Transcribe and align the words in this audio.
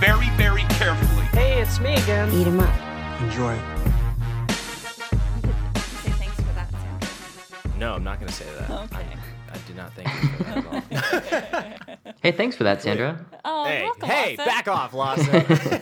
very, 0.00 0.28
very 0.30 0.62
carefully. 0.70 1.24
Hey, 1.32 1.60
it's 1.60 1.78
me 1.80 1.94
again. 1.94 2.30
Eat 2.32 2.46
'em 2.46 2.60
up. 2.60 3.20
Enjoy. 3.22 3.54
Say 6.02 6.10
thanks 6.12 6.36
for 6.36 6.52
that, 6.54 6.70
Sandra. 6.70 7.78
No, 7.78 7.94
I'm 7.94 8.04
not 8.04 8.18
going 8.18 8.28
to 8.28 8.34
say 8.34 8.46
that. 8.58 8.70
Okay. 8.70 8.96
I, 8.96 9.54
I 9.54 9.58
do 9.66 9.74
not 9.74 9.92
thank 9.94 10.08
you 10.22 10.28
for 10.30 10.42
that 10.44 10.56
at 10.56 10.66
all. 10.66 12.14
Hey, 12.22 12.32
thanks 12.32 12.54
for 12.54 12.64
that, 12.64 12.82
Sandra. 12.82 13.24
Oh, 13.46 13.64
hey, 13.64 13.82
welcome, 13.82 14.08
hey, 14.08 14.36
Lawson. 14.36 14.44
back 14.44 14.68
off, 14.68 14.92
Lawson. 14.92 15.80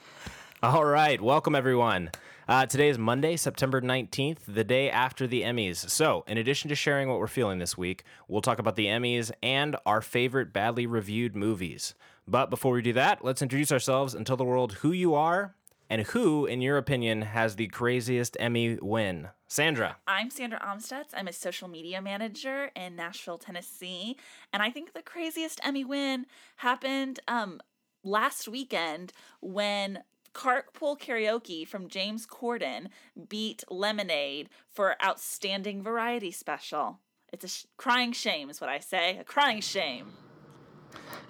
All 0.62 0.84
right, 0.84 1.20
welcome 1.20 1.54
everyone. 1.54 2.10
Uh, 2.48 2.66
today 2.66 2.88
is 2.88 2.98
Monday, 2.98 3.36
September 3.36 3.80
19th, 3.80 4.38
the 4.48 4.64
day 4.64 4.90
after 4.90 5.28
the 5.28 5.42
Emmys. 5.42 5.88
So, 5.88 6.24
in 6.26 6.36
addition 6.36 6.68
to 6.70 6.74
sharing 6.74 7.08
what 7.08 7.20
we're 7.20 7.28
feeling 7.28 7.60
this 7.60 7.78
week, 7.78 8.02
we'll 8.26 8.42
talk 8.42 8.58
about 8.58 8.74
the 8.74 8.86
Emmys 8.86 9.30
and 9.40 9.76
our 9.86 10.00
favorite 10.00 10.52
badly 10.52 10.84
reviewed 10.84 11.36
movies. 11.36 11.94
But 12.30 12.50
before 12.50 12.72
we 12.72 12.82
do 12.82 12.92
that, 12.92 13.24
let's 13.24 13.40
introduce 13.40 13.72
ourselves 13.72 14.14
and 14.14 14.26
tell 14.26 14.36
the 14.36 14.44
world 14.44 14.74
who 14.74 14.92
you 14.92 15.14
are 15.14 15.54
and 15.88 16.02
who, 16.02 16.44
in 16.44 16.60
your 16.60 16.76
opinion, 16.76 17.22
has 17.22 17.56
the 17.56 17.68
craziest 17.68 18.36
Emmy 18.38 18.76
win. 18.82 19.30
Sandra. 19.46 19.96
I'm 20.06 20.28
Sandra 20.28 20.60
Amstutz. 20.60 21.14
I'm 21.14 21.28
a 21.28 21.32
social 21.32 21.68
media 21.68 22.02
manager 22.02 22.70
in 22.76 22.96
Nashville, 22.96 23.38
Tennessee. 23.38 24.18
And 24.52 24.62
I 24.62 24.70
think 24.70 24.92
the 24.92 25.00
craziest 25.00 25.58
Emmy 25.64 25.86
win 25.86 26.26
happened 26.56 27.20
um, 27.26 27.62
last 28.04 28.46
weekend 28.46 29.14
when 29.40 30.00
Carpool 30.34 31.00
Karaoke 31.00 31.66
from 31.66 31.88
James 31.88 32.26
Corden 32.26 32.88
beat 33.30 33.64
Lemonade 33.70 34.50
for 34.70 34.96
Outstanding 35.02 35.82
Variety 35.82 36.30
Special. 36.30 36.98
It's 37.32 37.44
a 37.44 37.48
sh- 37.48 37.64
crying 37.78 38.12
shame, 38.12 38.50
is 38.50 38.60
what 38.60 38.68
I 38.68 38.80
say. 38.80 39.16
A 39.16 39.24
crying 39.24 39.62
shame. 39.62 40.12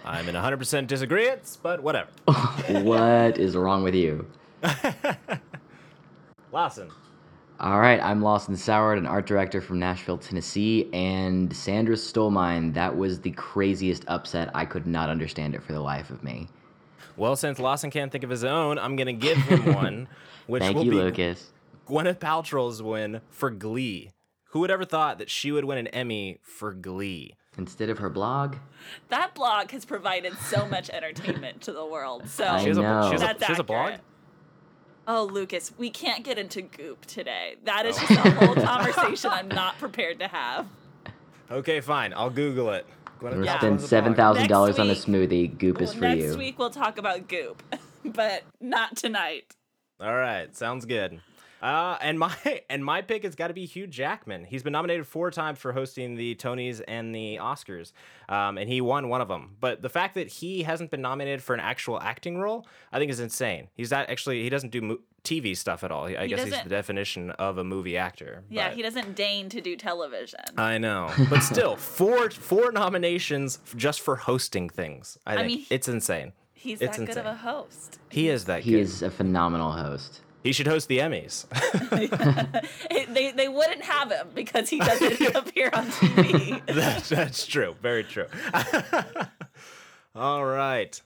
I'm 0.05 0.29
in 0.29 0.35
100% 0.35 0.87
disagreement, 0.87 1.59
but 1.63 1.83
whatever. 1.83 2.09
what 2.69 3.39
is 3.39 3.57
wrong 3.57 3.83
with 3.83 3.95
you? 3.95 4.27
Lawson. 6.53 6.91
All 7.61 7.81
right, 7.81 8.01
I'm 8.01 8.23
Lawson 8.23 8.55
Soward, 8.55 8.99
an 8.99 9.07
art 9.07 9.27
director 9.27 9.61
from 9.61 9.81
Nashville, 9.81 10.17
Tennessee, 10.17 10.89
and 10.93 11.55
Sandra 11.55 11.97
stole 11.97 12.31
mine. 12.31 12.73
That 12.73 12.97
was 12.97 13.21
the 13.21 13.33
craziest 13.33 14.05
upset. 14.07 14.51
I 14.55 14.65
could 14.65 14.87
not 14.87 15.11
understand 15.11 15.57
it 15.57 15.63
for 15.63 15.73
the 15.73 15.81
life 15.81 16.11
of 16.11 16.23
me. 16.23 16.49
Well, 17.17 17.35
since 17.35 17.59
Lawson 17.59 17.91
can't 17.91 18.13
think 18.13 18.23
of 18.23 18.31
his 18.31 18.45
own, 18.45 18.79
I'm 18.79 18.95
going 18.95 19.09
to 19.09 19.13
give 19.13 19.39
him 19.39 19.75
one, 19.75 20.09
which 20.47 20.63
Thank 20.63 20.77
will 20.77 20.85
you, 20.85 20.93
be 20.93 20.97
Lucas. 20.99 21.51
Gwyneth 21.89 22.21
Paltrow's 22.21 22.81
win 22.81 23.23
for 23.29 23.51
Glee. 23.51 24.13
Who 24.51 24.61
would 24.61 24.71
ever 24.71 24.85
thought 24.85 25.19
that 25.19 25.29
she 25.29 25.51
would 25.51 25.65
win 25.65 25.79
an 25.79 25.89
Emmy 25.89 26.39
for 26.43 26.73
Glee? 26.73 27.35
Instead 27.59 27.91
of 27.91 27.99
her 27.99 28.09
blog, 28.09 28.57
That 29.09 29.35
blog 29.35 29.73
has 29.73 29.85
provided 29.85 30.39
so 30.39 30.67
much 30.69 30.89
entertainment 30.91 31.61
to 31.63 31.73
the 31.73 31.85
world. 31.85 32.29
So 32.29 32.45
I 32.47 32.63
She 32.63 32.69
has, 32.69 32.79
a, 32.79 32.83
know. 32.83 33.03
she 33.07 33.13
has, 33.13 33.23
a, 33.23 33.27
That's 33.27 33.45
she 33.47 33.53
has 33.53 33.59
a 33.59 33.65
blog? 33.65 33.81
accurate. 33.89 34.01
Oh, 35.09 35.25
Lucas, 35.25 35.73
we 35.79 35.91
can't 35.91 36.23
get 36.25 36.39
into 36.39 36.63
goop 36.63 37.05
today. 37.07 37.57
That 37.65 37.85
is 37.87 37.97
oh. 37.99 38.07
just 38.07 38.27
a 38.27 38.31
whole 38.31 38.55
conversation 38.65 39.31
I'm 39.33 39.49
not 39.49 39.79
prepared 39.79 40.19
to 40.21 40.29
have. 40.29 40.67
Okay, 41.51 41.81
fine. 41.81 42.13
I'll 42.15 42.31
Google 42.31 42.71
it. 42.71 42.87
Gwyneth 43.21 43.37
we'll 43.37 43.45
Yeah. 43.45 43.57
Paltrow 43.57 43.59
spend 43.59 43.75
has 43.75 43.85
a 43.85 43.89
seven 43.89 44.13
blog. 44.13 44.17
thousand 44.37 44.49
dollars 44.49 44.79
on 44.79 44.91
a 44.91 44.95
smoothie. 44.95 45.59
Goop 45.59 45.81
is 45.81 45.95
for 45.95 46.01
next 46.03 46.19
you. 46.21 46.27
Next 46.29 46.37
week 46.39 46.59
we'll 46.59 46.71
talk 46.71 46.99
about 46.99 47.27
goop, 47.27 47.63
but 48.05 48.45
not 48.61 48.97
tonight. 48.97 49.53
All 50.01 50.15
right, 50.15 50.55
sounds 50.57 50.85
good. 50.85 51.21
Uh, 51.61 51.97
and 52.01 52.19
my 52.19 52.35
and 52.71 52.85
my 52.85 53.03
pick 53.03 53.25
has 53.25 53.35
got 53.35 53.49
to 53.49 53.55
be 53.55 53.67
Hugh 53.67 53.87
Jackman. 53.87 54.45
He's 54.45 54.63
been 54.63 54.73
nominated 54.73 55.07
four 55.07 55.31
times 55.31 55.59
for 55.59 55.73
hosting 55.73 56.15
the 56.15 56.35
Tonys 56.37 56.81
and 56.87 57.15
the 57.15 57.37
Oscars, 57.41 57.93
um, 58.29 58.59
and 58.59 58.69
he 58.69 58.81
won 58.81 59.09
one 59.09 59.21
of 59.21 59.29
them. 59.29 59.57
But 59.61 59.83
the 59.83 59.89
fact 59.89 60.15
that 60.15 60.29
he 60.29 60.63
hasn't 60.63 60.91
been 60.91 61.03
nominated 61.03 61.43
for 61.43 61.55
an 61.55 61.61
actual 61.61 62.01
acting 62.01 62.39
role, 62.39 62.67
I 62.93 62.99
think, 62.99 63.11
is 63.11 63.21
insane. 63.21 63.69
He's 63.75 63.91
not 63.91 64.09
actually 64.09 64.43
he 64.43 64.49
doesn't 64.51 64.71
do 64.71 64.81
mo- 64.83 64.99
TV 65.25 65.57
stuff 65.57 65.83
at 65.85 65.91
all. 65.91 66.05
I 66.05 66.23
He 66.23 66.29
guess 66.29 66.45
he's 66.45 66.63
the 66.63 66.69
definition 66.69 67.31
of 67.33 67.59
a 67.59 67.65
movie 67.65 67.97
actor. 67.97 68.45
Yeah, 68.49 68.69
but- 68.69 68.77
he 68.77 68.83
doesn't 68.83 69.15
deign 69.17 69.49
to 69.51 69.61
do 69.61 69.75
television. 69.77 70.41
I 70.57 70.79
know, 70.79 71.11
but 71.29 71.41
still, 71.41 71.77
four 71.99 72.31
four 72.31 72.71
nominations 72.73 73.59
just 73.77 74.01
for 74.01 74.17
hosting 74.17 74.69
things. 74.69 75.19
I, 75.27 75.33
I 75.33 75.37
think 75.39 75.47
mean, 75.49 75.67
it's 75.71 75.89
insane. 75.89 76.33
He's 76.55 76.81
it's 76.81 76.97
that 76.99 77.07
good 77.07 77.19
of 77.19 77.27
a 77.27 77.35
host. 77.37 77.99
He 78.11 78.29
is 78.29 78.47
that 78.47 78.63
He 78.63 78.73
good. 78.73 78.81
is 78.81 79.03
a 79.03 79.11
phenomenal 79.11 79.73
host. 79.73 80.23
He 80.43 80.53
should 80.53 80.67
host 80.67 80.89
the 80.89 80.99
Emmys. 80.99 81.47
They, 83.19 83.33
they 83.33 83.49
wouldn't 83.49 83.83
have 83.83 84.13
him 84.13 84.29
because 84.35 84.69
he 84.69 84.79
doesn't 84.79 85.35
appear 85.35 85.71
on 85.73 85.87
TV. 85.87 86.65
that's, 86.73 87.09
that's 87.09 87.47
true. 87.47 87.75
Very 87.83 88.05
true. 88.05 88.27
All 90.15 90.45
right. 90.45 91.01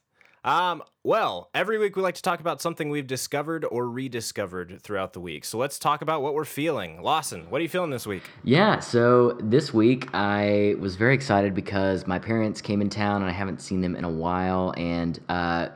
Um, 0.44 0.82
well, 1.04 1.48
every 1.54 1.78
week 1.78 1.94
we 1.94 2.02
like 2.02 2.16
to 2.16 2.22
talk 2.22 2.40
about 2.40 2.60
something 2.60 2.90
we've 2.90 3.06
discovered 3.06 3.64
or 3.64 3.88
rediscovered 3.88 4.80
throughout 4.82 5.12
the 5.12 5.20
week. 5.20 5.44
So 5.44 5.56
let's 5.56 5.78
talk 5.78 6.02
about 6.02 6.20
what 6.20 6.34
we're 6.34 6.44
feeling. 6.44 7.00
Lawson, 7.00 7.48
what 7.48 7.60
are 7.60 7.62
you 7.62 7.68
feeling 7.68 7.90
this 7.90 8.06
week? 8.06 8.24
Yeah, 8.42 8.80
so 8.80 9.38
this 9.40 9.72
week 9.72 10.08
I 10.12 10.74
was 10.80 10.96
very 10.96 11.14
excited 11.14 11.54
because 11.54 12.06
my 12.08 12.18
parents 12.18 12.60
came 12.60 12.80
in 12.82 12.90
town 12.90 13.22
and 13.22 13.30
I 13.30 13.34
haven't 13.34 13.60
seen 13.60 13.80
them 13.80 13.94
in 13.94 14.04
a 14.04 14.10
while. 14.10 14.74
And 14.76 15.18
uh, 15.28 15.68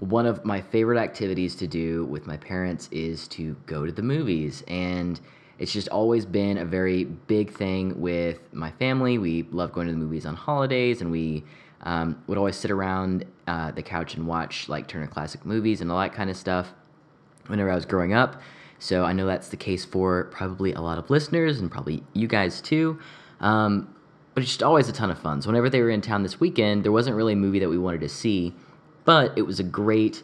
one 0.00 0.24
of 0.24 0.44
my 0.46 0.62
favorite 0.62 0.98
activities 0.98 1.54
to 1.56 1.66
do 1.66 2.06
with 2.06 2.26
my 2.26 2.38
parents 2.38 2.88
is 2.90 3.28
to 3.28 3.54
go 3.66 3.84
to 3.84 3.92
the 3.92 4.02
movies. 4.02 4.64
And 4.66 5.20
it's 5.58 5.72
just 5.72 5.88
always 5.88 6.24
been 6.24 6.56
a 6.56 6.64
very 6.64 7.04
big 7.04 7.52
thing 7.52 8.00
with 8.00 8.40
my 8.54 8.70
family. 8.72 9.18
We 9.18 9.42
love 9.50 9.72
going 9.72 9.88
to 9.88 9.92
the 9.92 9.98
movies 9.98 10.24
on 10.24 10.34
holidays 10.36 11.02
and 11.02 11.10
we 11.10 11.44
um, 11.82 12.22
would 12.26 12.38
always 12.38 12.56
sit 12.56 12.70
around 12.70 13.26
uh, 13.46 13.72
the 13.72 13.82
couch 13.82 14.14
and 14.14 14.26
watch 14.26 14.70
like 14.70 14.88
Turner 14.88 15.06
Classic 15.06 15.44
Movies 15.44 15.82
and 15.82 15.92
all 15.92 16.00
that 16.00 16.14
kind 16.14 16.30
of 16.30 16.36
stuff 16.36 16.72
whenever 17.46 17.70
I 17.70 17.74
was 17.74 17.84
growing 17.84 18.14
up. 18.14 18.40
So 18.78 19.04
I 19.04 19.12
know 19.12 19.26
that's 19.26 19.48
the 19.48 19.58
case 19.58 19.84
for 19.84 20.24
probably 20.24 20.72
a 20.72 20.80
lot 20.80 20.96
of 20.96 21.10
listeners 21.10 21.60
and 21.60 21.70
probably 21.70 22.02
you 22.14 22.26
guys 22.26 22.62
too. 22.62 22.98
Um, 23.40 23.94
but 24.32 24.42
it's 24.42 24.52
just 24.52 24.62
always 24.62 24.88
a 24.88 24.92
ton 24.92 25.10
of 25.10 25.18
fun. 25.18 25.42
So 25.42 25.48
whenever 25.48 25.68
they 25.68 25.82
were 25.82 25.90
in 25.90 26.00
town 26.00 26.22
this 26.22 26.40
weekend, 26.40 26.84
there 26.84 26.92
wasn't 26.92 27.16
really 27.16 27.34
a 27.34 27.36
movie 27.36 27.58
that 27.58 27.68
we 27.68 27.76
wanted 27.76 28.00
to 28.00 28.08
see, 28.08 28.54
but 29.04 29.36
it 29.36 29.42
was 29.42 29.60
a 29.60 29.64
great 29.64 30.22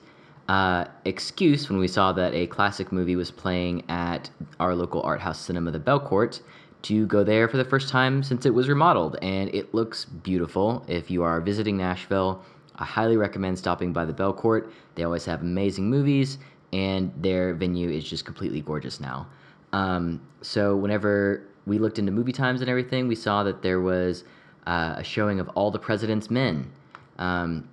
uh, 0.49 0.85
excuse 1.05 1.69
when 1.69 1.79
we 1.79 1.89
saw 1.89 2.13
that 2.13 2.35
a 2.35 2.47
classic 2.47 2.93
movie 2.93 3.17
was 3.17 3.31
playing 3.31 3.83
at 3.89 4.31
our 4.61 4.75
local 4.75 5.03
art 5.03 5.21
house 5.21 5.41
cinema, 5.41 5.71
the 5.71 5.81
Belcourt, 5.81 6.41
to 6.83 7.07
go 7.07 7.25
there 7.25 7.49
for 7.49 7.57
the 7.57 7.65
first 7.65 7.89
time 7.89 8.23
since 8.23 8.47
it 8.47 8.55
was 8.55 8.69
remodeled. 8.69 9.17
And 9.23 9.53
it 9.55 9.75
looks 9.75 10.05
beautiful. 10.05 10.85
If 10.87 11.11
you 11.11 11.23
are 11.25 11.41
visiting 11.41 11.77
Nashville, 11.77 12.43
I 12.77 12.85
highly 12.85 13.17
recommend 13.17 13.59
stopping 13.59 13.93
by 13.93 14.05
the 14.05 14.13
Belcourt. 14.13 14.71
They 14.95 15.03
always 15.03 15.25
have 15.25 15.41
amazing 15.41 15.91
movies, 15.91 16.39
and 16.73 17.13
their 17.17 17.55
venue 17.55 17.91
is 17.91 18.05
just 18.05 18.25
completely 18.25 18.61
gorgeous 18.61 19.01
now. 19.01 19.27
Um, 19.73 20.21
so 20.43 20.77
whenever 20.77 21.43
we 21.67 21.79
looked 21.79 21.99
into 21.99 22.13
movie 22.13 22.33
times 22.33 22.61
and 22.61 22.71
everything, 22.71 23.09
we 23.09 23.15
saw 23.17 23.43
that 23.43 23.63
there 23.63 23.81
was 23.81 24.25
uh, 24.67 24.95
a 24.97 25.05
showing 25.05 25.41
of 25.41 25.49
All 25.51 25.71
the 25.71 25.79
President's 25.79 26.31
Men, 26.31 26.71
um, 27.19 27.69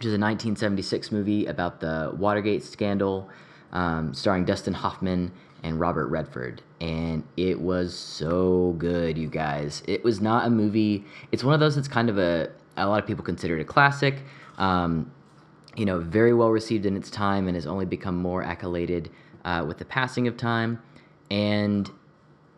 which 0.00 0.06
is 0.06 0.14
a 0.14 0.16
1976 0.16 1.12
movie 1.12 1.44
about 1.44 1.78
the 1.80 2.10
Watergate 2.16 2.62
scandal, 2.62 3.28
um, 3.72 4.14
starring 4.14 4.46
Dustin 4.46 4.72
Hoffman 4.72 5.30
and 5.62 5.78
Robert 5.78 6.06
Redford. 6.06 6.62
And 6.80 7.22
it 7.36 7.60
was 7.60 7.94
so 7.98 8.74
good, 8.78 9.18
you 9.18 9.28
guys. 9.28 9.82
It 9.86 10.02
was 10.02 10.22
not 10.22 10.46
a 10.46 10.50
movie. 10.50 11.04
It's 11.32 11.44
one 11.44 11.52
of 11.52 11.60
those 11.60 11.76
that's 11.76 11.86
kind 11.86 12.08
of 12.08 12.16
a 12.16 12.48
a 12.78 12.86
lot 12.86 13.02
of 13.02 13.06
people 13.06 13.22
consider 13.22 13.58
it 13.58 13.60
a 13.60 13.64
classic. 13.66 14.22
Um, 14.56 15.12
you 15.76 15.84
know, 15.84 15.98
very 15.98 16.32
well 16.32 16.48
received 16.48 16.86
in 16.86 16.96
its 16.96 17.10
time 17.10 17.46
and 17.46 17.54
has 17.54 17.66
only 17.66 17.84
become 17.84 18.16
more 18.16 18.42
accoladed 18.42 19.10
uh, 19.44 19.66
with 19.68 19.76
the 19.76 19.84
passing 19.84 20.26
of 20.26 20.38
time. 20.38 20.82
And 21.30 21.90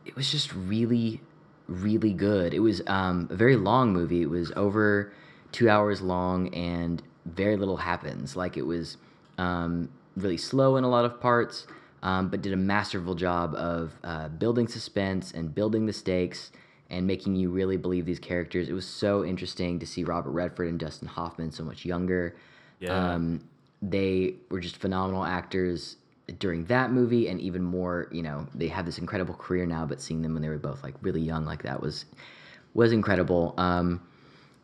it 0.06 0.14
was 0.14 0.30
just 0.30 0.54
really, 0.54 1.20
really 1.66 2.12
good. 2.12 2.54
It 2.54 2.60
was 2.60 2.82
um, 2.86 3.26
a 3.32 3.34
very 3.34 3.56
long 3.56 3.92
movie. 3.92 4.22
It 4.22 4.30
was 4.30 4.52
over 4.54 5.12
two 5.50 5.68
hours 5.68 6.00
long, 6.00 6.54
and 6.54 7.02
very 7.26 7.56
little 7.56 7.76
happens. 7.76 8.36
Like 8.36 8.56
it 8.56 8.66
was 8.66 8.96
um, 9.38 9.88
really 10.16 10.36
slow 10.36 10.76
in 10.76 10.84
a 10.84 10.88
lot 10.88 11.04
of 11.04 11.20
parts, 11.20 11.66
um, 12.02 12.28
but 12.28 12.42
did 12.42 12.52
a 12.52 12.56
masterful 12.56 13.14
job 13.14 13.54
of 13.54 13.92
uh, 14.04 14.28
building 14.28 14.68
suspense 14.68 15.32
and 15.32 15.54
building 15.54 15.86
the 15.86 15.92
stakes 15.92 16.50
and 16.90 17.06
making 17.06 17.34
you 17.36 17.50
really 17.50 17.76
believe 17.76 18.04
these 18.04 18.18
characters. 18.18 18.68
It 18.68 18.74
was 18.74 18.86
so 18.86 19.24
interesting 19.24 19.78
to 19.78 19.86
see 19.86 20.04
Robert 20.04 20.32
Redford 20.32 20.68
and 20.68 20.78
Dustin 20.78 21.08
Hoffman 21.08 21.50
so 21.50 21.64
much 21.64 21.84
younger. 21.84 22.36
Yeah. 22.80 23.14
Um, 23.14 23.48
they 23.80 24.34
were 24.50 24.60
just 24.60 24.76
phenomenal 24.76 25.24
actors 25.24 25.96
during 26.38 26.64
that 26.66 26.92
movie, 26.92 27.28
and 27.28 27.40
even 27.40 27.62
more. 27.62 28.08
You 28.12 28.22
know, 28.22 28.46
they 28.54 28.68
have 28.68 28.86
this 28.86 28.98
incredible 28.98 29.34
career 29.34 29.66
now, 29.66 29.86
but 29.86 30.00
seeing 30.00 30.22
them 30.22 30.34
when 30.34 30.42
they 30.42 30.48
were 30.48 30.58
both 30.58 30.82
like 30.82 30.94
really 31.02 31.20
young, 31.20 31.44
like 31.44 31.62
that 31.62 31.80
was 31.80 32.04
was 32.74 32.92
incredible. 32.92 33.54
Um, 33.58 34.00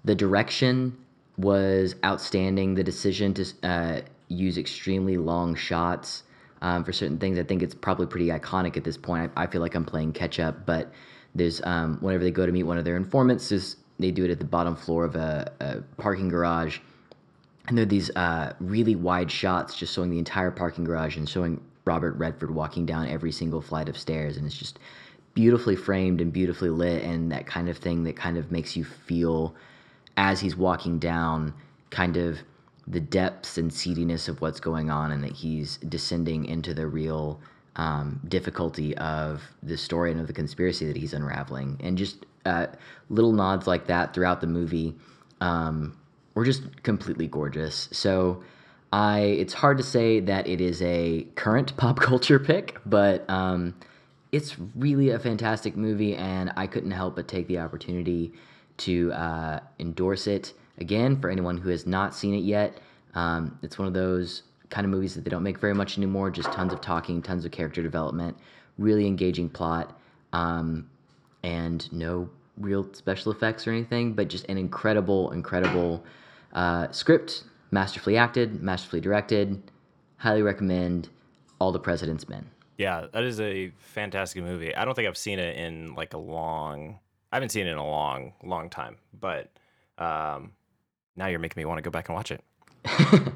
the 0.04 0.14
direction 0.14 0.96
was 1.38 1.94
outstanding. 2.04 2.74
The 2.74 2.84
decision 2.84 3.32
to 3.34 3.44
uh, 3.62 4.00
use 4.28 4.58
extremely 4.58 5.16
long 5.16 5.54
shots 5.54 6.24
um, 6.60 6.84
for 6.84 6.92
certain 6.92 7.18
things, 7.18 7.38
I 7.38 7.44
think 7.44 7.62
it's 7.62 7.74
probably 7.74 8.06
pretty 8.06 8.26
iconic 8.26 8.76
at 8.76 8.84
this 8.84 8.96
point. 8.96 9.30
I, 9.36 9.44
I 9.44 9.46
feel 9.46 9.60
like 9.60 9.74
I'm 9.74 9.84
playing 9.84 10.12
catch 10.12 10.40
up, 10.40 10.66
but 10.66 10.92
there's 11.34 11.62
um, 11.62 11.98
whenever 12.00 12.24
they 12.24 12.30
go 12.30 12.44
to 12.44 12.52
meet 12.52 12.64
one 12.64 12.78
of 12.78 12.84
their 12.84 12.96
informants, 12.96 13.76
they 13.98 14.10
do 14.10 14.24
it 14.24 14.30
at 14.30 14.38
the 14.38 14.44
bottom 14.44 14.74
floor 14.76 15.04
of 15.04 15.16
a, 15.16 15.52
a 15.60 15.76
parking 16.00 16.28
garage, 16.28 16.78
and 17.68 17.78
there 17.78 17.82
are 17.82 17.86
these 17.86 18.10
uh, 18.16 18.52
really 18.60 18.96
wide 18.96 19.30
shots 19.30 19.76
just 19.76 19.94
showing 19.94 20.10
the 20.10 20.18
entire 20.18 20.50
parking 20.50 20.84
garage 20.84 21.16
and 21.16 21.28
showing 21.28 21.60
Robert 21.84 22.16
Redford 22.16 22.50
walking 22.50 22.86
down 22.86 23.08
every 23.08 23.32
single 23.32 23.60
flight 23.60 23.88
of 23.88 23.96
stairs, 23.96 24.36
and 24.36 24.46
it's 24.46 24.56
just 24.56 24.78
beautifully 25.34 25.76
framed 25.76 26.20
and 26.20 26.32
beautifully 26.32 26.70
lit, 26.70 27.02
and 27.04 27.30
that 27.30 27.46
kind 27.46 27.68
of 27.68 27.78
thing 27.78 28.04
that 28.04 28.16
kind 28.16 28.36
of 28.36 28.50
makes 28.50 28.76
you 28.76 28.84
feel 28.84 29.54
as 30.18 30.40
he's 30.40 30.56
walking 30.56 30.98
down, 30.98 31.54
kind 31.90 32.16
of 32.16 32.40
the 32.88 32.98
depths 32.98 33.56
and 33.56 33.70
seediness 33.70 34.28
of 34.28 34.40
what's 34.40 34.58
going 34.58 34.90
on, 34.90 35.12
and 35.12 35.22
that 35.22 35.32
he's 35.32 35.76
descending 35.88 36.44
into 36.44 36.74
the 36.74 36.88
real 36.88 37.40
um, 37.76 38.20
difficulty 38.26 38.96
of 38.98 39.42
the 39.62 39.76
story 39.76 40.10
and 40.10 40.20
of 40.20 40.26
the 40.26 40.32
conspiracy 40.32 40.84
that 40.86 40.96
he's 40.96 41.14
unraveling, 41.14 41.80
and 41.80 41.96
just 41.96 42.26
uh, 42.44 42.66
little 43.08 43.32
nods 43.32 43.68
like 43.68 43.86
that 43.86 44.12
throughout 44.12 44.40
the 44.40 44.46
movie 44.48 44.92
um, 45.40 45.96
were 46.34 46.44
just 46.44 46.82
completely 46.82 47.26
gorgeous. 47.26 47.88
So. 47.92 48.42
I 48.90 49.20
it's 49.20 49.52
hard 49.52 49.76
to 49.76 49.84
say 49.84 50.18
that 50.20 50.46
it 50.46 50.62
is 50.62 50.80
a 50.80 51.26
current 51.34 51.76
pop 51.76 52.00
culture 52.00 52.38
pick, 52.38 52.78
but 52.86 53.28
um, 53.28 53.74
it's 54.32 54.58
really 54.74 55.10
a 55.10 55.18
fantastic 55.18 55.76
movie, 55.76 56.16
and 56.16 56.50
I 56.56 56.66
couldn't 56.66 56.92
help 56.92 57.16
but 57.16 57.28
take 57.28 57.48
the 57.48 57.58
opportunity 57.58 58.32
to 58.78 59.12
uh, 59.12 59.60
endorse 59.78 60.26
it 60.26 60.54
again 60.78 61.20
for 61.20 61.30
anyone 61.30 61.58
who 61.58 61.68
has 61.70 61.86
not 61.86 62.14
seen 62.14 62.34
it 62.34 62.44
yet. 62.44 62.78
Um, 63.14 63.58
it's 63.62 63.78
one 63.78 63.88
of 63.88 63.94
those 63.94 64.42
kind 64.70 64.84
of 64.84 64.90
movies 64.90 65.14
that 65.14 65.24
they 65.24 65.30
don't 65.30 65.42
make 65.42 65.58
very 65.58 65.74
much 65.74 65.96
anymore. 65.96 66.30
Just 66.30 66.52
tons 66.52 66.72
of 66.72 66.80
talking, 66.80 67.22
tons 67.22 67.44
of 67.44 67.52
character 67.52 67.82
development, 67.82 68.36
really 68.78 69.06
engaging 69.06 69.48
plot, 69.48 69.98
um, 70.32 70.88
and 71.42 71.90
no 71.92 72.28
real 72.58 72.86
special 72.92 73.32
effects 73.32 73.66
or 73.66 73.72
anything, 73.72 74.12
but 74.12 74.28
just 74.28 74.44
an 74.46 74.58
incredible, 74.58 75.30
incredible 75.32 76.04
uh, 76.52 76.90
script, 76.90 77.44
masterfully 77.70 78.16
acted, 78.16 78.62
masterfully 78.62 79.00
directed. 79.00 79.62
Highly 80.16 80.42
recommend 80.42 81.08
All 81.60 81.72
the 81.72 81.78
President's 81.78 82.28
Men. 82.28 82.46
Yeah, 82.76 83.06
that 83.12 83.24
is 83.24 83.40
a 83.40 83.72
fantastic 83.78 84.42
movie. 84.42 84.74
I 84.74 84.84
don't 84.84 84.94
think 84.94 85.08
I've 85.08 85.16
seen 85.16 85.38
it 85.38 85.56
in 85.56 85.94
like 85.94 86.14
a 86.14 86.18
long. 86.18 86.98
I 87.32 87.36
haven't 87.36 87.50
seen 87.50 87.66
it 87.66 87.70
in 87.70 87.78
a 87.78 87.86
long, 87.86 88.32
long 88.42 88.70
time. 88.70 88.96
But 89.18 89.50
um, 89.98 90.52
now 91.16 91.26
you're 91.26 91.38
making 91.38 91.60
me 91.60 91.64
want 91.64 91.78
to 91.78 91.82
go 91.82 91.90
back 91.90 92.08
and 92.08 92.16
watch 92.16 92.30
it. 92.30 92.42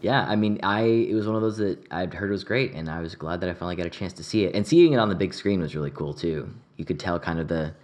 yeah, 0.00 0.24
I 0.26 0.36
mean, 0.36 0.60
I 0.62 0.82
it 0.82 1.14
was 1.14 1.26
one 1.26 1.36
of 1.36 1.42
those 1.42 1.58
that 1.58 1.78
I'd 1.90 2.14
heard 2.14 2.30
was 2.30 2.44
great, 2.44 2.72
and 2.72 2.88
I 2.88 3.00
was 3.00 3.14
glad 3.14 3.40
that 3.40 3.50
I 3.50 3.54
finally 3.54 3.76
got 3.76 3.86
a 3.86 3.90
chance 3.90 4.12
to 4.14 4.24
see 4.24 4.44
it. 4.44 4.54
And 4.54 4.66
seeing 4.66 4.92
it 4.92 4.96
on 4.96 5.08
the 5.08 5.14
big 5.14 5.34
screen 5.34 5.60
was 5.60 5.74
really 5.74 5.90
cool 5.90 6.14
too. 6.14 6.52
You 6.76 6.84
could 6.84 7.00
tell 7.00 7.18
kind 7.18 7.38
of 7.38 7.48
the 7.48 7.74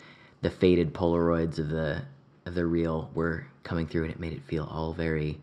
the 0.43 0.51
faded 0.51 0.95
Polaroids 0.95 1.59
of 1.59 1.69
the 1.69 2.03
of 2.47 2.55
the 2.55 2.65
reel 2.65 3.11
were 3.15 3.47
coming 3.65 3.87
through, 3.87 4.05
and 4.05 4.13
it 4.13 4.21
made 4.21 4.33
it 4.33 4.43
feel 4.45 4.65
all 4.71 4.93
very, 4.93 5.41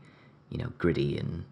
you 0.49 0.57
know, 0.57 0.71
gritty 0.77 1.17
and 1.17 1.43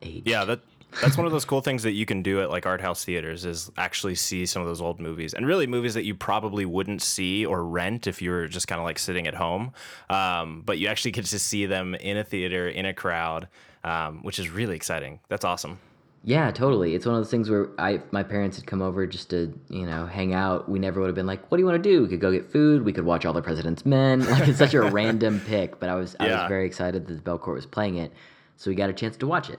aged. 0.00 0.26
Yeah, 0.26 0.44
that 0.46 0.60
that's 1.00 1.16
one 1.16 1.26
of 1.26 1.32
those 1.32 1.44
cool 1.44 1.60
things 1.60 1.82
that 1.82 1.92
you 1.92 2.04
can 2.06 2.22
do 2.22 2.40
at 2.40 2.50
like 2.50 2.66
art 2.66 2.80
house 2.80 3.04
theaters 3.04 3.44
is 3.44 3.70
actually 3.76 4.14
see 4.14 4.46
some 4.46 4.62
of 4.62 4.68
those 4.68 4.80
old 4.80 5.00
movies 5.00 5.34
and 5.34 5.46
really 5.46 5.66
movies 5.66 5.94
that 5.94 6.04
you 6.04 6.14
probably 6.14 6.64
wouldn't 6.64 7.02
see 7.02 7.46
or 7.46 7.64
rent 7.64 8.06
if 8.06 8.20
you 8.20 8.30
were 8.30 8.48
just 8.48 8.68
kind 8.68 8.80
of 8.80 8.84
like 8.84 8.98
sitting 8.98 9.26
at 9.26 9.34
home 9.34 9.72
um, 10.10 10.62
but 10.64 10.78
you 10.78 10.88
actually 10.88 11.10
get 11.10 11.24
to 11.24 11.38
see 11.38 11.66
them 11.66 11.94
in 11.96 12.16
a 12.16 12.24
theater 12.24 12.68
in 12.68 12.86
a 12.86 12.94
crowd 12.94 13.48
um, 13.84 14.22
which 14.22 14.38
is 14.38 14.48
really 14.48 14.76
exciting 14.76 15.20
that's 15.28 15.44
awesome 15.44 15.78
Yeah, 16.24 16.52
totally. 16.52 16.94
It's 16.94 17.04
one 17.04 17.16
of 17.16 17.20
those 17.20 17.32
things 17.32 17.50
where 17.50 17.70
I 17.78 18.00
my 18.12 18.22
parents 18.22 18.56
had 18.56 18.64
come 18.64 18.80
over 18.80 19.08
just 19.08 19.30
to 19.30 19.52
you 19.68 19.86
know 19.86 20.06
hang 20.06 20.34
out. 20.34 20.68
We 20.68 20.78
never 20.78 21.00
would 21.00 21.08
have 21.08 21.16
been 21.16 21.26
like, 21.26 21.50
"What 21.50 21.58
do 21.58 21.62
you 21.62 21.66
want 21.66 21.82
to 21.82 21.90
do?" 21.90 22.02
We 22.02 22.08
could 22.08 22.20
go 22.20 22.30
get 22.30 22.50
food. 22.50 22.84
We 22.84 22.92
could 22.92 23.04
watch 23.04 23.26
All 23.26 23.32
the 23.32 23.42
President's 23.42 23.84
Men. 23.84 24.20
Like 24.30 24.46
it's 24.46 24.58
such 24.58 24.74
a 24.74 24.82
random 24.82 25.40
pick, 25.40 25.80
but 25.80 25.88
I 25.88 25.96
was 25.96 26.14
I 26.20 26.28
was 26.28 26.48
very 26.48 26.64
excited 26.64 27.06
that 27.08 27.14
the 27.14 27.20
Belcourt 27.28 27.54
was 27.54 27.66
playing 27.66 27.96
it, 27.96 28.12
so 28.56 28.70
we 28.70 28.76
got 28.76 28.88
a 28.88 28.92
chance 28.92 29.16
to 29.16 29.26
watch 29.26 29.50
it, 29.50 29.58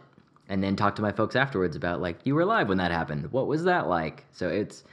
and 0.53 0.63
then 0.63 0.75
talk 0.75 0.95
to 0.95 1.01
my 1.01 1.11
folks 1.11 1.35
afterwards 1.35 1.75
about 1.75 1.99
like 1.99 2.19
you 2.25 2.35
were 2.35 2.41
alive 2.41 2.69
when 2.69 2.77
that 2.77 2.91
happened. 2.91 3.31
What 3.31 3.47
was 3.47 3.63
that 3.63 3.87
like? 3.87 4.23
So 4.33 4.49
it's 4.49 4.83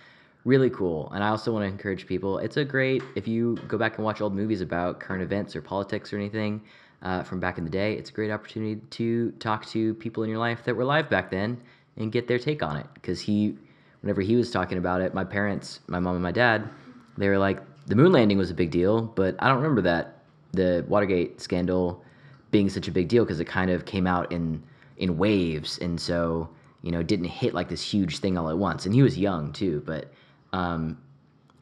really 0.46 0.70
cool, 0.70 1.10
and 1.14 1.22
I 1.22 1.28
also 1.28 1.52
want 1.52 1.64
to 1.64 1.68
encourage 1.68 2.06
people. 2.06 2.38
It's 2.38 2.56
a 2.56 2.64
great 2.64 3.02
if 3.14 3.28
you 3.28 3.58
go 3.68 3.76
back 3.76 3.96
and 3.96 4.04
watch 4.04 4.22
old 4.22 4.34
movies 4.34 4.62
about 4.62 5.00
current 5.00 5.22
events 5.22 5.54
or 5.54 5.60
politics 5.60 6.14
or 6.14 6.16
anything 6.16 6.62
uh, 7.02 7.24
from 7.24 7.40
back 7.40 7.58
in 7.58 7.64
the 7.64 7.70
day. 7.70 7.92
It's 7.92 8.08
a 8.08 8.12
great 8.14 8.30
opportunity 8.30 8.80
to 8.80 9.32
talk 9.32 9.66
to 9.66 9.92
people 9.96 10.22
in 10.22 10.30
your 10.30 10.38
life 10.38 10.64
that 10.64 10.74
were 10.74 10.82
alive 10.82 11.10
back 11.10 11.30
then 11.30 11.60
and 11.98 12.10
get 12.10 12.26
their 12.26 12.38
take 12.38 12.62
on 12.62 12.78
it. 12.78 12.86
Because 12.94 13.20
he, 13.20 13.54
whenever 14.00 14.22
he 14.22 14.36
was 14.36 14.50
talking 14.50 14.78
about 14.78 15.02
it, 15.02 15.12
my 15.12 15.24
parents, 15.24 15.80
my 15.88 16.00
mom 16.00 16.14
and 16.14 16.22
my 16.22 16.32
dad, 16.32 16.70
they 17.18 17.28
were 17.28 17.36
like, 17.36 17.60
the 17.86 17.96
moon 17.96 18.12
landing 18.12 18.38
was 18.38 18.50
a 18.50 18.54
big 18.54 18.70
deal, 18.70 19.02
but 19.02 19.36
I 19.40 19.48
don't 19.48 19.58
remember 19.58 19.82
that 19.82 20.22
the 20.52 20.86
Watergate 20.88 21.38
scandal 21.38 22.02
being 22.50 22.70
such 22.70 22.88
a 22.88 22.92
big 22.92 23.08
deal 23.08 23.24
because 23.24 23.40
it 23.40 23.46
kind 23.46 23.70
of 23.70 23.84
came 23.84 24.06
out 24.06 24.32
in 24.32 24.62
in 25.00 25.16
waves, 25.16 25.78
and 25.78 25.98
so 25.98 26.48
you 26.82 26.92
know 26.92 27.02
didn't 27.02 27.26
hit 27.26 27.52
like 27.52 27.68
this 27.68 27.82
huge 27.82 28.18
thing 28.18 28.38
all 28.38 28.48
at 28.48 28.56
once. 28.56 28.86
And 28.86 28.94
he 28.94 29.02
was 29.02 29.18
young 29.18 29.52
too, 29.52 29.82
but 29.84 30.12
um, 30.52 30.98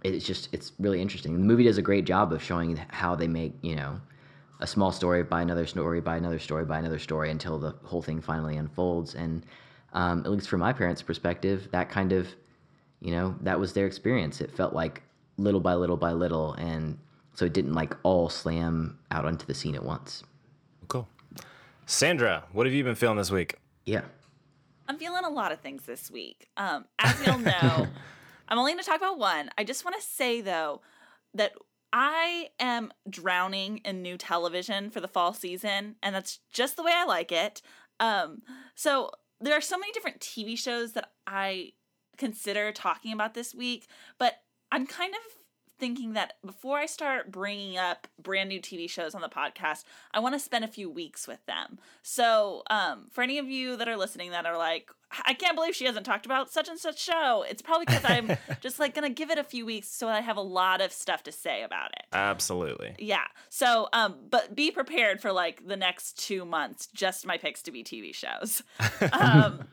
it's 0.05 0.27
just 0.27 0.49
it's 0.53 0.73
really 0.79 1.01
interesting. 1.01 1.33
The 1.33 1.39
movie 1.39 1.65
does 1.65 1.79
a 1.79 1.83
great 1.83 2.05
job 2.05 2.33
of 2.33 2.43
showing 2.43 2.77
how 2.89 3.15
they 3.15 3.29
make 3.29 3.55
you 3.63 3.77
know 3.77 4.01
a 4.61 4.67
small 4.67 4.93
story 4.93 5.23
by 5.23 5.41
another 5.41 5.67
story 5.67 6.01
by 6.01 6.17
another 6.17 6.39
story 6.39 6.65
by 6.65 6.79
another 6.79 6.99
story 6.99 7.31
until 7.31 7.59
the 7.59 7.75
whole 7.85 8.03
thing 8.03 8.21
finally 8.21 8.57
unfolds. 8.57 9.15
And 9.15 9.47
um, 9.93 10.21
at 10.25 10.31
least 10.33 10.49
from 10.49 10.61
my 10.61 10.73
parents' 10.73 11.01
perspective, 11.01 11.69
that 11.73 11.89
kind 11.89 12.13
of 12.13 12.29
you 13.01 13.13
know 13.13 13.37
that 13.43 13.59
was 13.59 13.73
their 13.73 13.87
experience. 13.87 14.41
It 14.41 14.51
felt 14.51 14.75
like 14.75 15.03
little 15.39 15.61
by 15.61 15.75
little 15.75 15.97
by 15.97 16.13
little, 16.13 16.55
and 16.55 16.99
so 17.35 17.45
it 17.45 17.53
didn't 17.53 17.75
like 17.75 17.95
all 18.03 18.29
slam 18.29 18.99
out 19.13 19.25
onto 19.25 19.47
the 19.47 19.55
scene 19.55 19.77
at 19.77 19.85
once. 19.85 20.25
Cool 21.89 21.93
sandra 21.93 22.45
what 22.53 22.67
have 22.67 22.75
you 22.75 22.85
been 22.85 22.95
feeling 22.95 23.17
this 23.17 23.31
week 23.31 23.57
Yeah. 23.85 24.03
I'm 24.89 24.97
feeling 24.99 25.25
a 25.25 25.31
lot 25.31 25.53
of 25.53 25.61
things 25.61 25.83
this 25.85 26.11
week. 26.11 26.49
Um, 26.57 26.87
as 26.99 27.15
you'll 27.27 27.39
know, 27.39 27.87
I'm 28.49 28.59
only 28.59 28.73
going 28.73 28.83
to 28.83 28.89
talk 28.89 28.97
about 28.97 29.19
one. 29.19 29.51
I 29.59 29.65
just 29.65 29.85
want 29.85 29.97
to 30.01 30.03
say 30.03 30.41
though 30.41 30.81
that 31.35 31.53
I 31.93 32.49
am 32.59 32.91
drowning 33.09 33.79
in 33.85 34.01
new 34.01 34.17
television 34.17 34.89
for 34.89 35.01
the 35.01 35.09
fall 35.09 35.35
season, 35.35 35.97
and 36.03 36.15
that's 36.15 36.41
just 36.51 36.77
the 36.77 36.83
way 36.83 36.93
I 36.95 37.05
like 37.05 37.33
it. 37.33 37.61
Um, 38.01 38.41
so 38.75 39.11
there 39.43 39.55
are 39.55 39.61
so 39.61 39.77
many 39.77 39.93
different 39.93 40.21
TV 40.21 40.57
shows 40.59 40.93
that 40.93 41.11
I 41.27 41.73
consider 42.17 42.73
talking 42.73 43.13
about 43.13 43.35
this 43.35 43.55
week, 43.55 43.89
but 44.19 44.35
I'm 44.73 44.87
kind 44.87 45.13
of 45.15 45.21
thinking 45.79 46.15
that 46.15 46.35
before 46.45 46.79
I 46.79 46.87
start 46.87 47.31
bringing 47.31 47.79
up 47.79 48.09
brand 48.21 48.49
new 48.49 48.61
TV 48.61 48.89
shows 48.89 49.15
on 49.15 49.21
the 49.21 49.29
podcast, 49.29 49.85
I 50.13 50.21
want 50.21 50.35
to 50.35 50.39
spend 50.39 50.65
a 50.65 50.69
few 50.69 50.91
weeks 50.91 51.27
with 51.27 51.45
them. 51.47 51.79
So, 52.03 52.63
um, 52.71 53.07
for 53.13 53.23
any 53.23 53.39
of 53.39 53.49
you 53.49 53.77
that 53.77 53.89
are 53.89 53.97
listening 53.97 54.31
that 54.33 54.47
are 54.47 54.59
like, 54.59 54.91
I 55.25 55.33
can't 55.33 55.55
believe 55.55 55.75
she 55.75 55.87
hasn't 55.87 56.05
talked 56.05 56.27
about 56.27 56.51
such 56.51 56.69
and 56.69 56.79
such 56.79 57.01
show, 57.01 57.45
it's 57.49 57.63
probably 57.63 57.87
because 57.87 58.05
I'm 58.05 58.37
just 58.61 58.79
like 58.79 58.95
gonna 58.95 59.09
give 59.09 59.31
it 59.31 59.39
a 59.39 59.45
few 59.45 59.65
weeks 59.65 59.89
so 59.89 60.09
I 60.09 60.21
have 60.21 60.37
a 60.37 60.43
lot 60.43 60.81
of 60.81 60.93
stuff 60.93 61.23
to 61.25 61.33
say 61.33 61.63
about 61.63 61.93
it. 61.93 62.05
absolutely 62.13 62.95
Yeah. 62.99 63.25
So, 63.49 63.89
um, 63.93 64.17
but 64.29 64.55
be 64.55 64.71
prepared 64.71 65.21
for 65.21 65.33
like 65.33 65.67
the 65.67 65.77
next 65.77 66.19
two 66.19 66.45
months, 66.45 66.87
just 66.89 67.27
my 67.27 67.39
picks 67.39 67.63
to 67.63 67.71
be 67.71 67.83
TV 67.83 68.15
shows. 68.15 68.63
Um, 69.13 69.65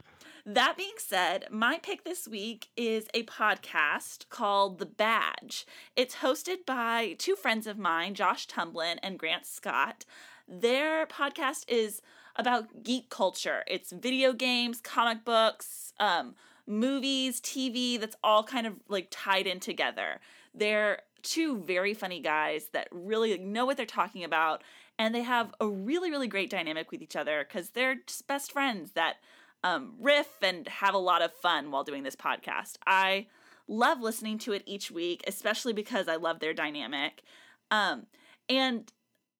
that 0.46 0.78
being 0.78 0.94
said, 0.98 1.48
my 1.50 1.80
pick 1.80 2.04
this 2.04 2.28
week 2.28 2.70
is 2.78 3.08
a 3.14 3.24
podcast 3.24 4.30
called 4.30 4.78
The 4.78 4.86
Badge. 4.86 5.66
It's 5.96 6.18
hosted 6.18 6.66
by 6.68 7.16
two 7.18 7.36
friends 7.36 7.66
of 7.66 7.80
mine, 7.80 8.14
Josh 8.14 8.48
Tumblin 8.48 8.98
and 9.02 9.18
Grant 9.18 9.48
Scott. 9.48 10.06
Their 10.48 11.08
podcast 11.08 11.66
is 11.68 12.02
about 12.36 12.84
geek 12.84 13.10
culture. 13.10 13.64
It's 13.66 13.92
video 13.92 14.34
games, 14.34 14.82
comic 14.82 15.26
books, 15.26 15.94
um, 16.00 16.36
movies, 16.68 17.42
TV, 17.42 18.00
that's 18.00 18.18
all 18.24 18.44
kind 18.44 18.68
of 18.68 18.76
like 18.88 19.08
tied 19.10 19.48
in 19.48 19.60
together. 19.60 20.20
They're 20.54 21.02
two 21.24 21.58
very 21.64 21.96
funny 21.96 22.20
guys 22.20 22.68
that 22.72 22.88
really 22.92 23.36
know 23.40 23.66
what 23.66 23.78
they're 23.78 23.86
talking 23.88 24.24
about, 24.24 24.64
and 25.00 25.16
they 25.16 25.24
have 25.24 25.56
a 25.60 25.68
really, 25.68 26.12
really 26.12 26.28
great 26.28 26.52
dynamic 26.52 26.92
with 26.92 27.02
each 27.02 27.16
other 27.16 27.44
because 27.48 27.72
they're 27.72 27.96
just 28.06 28.28
best 28.28 28.52
friends 28.52 28.92
that 28.92 29.16
um, 29.66 29.94
riff 30.00 30.30
and 30.42 30.68
have 30.68 30.94
a 30.94 30.98
lot 31.00 31.22
of 31.22 31.34
fun 31.34 31.72
while 31.72 31.84
doing 31.84 32.04
this 32.04 32.16
podcast. 32.16 32.78
I 32.88 33.28
love 33.68 34.00
listening 34.00 34.38
to 34.40 34.54
it 34.54 34.62
each 34.66 34.92
week, 34.92 35.24
especially 35.28 35.74
because 35.74 36.08
I 36.08 36.16
love 36.18 36.40
their 36.40 36.54
dynamic. 36.54 37.24
Um, 37.72 38.06
and 38.48 38.92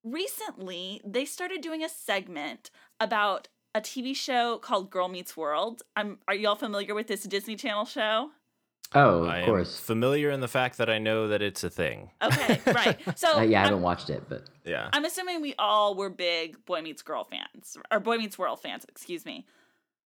recently, 0.04 1.02
they 1.06 1.26
started 1.26 1.62
doing 1.62 1.84
a 1.84 1.90
segment 1.90 2.72
about 3.00 3.48
a 3.74 3.82
TV 3.82 4.16
show 4.16 4.58
called 4.58 4.90
Girl 4.90 5.08
Meets 5.10 5.36
World. 5.36 5.82
I'm 5.96 6.20
are 6.28 6.36
y'all 6.36 6.56
familiar 6.56 6.96
with 6.96 7.08
this 7.08 7.24
Disney 7.24 7.56
Channel 7.56 7.86
show? 7.86 8.30
Oh, 8.94 9.26
I 9.26 9.38
of 9.40 9.44
am 9.44 9.50
course. 9.50 9.80
familiar 9.80 10.30
in 10.30 10.40
the 10.40 10.48
fact 10.48 10.78
that 10.78 10.90
I 10.90 11.00
know 11.00 11.28
that 11.28 11.42
it's 11.42 11.64
a 11.64 11.70
thing. 11.70 12.12
Okay, 12.22 12.62
right. 12.68 12.98
So 13.18 13.40
Uh, 13.40 13.42
yeah, 13.42 13.60
I 13.60 13.64
I'm- 13.64 13.70
haven't 13.72 13.82
watched 13.82 14.10
it, 14.10 14.24
but 14.30 14.44
Yeah. 14.64 14.90
I'm 14.94 15.04
assuming 15.04 15.42
we 15.42 15.56
all 15.60 15.96
were 15.96 16.10
big 16.10 16.64
Boy 16.66 16.82
Meets 16.82 17.02
Girl 17.02 17.26
fans, 17.26 17.78
or 17.92 18.00
Boy 18.00 18.18
Meets 18.18 18.38
World 18.38 18.62
fans, 18.62 18.86
excuse 18.88 19.26
me. 19.26 19.46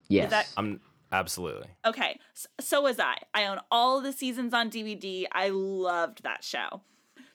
Yes. 0.09 0.31
that- 0.31 0.49
I'm 0.57 0.81
absolutely. 1.11 1.67
Okay, 1.85 2.19
so, 2.33 2.47
so 2.59 2.81
was 2.81 2.99
I. 2.99 3.17
I 3.33 3.45
own 3.45 3.59
all 3.71 4.01
the 4.01 4.11
seasons 4.13 4.53
on 4.53 4.69
DVD. 4.69 5.25
I 5.31 5.49
loved 5.49 6.23
that 6.23 6.43
show. 6.43 6.81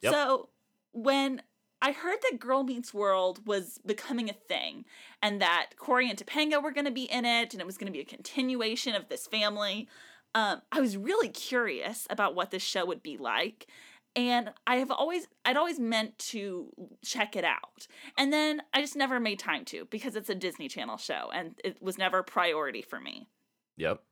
Yep. 0.02 0.12
So 0.12 0.48
when 0.92 1.42
I 1.80 1.92
heard 1.92 2.18
that 2.30 2.38
Girl 2.38 2.62
Meets 2.62 2.94
World 2.94 3.46
was 3.46 3.78
becoming 3.84 4.30
a 4.30 4.34
thing 4.34 4.84
and 5.20 5.40
that 5.40 5.70
Corey 5.76 6.08
and 6.08 6.18
Topanga 6.18 6.62
were 6.62 6.70
going 6.70 6.84
to 6.84 6.92
be 6.92 7.04
in 7.04 7.24
it 7.24 7.52
and 7.52 7.60
it 7.60 7.66
was 7.66 7.76
going 7.76 7.86
to 7.86 7.92
be 7.92 8.00
a 8.00 8.04
continuation 8.04 8.94
of 8.94 9.08
this 9.08 9.26
family, 9.26 9.88
um, 10.34 10.62
I 10.70 10.80
was 10.80 10.96
really 10.96 11.28
curious 11.28 12.06
about 12.08 12.34
what 12.34 12.50
this 12.52 12.62
show 12.62 12.86
would 12.86 13.02
be 13.02 13.16
like. 13.16 13.66
And 14.14 14.50
I 14.66 14.76
have 14.76 14.90
always, 14.90 15.26
I'd 15.45 15.57
always 15.57 15.81
meant 15.81 16.19
to 16.19 16.69
check 17.02 17.35
it 17.35 17.45
out. 17.45 17.87
And 18.19 18.33
then 18.33 18.62
I 18.75 18.83
just 18.83 18.97
never 18.97 19.19
made 19.19 19.38
time 19.38 19.64
to 19.66 19.87
because 19.87 20.16
it's 20.16 20.28
a 20.28 20.35
Disney 20.35 20.69
Channel 20.69 20.99
show 20.99 21.31
and 21.33 21.54
it 21.64 21.83
was 21.83 21.97
never 21.97 22.19
a 22.19 22.25
priority 22.25 22.83
for 22.83 23.00
me. 23.00 23.28
Yep. 23.76 24.02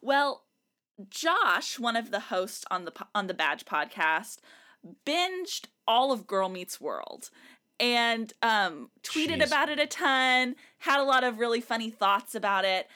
Well, 0.00 0.44
Josh, 1.08 1.78
one 1.78 1.96
of 1.96 2.10
the 2.10 2.20
hosts 2.20 2.64
on 2.70 2.84
the 2.84 2.92
on 3.14 3.26
the 3.26 3.34
Badge 3.34 3.64
podcast, 3.64 4.38
binged 5.06 5.66
all 5.86 6.12
of 6.12 6.26
Girl 6.26 6.48
Meets 6.48 6.80
World 6.80 7.30
and 7.80 8.32
um, 8.42 8.90
tweeted 9.02 9.40
Jeez. 9.40 9.46
about 9.46 9.70
it 9.70 9.80
a 9.80 9.86
ton, 9.86 10.54
had 10.78 11.00
a 11.00 11.04
lot 11.04 11.24
of 11.24 11.38
really 11.38 11.62
funny 11.62 11.90
thoughts 11.90 12.34
about 12.34 12.64
it. 12.64 12.86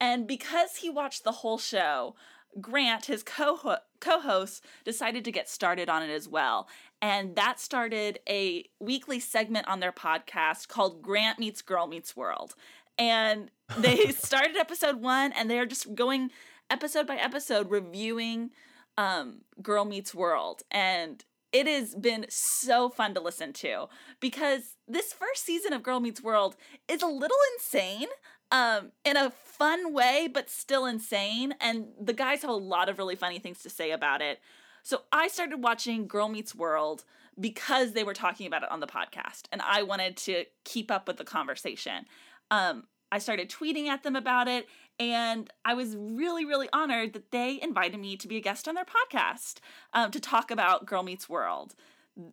And 0.00 0.26
because 0.26 0.76
he 0.76 0.88
watched 0.88 1.24
the 1.24 1.32
whole 1.32 1.58
show, 1.58 2.16
Grant, 2.60 3.06
his 3.06 3.22
co 3.22 3.56
co-host, 4.00 4.64
decided 4.84 5.24
to 5.24 5.32
get 5.32 5.48
started 5.48 5.88
on 5.88 6.02
it 6.02 6.10
as 6.10 6.28
well. 6.28 6.68
And 7.02 7.36
that 7.36 7.60
started 7.60 8.18
a 8.28 8.64
weekly 8.78 9.20
segment 9.20 9.68
on 9.68 9.80
their 9.80 9.92
podcast 9.92 10.68
called 10.68 11.02
Grant 11.02 11.38
Meets 11.38 11.62
Girl 11.62 11.86
Meets 11.86 12.16
World. 12.16 12.54
And 12.98 13.50
they 13.78 14.06
started 14.12 14.56
episode 14.56 15.00
one 15.00 15.32
and 15.32 15.50
they're 15.50 15.66
just 15.66 15.94
going 15.94 16.30
episode 16.68 17.06
by 17.06 17.16
episode 17.16 17.70
reviewing 17.70 18.50
um, 18.96 19.42
Girl 19.62 19.84
Meets 19.84 20.14
World. 20.14 20.62
And 20.70 21.24
it 21.52 21.66
has 21.66 21.94
been 21.94 22.26
so 22.28 22.88
fun 22.88 23.14
to 23.14 23.20
listen 23.20 23.52
to 23.54 23.86
because 24.20 24.76
this 24.86 25.12
first 25.12 25.44
season 25.44 25.72
of 25.72 25.82
Girl 25.82 26.00
Meets 26.00 26.22
World 26.22 26.56
is 26.88 27.02
a 27.02 27.06
little 27.06 27.36
insane 27.56 28.06
um, 28.50 28.92
in 29.04 29.16
a 29.16 29.30
fun 29.30 29.92
way, 29.92 30.28
but 30.32 30.50
still 30.50 30.86
insane. 30.86 31.54
And 31.60 31.88
the 32.00 32.12
guys 32.12 32.42
have 32.42 32.50
a 32.50 32.54
lot 32.54 32.88
of 32.88 32.98
really 32.98 33.16
funny 33.16 33.38
things 33.38 33.62
to 33.62 33.70
say 33.70 33.90
about 33.90 34.22
it. 34.22 34.40
So 34.82 35.02
I 35.12 35.28
started 35.28 35.62
watching 35.62 36.06
Girl 36.06 36.28
Meets 36.28 36.54
World 36.54 37.04
because 37.38 37.92
they 37.92 38.04
were 38.04 38.14
talking 38.14 38.46
about 38.46 38.62
it 38.62 38.70
on 38.70 38.80
the 38.80 38.86
podcast, 38.86 39.42
and 39.52 39.62
I 39.62 39.82
wanted 39.82 40.16
to 40.18 40.44
keep 40.64 40.90
up 40.90 41.06
with 41.06 41.16
the 41.16 41.24
conversation. 41.24 42.06
Um, 42.50 42.84
I 43.12 43.18
started 43.18 43.50
tweeting 43.50 43.86
at 43.86 44.02
them 44.02 44.16
about 44.16 44.48
it, 44.48 44.66
and 44.98 45.50
I 45.64 45.74
was 45.74 45.96
really, 45.96 46.44
really 46.44 46.68
honored 46.72 47.12
that 47.14 47.30
they 47.30 47.60
invited 47.60 47.98
me 47.98 48.16
to 48.16 48.28
be 48.28 48.36
a 48.36 48.40
guest 48.40 48.68
on 48.68 48.74
their 48.74 48.84
podcast 48.84 49.58
um, 49.92 50.10
to 50.10 50.20
talk 50.20 50.50
about 50.50 50.86
Girl 50.86 51.02
Meets 51.02 51.28
World. 51.28 51.74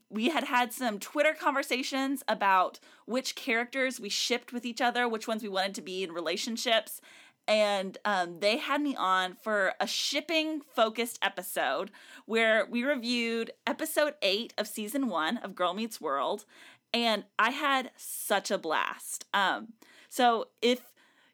We 0.09 0.29
had 0.29 0.45
had 0.45 0.73
some 0.73 0.99
Twitter 0.99 1.33
conversations 1.33 2.23
about 2.27 2.79
which 3.05 3.35
characters 3.35 3.99
we 3.99 4.09
shipped 4.09 4.53
with 4.53 4.65
each 4.65 4.81
other, 4.81 5.07
which 5.07 5.27
ones 5.27 5.43
we 5.43 5.49
wanted 5.49 5.75
to 5.75 5.81
be 5.81 6.03
in 6.03 6.11
relationships. 6.11 7.01
And 7.47 7.97
um, 8.03 8.39
they 8.41 8.57
had 8.57 8.81
me 8.81 8.95
on 8.95 9.33
for 9.33 9.73
a 9.79 9.87
shipping 9.87 10.61
focused 10.75 11.17
episode 11.21 11.91
where 12.25 12.65
we 12.65 12.83
reviewed 12.83 13.51
episode 13.65 14.15
eight 14.21 14.53
of 14.57 14.67
season 14.67 15.07
one 15.07 15.37
of 15.37 15.55
Girl 15.55 15.73
Meets 15.73 16.01
World. 16.01 16.45
And 16.93 17.23
I 17.39 17.51
had 17.51 17.91
such 17.95 18.51
a 18.51 18.57
blast. 18.57 19.25
Um, 19.33 19.73
so 20.09 20.47
if 20.61 20.81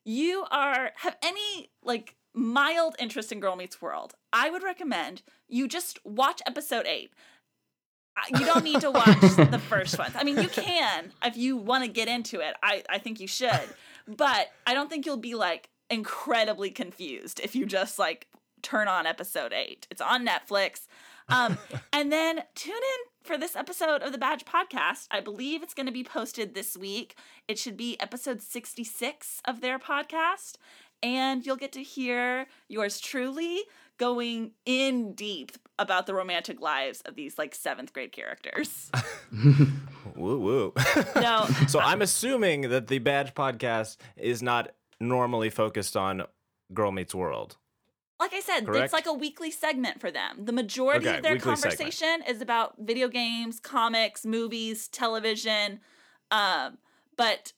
you 0.03 0.45
are 0.51 0.91
have 0.97 1.17
any 1.23 1.71
like 1.83 2.15
mild 2.33 2.95
interest 2.99 3.31
in 3.31 3.39
Girl 3.39 3.55
Meets 3.55 3.81
World, 3.81 4.13
I 4.31 4.49
would 4.49 4.63
recommend 4.63 5.21
you 5.47 5.67
just 5.67 6.03
watch 6.05 6.41
episode 6.45 6.85
eight. 6.85 7.11
You 8.29 8.45
don't 8.45 8.63
need 8.63 8.81
to 8.81 8.91
watch 8.91 9.19
the 9.21 9.61
first 9.67 9.97
one. 9.97 10.11
I 10.15 10.23
mean, 10.23 10.41
you 10.41 10.47
can 10.47 11.11
if 11.23 11.35
you 11.35 11.57
want 11.57 11.83
to 11.83 11.89
get 11.89 12.07
into 12.07 12.39
it. 12.39 12.55
I, 12.61 12.83
I 12.89 12.97
think 12.99 13.19
you 13.19 13.27
should. 13.27 13.61
But 14.07 14.51
I 14.67 14.73
don't 14.73 14.89
think 14.89 15.05
you'll 15.05 15.17
be 15.17 15.35
like 15.35 15.69
incredibly 15.89 16.71
confused 16.71 17.39
if 17.43 17.55
you 17.55 17.65
just 17.65 17.99
like 17.99 18.27
turn 18.61 18.87
on 18.87 19.05
episode 19.05 19.53
eight. 19.53 19.87
It's 19.91 20.01
on 20.01 20.25
Netflix. 20.25 20.87
Um, 21.29 21.57
and 21.93 22.11
then 22.11 22.43
tune 22.55 22.75
in 22.75 23.23
for 23.23 23.37
this 23.37 23.55
episode 23.55 24.01
of 24.01 24.11
the 24.11 24.17
Badge 24.17 24.45
Podcast. 24.45 25.07
I 25.11 25.19
believe 25.19 25.61
it's 25.63 25.73
going 25.73 25.85
to 25.85 25.91
be 25.91 26.03
posted 26.03 26.53
this 26.55 26.75
week. 26.75 27.15
It 27.47 27.59
should 27.59 27.77
be 27.77 27.99
episode 27.99 28.41
66 28.41 29.41
of 29.45 29.61
their 29.61 29.79
podcast. 29.79 30.55
And 31.01 31.45
you'll 31.45 31.57
get 31.57 31.73
to 31.73 31.83
hear 31.83 32.47
yours 32.69 32.99
truly 32.99 33.63
going 33.97 34.51
in 34.65 35.13
deep 35.13 35.51
about 35.79 36.05
the 36.07 36.13
romantic 36.13 36.59
lives 36.61 37.01
of 37.01 37.15
these 37.15 37.37
like 37.37 37.53
seventh 37.55 37.93
grade 37.93 38.11
characters. 38.11 38.91
Woo 40.15 40.39
woo. 40.39 40.73
No, 41.15 41.45
so 41.67 41.79
I'm 41.79 42.01
assuming 42.01 42.69
that 42.69 42.87
the 42.87 42.99
Badge 42.99 43.33
podcast 43.33 43.97
is 44.17 44.43
not 44.43 44.71
normally 44.99 45.49
focused 45.49 45.97
on 45.97 46.23
Girl 46.73 46.91
Meets 46.91 47.15
World. 47.15 47.57
like 48.19 48.33
I 48.33 48.39
said, 48.39 48.65
Correct? 48.65 48.85
it's 48.85 48.93
like 48.93 49.05
a 49.07 49.13
weekly 49.13 49.51
segment 49.51 49.99
for 49.99 50.11
them. 50.11 50.45
The 50.45 50.53
majority 50.53 51.07
Okay, 51.07 51.17
of 51.17 51.23
their 51.23 51.33
weekly 51.33 51.55
segment. 51.55 51.77
conversation 51.77 52.23
is 52.27 52.41
about 52.41 52.75
video 52.79 53.07
games, 53.07 53.59
comics, 53.59 54.25
movies, 54.25 54.87
television. 54.87 55.79
Um, 56.31 56.77
but 57.17 57.53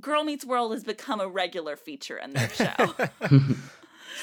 Girl 0.00 0.24
Meets 0.24 0.44
World 0.44 0.72
has 0.72 0.82
become 0.84 1.20
a 1.20 1.28
regular 1.28 1.76
feature 1.76 2.16
in 2.16 2.32
their 2.32 2.48
show. 2.50 2.94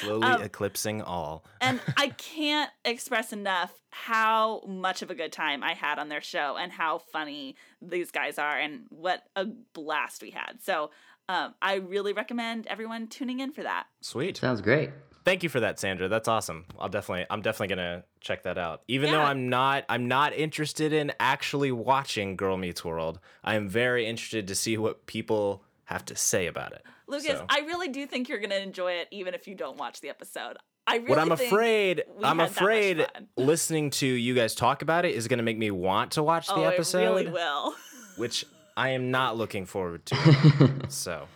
Slowly 0.01 0.27
Um, 0.27 0.41
eclipsing 0.41 1.01
all. 1.01 1.45
and 1.61 1.79
I 1.97 2.09
can't 2.09 2.71
express 2.85 3.33
enough 3.33 3.73
how 3.91 4.61
much 4.67 5.01
of 5.01 5.09
a 5.09 5.15
good 5.15 5.31
time 5.31 5.63
I 5.63 5.73
had 5.73 5.99
on 5.99 6.09
their 6.09 6.21
show 6.21 6.57
and 6.57 6.71
how 6.71 6.99
funny 6.99 7.55
these 7.81 8.11
guys 8.11 8.37
are 8.37 8.57
and 8.57 8.85
what 8.89 9.23
a 9.35 9.45
blast 9.73 10.21
we 10.21 10.31
had. 10.31 10.59
So 10.61 10.91
um, 11.27 11.53
I 11.61 11.75
really 11.75 12.13
recommend 12.13 12.67
everyone 12.67 13.07
tuning 13.07 13.39
in 13.39 13.51
for 13.51 13.63
that. 13.63 13.87
Sweet. 14.01 14.37
Sounds 14.37 14.61
great. 14.61 14.91
Thank 15.25 15.43
you 15.43 15.49
for 15.49 15.59
that, 15.59 15.79
Sandra. 15.79 16.07
That's 16.07 16.27
awesome. 16.27 16.65
I'll 16.79 16.89
definitely 16.89 17.25
I'm 17.29 17.41
definitely 17.41 17.75
gonna 17.75 18.03
check 18.19 18.43
that 18.43 18.57
out. 18.57 18.81
Even 18.87 19.11
though 19.11 19.21
I'm 19.21 19.49
not 19.49 19.83
I'm 19.89 20.07
not 20.07 20.33
interested 20.33 20.91
in 20.93 21.11
actually 21.19 21.71
watching 21.71 22.35
Girl 22.35 22.57
Meets 22.57 22.83
World. 22.85 23.19
I 23.43 23.55
am 23.55 23.67
very 23.69 24.07
interested 24.07 24.47
to 24.47 24.55
see 24.55 24.77
what 24.77 25.05
people 25.05 25.63
have 25.89 26.05
to 26.05 26.15
say 26.15 26.45
about 26.45 26.71
it. 26.71 26.83
Lucas, 27.07 27.39
So- 27.39 27.45
I 27.49 27.61
really 27.61 27.87
do 27.87 28.05
think 28.05 28.29
you're 28.29 28.37
going 28.37 28.51
to 28.51 28.61
enjoy 28.61 28.91
it 28.93 29.07
even 29.09 29.33
if 29.33 29.47
you 29.47 29.55
don't 29.55 29.75
watch 29.77 30.01
the 30.01 30.09
episode. 30.09 30.57
I 30.85 30.97
really 30.97 31.09
what 31.09 31.19
I'm 31.19 31.35
think 31.35 31.51
afraid 31.51 32.03
I'm 32.07 32.23
had 32.23 32.23
that 32.23 32.35
much 32.35 32.51
afraid 32.51 33.07
listening 33.37 33.89
to 33.91 34.07
you 34.07 34.33
guys 34.35 34.55
talk 34.55 34.81
about 34.81 35.05
it 35.05 35.13
is 35.13 35.27
gonna 35.27 35.43
make 35.43 35.57
me 35.57 35.69
want 35.69 36.13
to 36.13 36.23
watch 36.23 36.47
the 36.47 36.55
oh, 36.55 36.63
episode. 36.63 37.03
it 37.03 37.05
really 37.05 37.27
will. 37.27 37.75
which 38.17 38.43
I 38.75 38.89
am 38.89 39.11
not 39.11 39.37
looking 39.37 39.65
forward 39.67 40.05
to. 40.07 40.73
so, 40.87 41.27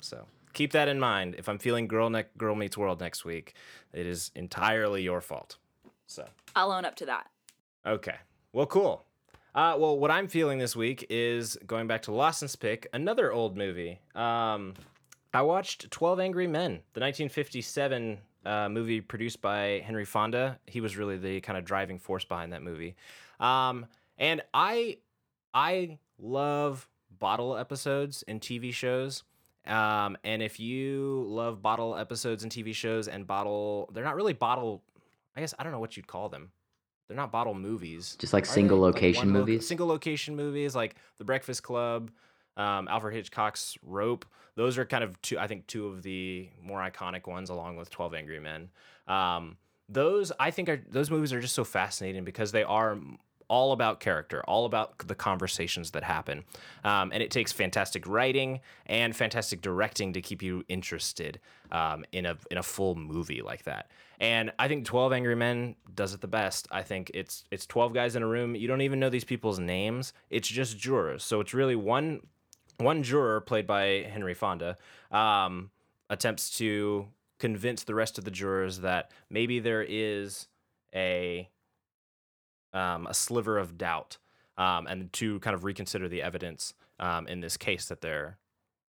so 0.00 0.24
keep 0.54 0.72
that 0.72 0.88
in 0.88 0.98
mind. 0.98 1.34
If 1.36 1.46
I'm 1.48 1.58
feeling 1.58 1.88
girl 1.88 2.08
ne- 2.08 2.24
girl 2.38 2.54
meets 2.54 2.78
world 2.78 3.00
next 3.00 3.22
week, 3.22 3.54
it 3.92 4.06
is 4.06 4.30
entirely 4.34 5.02
your 5.02 5.20
fault. 5.20 5.58
So, 6.06 6.26
I'll 6.56 6.72
own 6.72 6.86
up 6.86 6.96
to 6.96 7.06
that. 7.06 7.26
okay, 7.86 8.16
well, 8.52 8.66
cool. 8.66 9.04
Uh, 9.54 9.76
well, 9.78 9.98
what 9.98 10.10
I'm 10.10 10.28
feeling 10.28 10.58
this 10.58 10.74
week 10.74 11.06
is 11.10 11.58
going 11.66 11.86
back 11.86 12.02
to 12.02 12.12
Lawson's 12.12 12.56
pick, 12.56 12.86
another 12.94 13.30
old 13.30 13.56
movie. 13.56 14.00
Um, 14.14 14.72
I 15.34 15.42
watched 15.42 15.90
12 15.90 16.20
Angry 16.20 16.46
Men, 16.46 16.80
the 16.94 17.00
1957 17.00 18.18
uh, 18.46 18.68
movie 18.70 19.02
produced 19.02 19.42
by 19.42 19.82
Henry 19.84 20.06
Fonda. 20.06 20.58
He 20.66 20.80
was 20.80 20.96
really 20.96 21.18
the 21.18 21.42
kind 21.42 21.58
of 21.58 21.66
driving 21.66 21.98
force 21.98 22.24
behind 22.24 22.54
that 22.54 22.62
movie. 22.62 22.94
Um, 23.40 23.86
and 24.16 24.40
I, 24.54 24.98
I 25.52 25.98
love 26.18 26.88
bottle 27.18 27.56
episodes 27.56 28.22
in 28.22 28.40
TV 28.40 28.72
shows. 28.72 29.22
Um, 29.66 30.16
and 30.24 30.42
if 30.42 30.58
you 30.58 31.26
love 31.28 31.60
bottle 31.60 31.94
episodes 31.94 32.42
and 32.42 32.50
TV 32.50 32.74
shows 32.74 33.06
and 33.06 33.26
bottle, 33.26 33.90
they're 33.92 34.02
not 34.02 34.16
really 34.16 34.32
bottle. 34.32 34.82
I 35.36 35.40
guess 35.40 35.52
I 35.58 35.62
don't 35.62 35.72
know 35.72 35.78
what 35.78 35.96
you'd 35.96 36.06
call 36.06 36.30
them. 36.30 36.52
They're 37.08 37.16
not 37.16 37.30
bottle 37.32 37.54
movies. 37.54 38.16
Just 38.18 38.32
like 38.32 38.44
Are 38.44 38.46
they? 38.46 38.52
single 38.54 38.78
Like 38.78 38.94
location 38.94 39.32
lo- 39.32 39.40
movies? 39.40 39.66
single 39.66 39.86
location 39.86 40.36
movies 40.36 40.74
like 40.74 40.94
The 41.18 41.24
Breakfast 41.24 41.62
Club, 41.62 42.10
um, 42.56 42.88
Alfred 42.88 43.14
Hitchcock's 43.14 43.76
Rope. 43.82 44.24
Those 44.54 44.76
are 44.78 44.84
kind 44.84 45.02
of 45.04 45.20
two, 45.22 45.38
I 45.38 45.46
think, 45.46 45.66
two 45.66 45.86
of 45.86 46.02
the 46.02 46.48
more 46.62 46.80
iconic 46.80 47.26
ones, 47.26 47.50
along 47.50 47.76
with 47.76 47.90
Twelve 47.90 48.14
Angry 48.14 48.38
Men. 48.40 48.70
Um, 49.08 49.56
those 49.88 50.32
I 50.38 50.50
think 50.50 50.68
are 50.68 50.82
those 50.90 51.10
movies 51.10 51.32
are 51.32 51.40
just 51.40 51.54
so 51.54 51.64
fascinating 51.64 52.24
because 52.24 52.52
they 52.52 52.62
are 52.62 52.98
all 53.52 53.72
about 53.72 54.00
character, 54.00 54.42
all 54.48 54.64
about 54.64 55.06
the 55.06 55.14
conversations 55.14 55.90
that 55.90 56.02
happen, 56.02 56.42
um, 56.84 57.12
and 57.12 57.22
it 57.22 57.30
takes 57.30 57.52
fantastic 57.52 58.06
writing 58.06 58.60
and 58.86 59.14
fantastic 59.14 59.60
directing 59.60 60.14
to 60.14 60.22
keep 60.22 60.42
you 60.42 60.64
interested 60.68 61.38
um, 61.70 62.02
in 62.12 62.24
a 62.24 62.34
in 62.50 62.56
a 62.56 62.62
full 62.62 62.94
movie 62.94 63.42
like 63.42 63.64
that. 63.64 63.90
And 64.18 64.52
I 64.58 64.68
think 64.68 64.86
Twelve 64.86 65.12
Angry 65.12 65.36
Men 65.36 65.76
does 65.94 66.14
it 66.14 66.22
the 66.22 66.28
best. 66.28 66.66
I 66.70 66.82
think 66.82 67.10
it's 67.12 67.44
it's 67.50 67.66
twelve 67.66 67.92
guys 67.92 68.16
in 68.16 68.22
a 68.22 68.26
room. 68.26 68.56
You 68.56 68.68
don't 68.68 68.80
even 68.80 68.98
know 68.98 69.10
these 69.10 69.24
people's 69.24 69.58
names. 69.58 70.14
It's 70.30 70.48
just 70.48 70.78
jurors. 70.78 71.22
So 71.22 71.40
it's 71.40 71.52
really 71.52 71.76
one 71.76 72.20
one 72.78 73.02
juror 73.02 73.42
played 73.42 73.66
by 73.66 74.08
Henry 74.10 74.34
Fonda 74.34 74.78
um, 75.10 75.70
attempts 76.08 76.56
to 76.56 77.08
convince 77.38 77.84
the 77.84 77.94
rest 77.94 78.16
of 78.16 78.24
the 78.24 78.30
jurors 78.30 78.80
that 78.80 79.10
maybe 79.28 79.60
there 79.60 79.84
is 79.86 80.48
a 80.94 81.50
um, 82.72 83.06
a 83.06 83.14
sliver 83.14 83.58
of 83.58 83.78
doubt 83.78 84.18
um, 84.56 84.86
and 84.86 85.12
to 85.14 85.40
kind 85.40 85.54
of 85.54 85.64
reconsider 85.64 86.08
the 86.08 86.22
evidence 86.22 86.74
um, 87.00 87.26
in 87.26 87.40
this 87.40 87.56
case 87.56 87.86
that 87.86 88.00
they're 88.00 88.38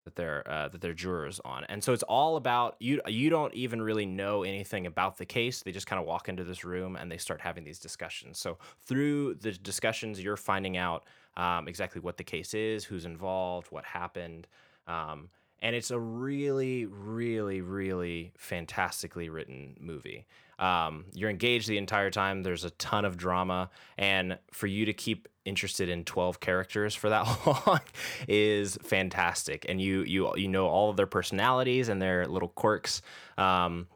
that 0.04 0.16
they're 0.16 0.48
uh, 0.50 0.68
that 0.68 0.80
they're 0.80 0.94
jurors 0.94 1.40
on. 1.44 1.64
And 1.68 1.82
so 1.82 1.92
it's 1.92 2.02
all 2.02 2.36
about 2.36 2.76
you. 2.80 3.00
You 3.06 3.30
don't 3.30 3.54
even 3.54 3.80
really 3.80 4.06
know 4.06 4.42
anything 4.42 4.86
about 4.86 5.16
the 5.16 5.24
case. 5.24 5.62
They 5.62 5.72
just 5.72 5.86
kind 5.86 6.00
of 6.00 6.06
walk 6.06 6.28
into 6.28 6.44
this 6.44 6.64
room 6.64 6.96
and 6.96 7.10
they 7.10 7.18
start 7.18 7.40
having 7.40 7.64
these 7.64 7.78
discussions. 7.78 8.38
So 8.38 8.58
through 8.84 9.34
the 9.34 9.52
discussions, 9.52 10.20
you're 10.20 10.36
finding 10.36 10.76
out 10.76 11.04
um, 11.36 11.68
exactly 11.68 12.00
what 12.00 12.16
the 12.16 12.24
case 12.24 12.52
is, 12.52 12.84
who's 12.84 13.04
involved, 13.04 13.68
what 13.70 13.84
happened. 13.84 14.48
Um, 14.88 15.28
and 15.60 15.76
it's 15.76 15.92
a 15.92 15.98
really, 15.98 16.86
really, 16.86 17.60
really 17.60 18.32
fantastically 18.36 19.28
written 19.28 19.76
movie. 19.80 20.26
Um, 20.62 21.06
you're 21.12 21.28
engaged 21.30 21.68
the 21.68 21.76
entire 21.76 22.10
time. 22.10 22.42
There's 22.42 22.64
a 22.64 22.70
ton 22.70 23.04
of 23.04 23.16
drama, 23.16 23.68
and 23.98 24.38
for 24.52 24.68
you 24.68 24.86
to 24.86 24.92
keep 24.92 25.26
interested 25.44 25.88
in 25.88 26.04
12 26.04 26.38
characters 26.38 26.94
for 26.94 27.10
that 27.10 27.26
long 27.66 27.80
is 28.28 28.78
fantastic. 28.82 29.66
And 29.68 29.80
you 29.80 30.02
you 30.04 30.32
you 30.36 30.46
know 30.48 30.68
all 30.68 30.88
of 30.90 30.96
their 30.96 31.08
personalities 31.08 31.88
and 31.88 32.00
their 32.00 32.26
little 32.26 32.48
quirks. 32.48 33.02
Um, 33.36 33.88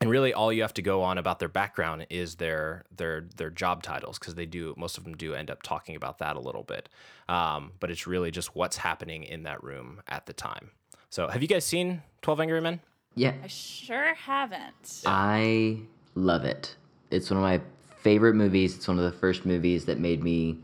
and 0.00 0.10
really 0.10 0.32
all 0.32 0.52
you 0.52 0.62
have 0.62 0.74
to 0.74 0.82
go 0.82 1.02
on 1.02 1.18
about 1.18 1.38
their 1.40 1.48
background 1.48 2.06
is 2.10 2.36
their 2.36 2.84
their 2.96 3.26
their 3.36 3.50
job 3.50 3.82
titles 3.82 4.18
because 4.18 4.34
they 4.34 4.46
do 4.46 4.74
most 4.76 4.96
of 4.98 5.04
them 5.04 5.16
do 5.16 5.34
end 5.34 5.50
up 5.50 5.62
talking 5.62 5.96
about 5.96 6.18
that 6.18 6.36
a 6.36 6.40
little 6.40 6.62
bit 6.62 6.88
um, 7.28 7.72
but 7.80 7.90
it's 7.90 8.06
really 8.06 8.30
just 8.30 8.54
what's 8.54 8.76
happening 8.76 9.24
in 9.24 9.42
that 9.42 9.60
room 9.64 10.00
at 10.06 10.26
the 10.26 10.32
time 10.32 10.70
so 11.10 11.26
have 11.26 11.42
you 11.42 11.48
guys 11.48 11.64
seen 11.64 12.00
12 12.22 12.40
angry 12.40 12.60
men 12.60 12.80
Yeah, 13.16 13.34
I 13.42 13.48
sure 13.48 14.14
haven't. 14.14 15.02
I 15.04 15.80
love 16.18 16.44
it. 16.44 16.74
It's 17.10 17.30
one 17.30 17.38
of 17.38 17.42
my 17.42 17.60
favorite 17.96 18.34
movies. 18.34 18.76
It's 18.76 18.88
one 18.88 18.98
of 18.98 19.04
the 19.04 19.18
first 19.18 19.46
movies 19.46 19.84
that 19.86 19.98
made 19.98 20.22
me 20.22 20.58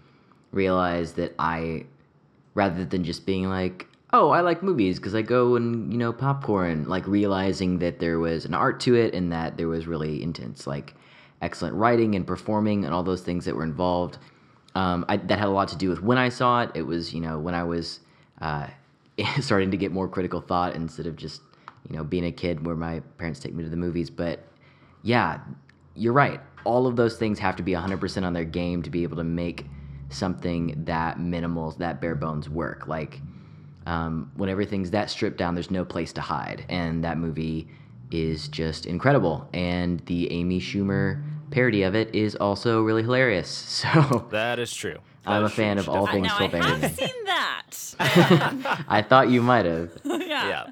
realize 0.52 1.14
that 1.14 1.34
I, 1.38 1.86
rather 2.54 2.84
than 2.84 3.04
just 3.04 3.26
being 3.26 3.48
like, 3.48 3.86
oh, 4.12 4.30
I 4.30 4.40
like 4.40 4.62
movies 4.62 4.98
because 4.98 5.14
I 5.14 5.22
go 5.22 5.56
and, 5.56 5.92
you 5.92 5.98
know, 5.98 6.12
popcorn, 6.12 6.88
like 6.88 7.06
realizing 7.06 7.80
that 7.80 7.98
there 7.98 8.20
was 8.20 8.44
an 8.44 8.54
art 8.54 8.78
to 8.80 8.94
it 8.94 9.12
and 9.12 9.32
that 9.32 9.56
there 9.56 9.66
was 9.66 9.86
really 9.86 10.22
intense, 10.22 10.66
like 10.66 10.94
excellent 11.42 11.74
writing 11.74 12.14
and 12.14 12.26
performing 12.26 12.84
and 12.84 12.94
all 12.94 13.02
those 13.02 13.22
things 13.22 13.44
that 13.44 13.56
were 13.56 13.64
involved. 13.64 14.18
Um, 14.76 15.04
I, 15.08 15.16
that 15.16 15.38
had 15.38 15.48
a 15.48 15.50
lot 15.50 15.68
to 15.68 15.76
do 15.76 15.88
with 15.88 16.00
when 16.00 16.18
I 16.18 16.28
saw 16.28 16.62
it. 16.62 16.70
It 16.74 16.82
was, 16.82 17.12
you 17.12 17.20
know, 17.20 17.38
when 17.38 17.54
I 17.54 17.64
was 17.64 18.00
uh, 18.40 18.68
starting 19.40 19.70
to 19.72 19.76
get 19.76 19.90
more 19.90 20.08
critical 20.08 20.40
thought 20.40 20.74
instead 20.76 21.06
of 21.06 21.16
just, 21.16 21.42
you 21.88 21.96
know, 21.96 22.04
being 22.04 22.24
a 22.24 22.32
kid 22.32 22.64
where 22.64 22.76
my 22.76 23.00
parents 23.18 23.40
take 23.40 23.52
me 23.52 23.64
to 23.64 23.68
the 23.68 23.76
movies. 23.76 24.10
But 24.10 24.44
yeah, 25.04 25.38
you're 25.94 26.12
right. 26.12 26.40
All 26.64 26.86
of 26.88 26.96
those 26.96 27.16
things 27.16 27.38
have 27.38 27.54
to 27.56 27.62
be 27.62 27.72
100% 27.72 28.24
on 28.24 28.32
their 28.32 28.44
game 28.44 28.82
to 28.82 28.90
be 28.90 29.02
able 29.04 29.16
to 29.18 29.24
make 29.24 29.66
something 30.08 30.82
that 30.86 31.20
minimal, 31.20 31.70
that 31.72 32.00
bare 32.00 32.14
bones 32.16 32.48
work. 32.48 32.88
Like, 32.88 33.20
um, 33.86 34.32
when 34.36 34.48
everything's 34.48 34.90
that 34.92 35.10
stripped 35.10 35.36
down, 35.36 35.54
there's 35.54 35.70
no 35.70 35.84
place 35.84 36.12
to 36.14 36.20
hide. 36.22 36.64
And 36.68 37.04
that 37.04 37.18
movie 37.18 37.68
is 38.10 38.48
just 38.48 38.86
incredible. 38.86 39.46
And 39.52 40.00
the 40.06 40.32
Amy 40.32 40.58
Schumer 40.60 41.22
parody 41.50 41.82
of 41.82 41.94
it 41.94 42.14
is 42.14 42.34
also 42.36 42.82
really 42.82 43.02
hilarious. 43.02 43.84
So 43.94 44.26
that 44.32 44.58
is 44.58 44.72
true 44.74 44.98
I'm 45.26 45.42
That 45.42 45.42
a 45.42 45.46
is 45.46 45.52
true. 45.52 45.64
fan 45.64 45.78
of 45.78 45.88
all 45.88 46.06
things 46.06 46.28
things 46.32 46.38
know 46.40 46.46
I 46.46 46.48
12 46.48 46.54
Angry 46.54 46.70
have 46.70 46.80
Men. 46.80 46.94
seen 46.94 47.24
that. 47.26 48.84
I 48.88 49.02
thought 49.02 49.28
you 49.30 49.42
might 49.42 49.64
have. 49.66 49.92
yeah. 50.04 50.18
yeah 50.48 50.66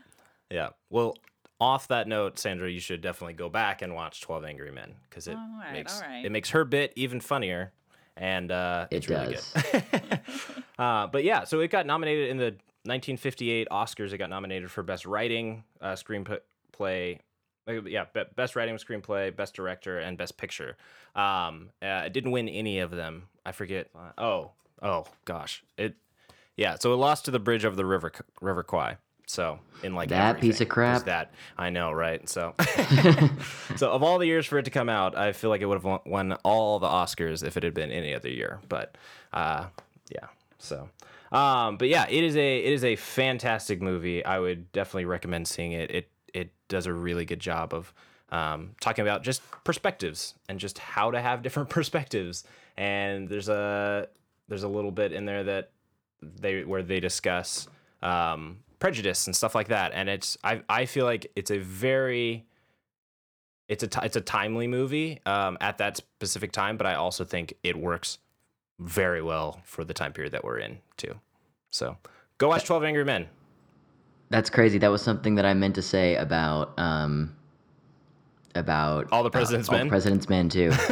yeah 0.50 0.68
well 0.90 1.16
off 1.62 1.86
that 1.88 2.08
note 2.08 2.38
sandra 2.38 2.68
you 2.68 2.80
should 2.80 3.00
definitely 3.00 3.34
go 3.34 3.48
back 3.48 3.82
and 3.82 3.94
watch 3.94 4.20
12 4.20 4.44
angry 4.44 4.72
men 4.72 4.94
because 5.08 5.28
it 5.28 5.36
All 5.36 5.58
right, 5.60 5.72
makes 5.72 6.00
all 6.02 6.08
right. 6.08 6.24
it 6.24 6.32
makes 6.32 6.50
her 6.50 6.64
bit 6.64 6.92
even 6.96 7.20
funnier 7.20 7.70
and 8.16 8.50
uh, 8.50 8.86
It 8.90 8.96
it's 8.96 9.08
really 9.08 9.34
does. 9.34 9.52
good 9.70 9.84
uh, 10.78 11.06
but 11.06 11.22
yeah 11.24 11.44
so 11.44 11.60
it 11.60 11.70
got 11.70 11.86
nominated 11.86 12.30
in 12.30 12.36
the 12.38 12.50
1958 12.84 13.68
oscars 13.70 14.12
it 14.12 14.18
got 14.18 14.28
nominated 14.30 14.70
for 14.70 14.82
best 14.82 15.06
writing 15.06 15.62
uh, 15.80 15.92
screenplay 15.92 17.18
uh, 17.68 17.72
yeah 17.84 18.06
best 18.34 18.56
writing 18.56 18.74
screenplay 18.76 19.34
best 19.34 19.54
director 19.54 19.98
and 20.00 20.18
best 20.18 20.36
picture 20.36 20.76
um, 21.14 21.68
uh, 21.80 22.02
it 22.06 22.12
didn't 22.12 22.32
win 22.32 22.48
any 22.48 22.80
of 22.80 22.90
them 22.90 23.28
i 23.46 23.52
forget 23.52 23.88
oh 24.18 24.50
oh 24.82 25.06
gosh 25.24 25.62
it 25.78 25.94
yeah, 26.54 26.76
so 26.78 26.92
it 26.92 26.96
lost 26.96 27.24
to 27.24 27.30
the 27.30 27.38
bridge 27.38 27.64
over 27.64 27.74
the 27.74 27.86
river 27.86 28.12
River 28.42 28.62
Kwai. 28.62 28.98
So 29.32 29.60
in 29.82 29.94
like 29.94 30.10
That 30.10 30.42
piece 30.42 30.60
of 30.60 30.68
crap. 30.68 31.04
That 31.06 31.32
I 31.56 31.70
know, 31.70 31.90
right? 31.90 32.28
So, 32.28 32.54
so 33.76 33.90
of 33.90 34.02
all 34.02 34.18
the 34.18 34.26
years 34.26 34.44
for 34.44 34.58
it 34.58 34.66
to 34.66 34.70
come 34.70 34.90
out, 34.90 35.16
I 35.16 35.32
feel 35.32 35.48
like 35.48 35.62
it 35.62 35.66
would 35.66 35.82
have 35.82 36.00
won, 36.04 36.32
all 36.44 36.78
the 36.78 36.86
Oscars 36.86 37.42
if 37.42 37.56
it 37.56 37.62
had 37.62 37.72
been 37.72 37.90
any 37.90 38.14
other 38.14 38.28
year. 38.28 38.60
But 38.68 38.98
uh, 39.32 39.68
yeah, 40.10 40.26
so 40.58 40.90
um, 41.32 41.78
but 41.78 41.88
yeah, 41.88 42.06
it 42.10 42.22
is 42.22 42.36
a 42.36 42.58
it 42.58 42.72
is 42.74 42.84
a 42.84 42.94
fantastic 42.96 43.80
movie. 43.80 44.22
I 44.22 44.38
would 44.38 44.70
definitely 44.70 45.06
recommend 45.06 45.48
seeing 45.48 45.72
it. 45.72 45.90
It 45.90 46.10
it 46.34 46.50
does 46.68 46.84
a 46.84 46.92
really 46.92 47.24
good 47.24 47.40
job 47.40 47.72
of 47.72 47.94
um, 48.28 48.72
talking 48.82 49.02
about 49.02 49.22
just 49.22 49.40
perspectives 49.64 50.34
and 50.50 50.60
just 50.60 50.78
how 50.78 51.10
to 51.10 51.22
have 51.22 51.42
different 51.42 51.68
perspectives. 51.70 52.44
And 52.76 53.30
there's 53.30 53.48
a 53.48 54.08
there's 54.48 54.62
a 54.62 54.68
little 54.68 54.92
bit 54.92 55.12
in 55.14 55.24
there 55.24 55.42
that 55.44 55.70
they 56.20 56.64
where 56.64 56.82
they 56.82 57.00
discuss 57.00 57.66
um, 58.02 58.58
prejudice 58.82 59.28
and 59.28 59.36
stuff 59.36 59.54
like 59.54 59.68
that. 59.68 59.92
And 59.94 60.08
it's 60.08 60.36
I 60.42 60.60
I 60.68 60.86
feel 60.86 61.04
like 61.04 61.30
it's 61.36 61.52
a 61.52 61.58
very 61.58 62.44
it's 63.68 63.84
a 63.84 63.86
ti- 63.86 64.00
it's 64.02 64.16
a 64.16 64.20
timely 64.20 64.66
movie 64.66 65.20
um, 65.24 65.56
at 65.60 65.78
that 65.78 65.98
specific 65.98 66.50
time, 66.50 66.76
but 66.76 66.84
I 66.84 66.94
also 66.94 67.24
think 67.24 67.54
it 67.62 67.76
works 67.76 68.18
very 68.80 69.22
well 69.22 69.60
for 69.64 69.84
the 69.84 69.94
time 69.94 70.12
period 70.12 70.32
that 70.32 70.42
we're 70.42 70.58
in 70.58 70.80
too. 70.96 71.14
So 71.70 71.96
go 72.38 72.48
watch 72.48 72.64
Twelve 72.64 72.82
Angry 72.82 73.04
Men. 73.04 73.28
That's 74.30 74.50
crazy. 74.50 74.78
That 74.78 74.90
was 74.90 75.00
something 75.00 75.36
that 75.36 75.46
I 75.46 75.54
meant 75.54 75.76
to 75.76 75.82
say 75.82 76.16
about 76.16 76.76
um 76.76 77.36
about 78.54 79.08
All 79.12 79.22
the 79.22 79.28
uh, 79.28 79.32
President's 79.32 79.68
all 79.68 79.74
the 79.74 79.84
Men? 79.84 79.88
President's 79.88 80.28
Men 80.28 80.48
too. 80.48 80.72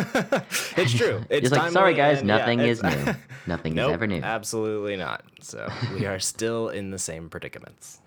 It's 0.76 0.92
true. 0.94 1.22
It's 1.30 1.48
Just 1.48 1.60
like 1.60 1.72
sorry 1.72 1.94
guys, 1.94 2.20
and, 2.20 2.28
yeah, 2.28 2.38
nothing 2.38 2.60
is 2.60 2.82
new. 2.82 3.14
Nothing 3.46 3.74
Nope, 3.74 3.90
is 3.90 3.94
ever 3.94 4.06
new. 4.06 4.20
Absolutely 4.22 4.96
not. 4.96 5.24
So 5.40 5.68
we 5.94 6.06
are 6.06 6.18
still 6.20 6.68
in 6.68 6.90
the 6.90 6.98
same 6.98 7.28
predicaments. 7.28 8.00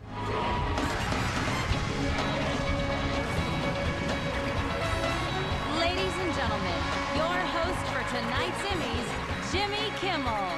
Ladies 5.79 6.13
and 6.23 6.33
gentlemen, 6.35 6.79
your 7.15 7.37
host 7.55 7.83
for 7.91 8.03
tonight's 8.15 8.61
Emmys, 8.71 9.51
Jimmy 9.51 9.91
Kimmel. 9.99 10.49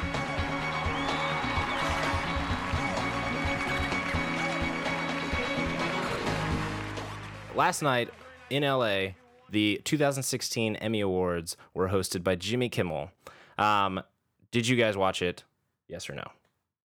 Last 7.56 7.82
night 7.82 8.10
in 8.50 8.64
LA, 8.64 9.10
the 9.50 9.82
2016 9.84 10.76
Emmy 10.78 11.02
Awards 11.02 11.58
were 11.74 11.90
hosted 11.90 12.24
by 12.24 12.36
Jimmy 12.36 12.70
Kimmel. 12.70 13.12
Um, 13.58 14.02
did 14.52 14.68
you 14.68 14.76
guys 14.76 14.98
watch 14.98 15.22
it? 15.22 15.44
Yes 15.88 16.10
or 16.10 16.14
no? 16.14 16.28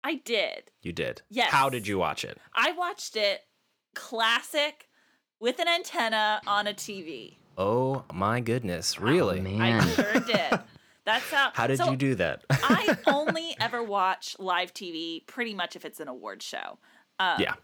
I 0.03 0.15
did. 0.15 0.71
You 0.81 0.93
did. 0.93 1.21
Yes. 1.29 1.51
How 1.51 1.69
did 1.69 1.87
you 1.87 1.97
watch 1.97 2.23
it? 2.23 2.37
I 2.53 2.71
watched 2.71 3.15
it 3.15 3.41
classic 3.95 4.87
with 5.39 5.59
an 5.59 5.67
antenna 5.67 6.41
on 6.47 6.67
a 6.67 6.73
TV. 6.73 7.35
Oh 7.57 8.05
my 8.13 8.39
goodness! 8.39 8.99
Really? 9.01 9.41
Oh, 9.45 9.61
I 9.61 9.85
sure 9.87 10.13
did. 10.13 10.59
That's 11.03 11.29
how. 11.31 11.51
How 11.53 11.67
did 11.67 11.77
so 11.77 11.91
you 11.91 11.97
do 11.97 12.15
that? 12.15 12.45
I 12.49 12.97
only 13.07 13.55
ever 13.59 13.83
watch 13.83 14.37
live 14.39 14.73
TV 14.73 15.25
pretty 15.27 15.53
much 15.53 15.75
if 15.75 15.83
it's 15.83 15.99
an 15.99 16.07
award 16.07 16.41
show. 16.41 16.77
Um, 17.19 17.41
yeah. 17.41 17.55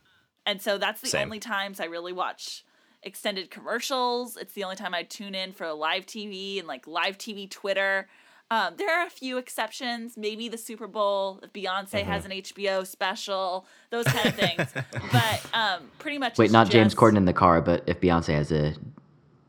And 0.46 0.62
so 0.62 0.78
that's 0.78 1.00
the 1.00 1.08
Same. 1.08 1.24
only 1.24 1.40
times 1.40 1.80
I 1.80 1.86
really 1.86 2.12
watch 2.12 2.65
extended 3.06 3.50
commercials. 3.52 4.36
It's 4.36 4.54
the 4.54 4.64
only 4.64 4.76
time 4.76 4.94
I 4.94 5.04
tune 5.04 5.36
in 5.36 5.54
for 5.54 5.72
live 5.74 6.06
TV 6.06 6.60
and 6.60 6.68
like 6.68 6.88
live 6.88 7.18
TV 7.18 7.50
Twitter. 7.50 8.08
Um, 8.52 8.76
there 8.78 9.00
are 9.02 9.08
a 9.08 9.10
few 9.10 9.38
exceptions, 9.38 10.18
maybe 10.18 10.50
the 10.50 10.58
Super 10.58 10.88
Bowl, 10.88 11.40
if 11.42 11.52
Beyonce 11.54 12.02
Mm-hmm. 12.02 12.12
has 12.12 12.26
an 12.26 12.32
HBO 12.32 12.86
special, 12.86 13.66
those 13.90 14.06
kind 14.06 14.28
of 14.28 14.36
things. 14.36 14.72
but 15.12 15.42
um, 15.54 15.90
pretty 15.98 16.18
much. 16.20 16.38
Wait, 16.38 16.46
it's 16.46 16.54
not 16.54 16.70
James 16.70 16.94
Corden 16.94 17.18
in 17.18 17.26
the 17.26 17.34
car, 17.34 17.62
but 17.62 17.84
if 17.88 18.00
Beyonce 18.02 18.34
has 18.36 18.52
a 18.52 18.76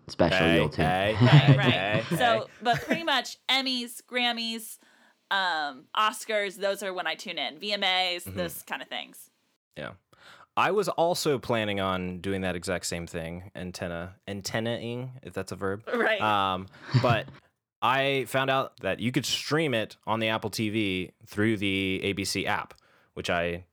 special, 0.08 0.38
Hey, 0.38 0.56
you'll 0.56 0.68
too. 0.70 0.82
hey, 0.82 1.14
Right, 1.20 1.56
right. 1.58 1.72
hey, 1.72 2.02
hey. 2.08 2.16
So, 2.16 2.48
but 2.62 2.80
pretty 2.80 3.02
much 3.04 3.36
Emmys, 3.50 4.00
Grammys, 4.10 4.78
um, 5.30 5.84
Oscars, 5.96 6.56
those 6.56 6.82
are 6.82 6.94
when 6.94 7.06
I 7.06 7.16
tune 7.16 7.38
in. 7.38 7.56
VMAs, 7.58 8.24
Mm-hmm. 8.24 8.36
those 8.38 8.62
kind 8.62 8.80
of 8.80 8.88
things. 8.88 9.30
Yeah. 9.76 9.90
I 10.56 10.70
was 10.70 10.88
also 10.88 11.38
planning 11.38 11.80
on 11.80 12.20
doing 12.20 12.40
that 12.42 12.56
exact 12.56 12.86
same 12.86 13.06
thing, 13.06 13.50
antenna 13.54 14.14
antennaing, 14.26 15.12
if 15.22 15.34
that's 15.34 15.52
a 15.52 15.56
verb. 15.56 15.82
Right. 15.94 16.20
Um, 16.20 16.66
but 17.02 17.26
I 17.82 18.24
found 18.28 18.50
out 18.50 18.78
that 18.80 19.00
you 19.00 19.12
could 19.12 19.26
stream 19.26 19.74
it 19.74 19.96
on 20.06 20.18
the 20.20 20.28
Apple 20.28 20.50
TV 20.50 21.10
through 21.26 21.58
the 21.58 22.00
ABC 22.04 22.46
app, 22.46 22.74
which 23.14 23.28
I 23.28 23.64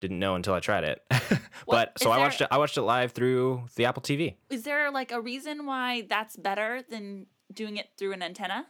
didn't 0.00 0.18
know 0.18 0.34
until 0.34 0.54
I 0.54 0.60
tried 0.60 0.84
it. 0.84 1.02
but 1.68 1.92
is 1.96 2.02
so 2.02 2.10
I 2.10 2.16
there- 2.16 2.24
watched 2.26 2.40
it. 2.40 2.48
I 2.50 2.58
watched 2.58 2.78
it 2.78 2.82
live 2.82 3.12
through 3.12 3.64
the 3.76 3.84
Apple 3.84 4.02
TV. 4.02 4.36
Is 4.48 4.62
there 4.62 4.90
like 4.90 5.12
a 5.12 5.20
reason 5.20 5.66
why 5.66 6.06
that's 6.08 6.36
better 6.36 6.82
than 6.88 7.26
doing 7.52 7.76
it 7.76 7.88
through 7.98 8.12
an 8.14 8.22
antenna? 8.22 8.66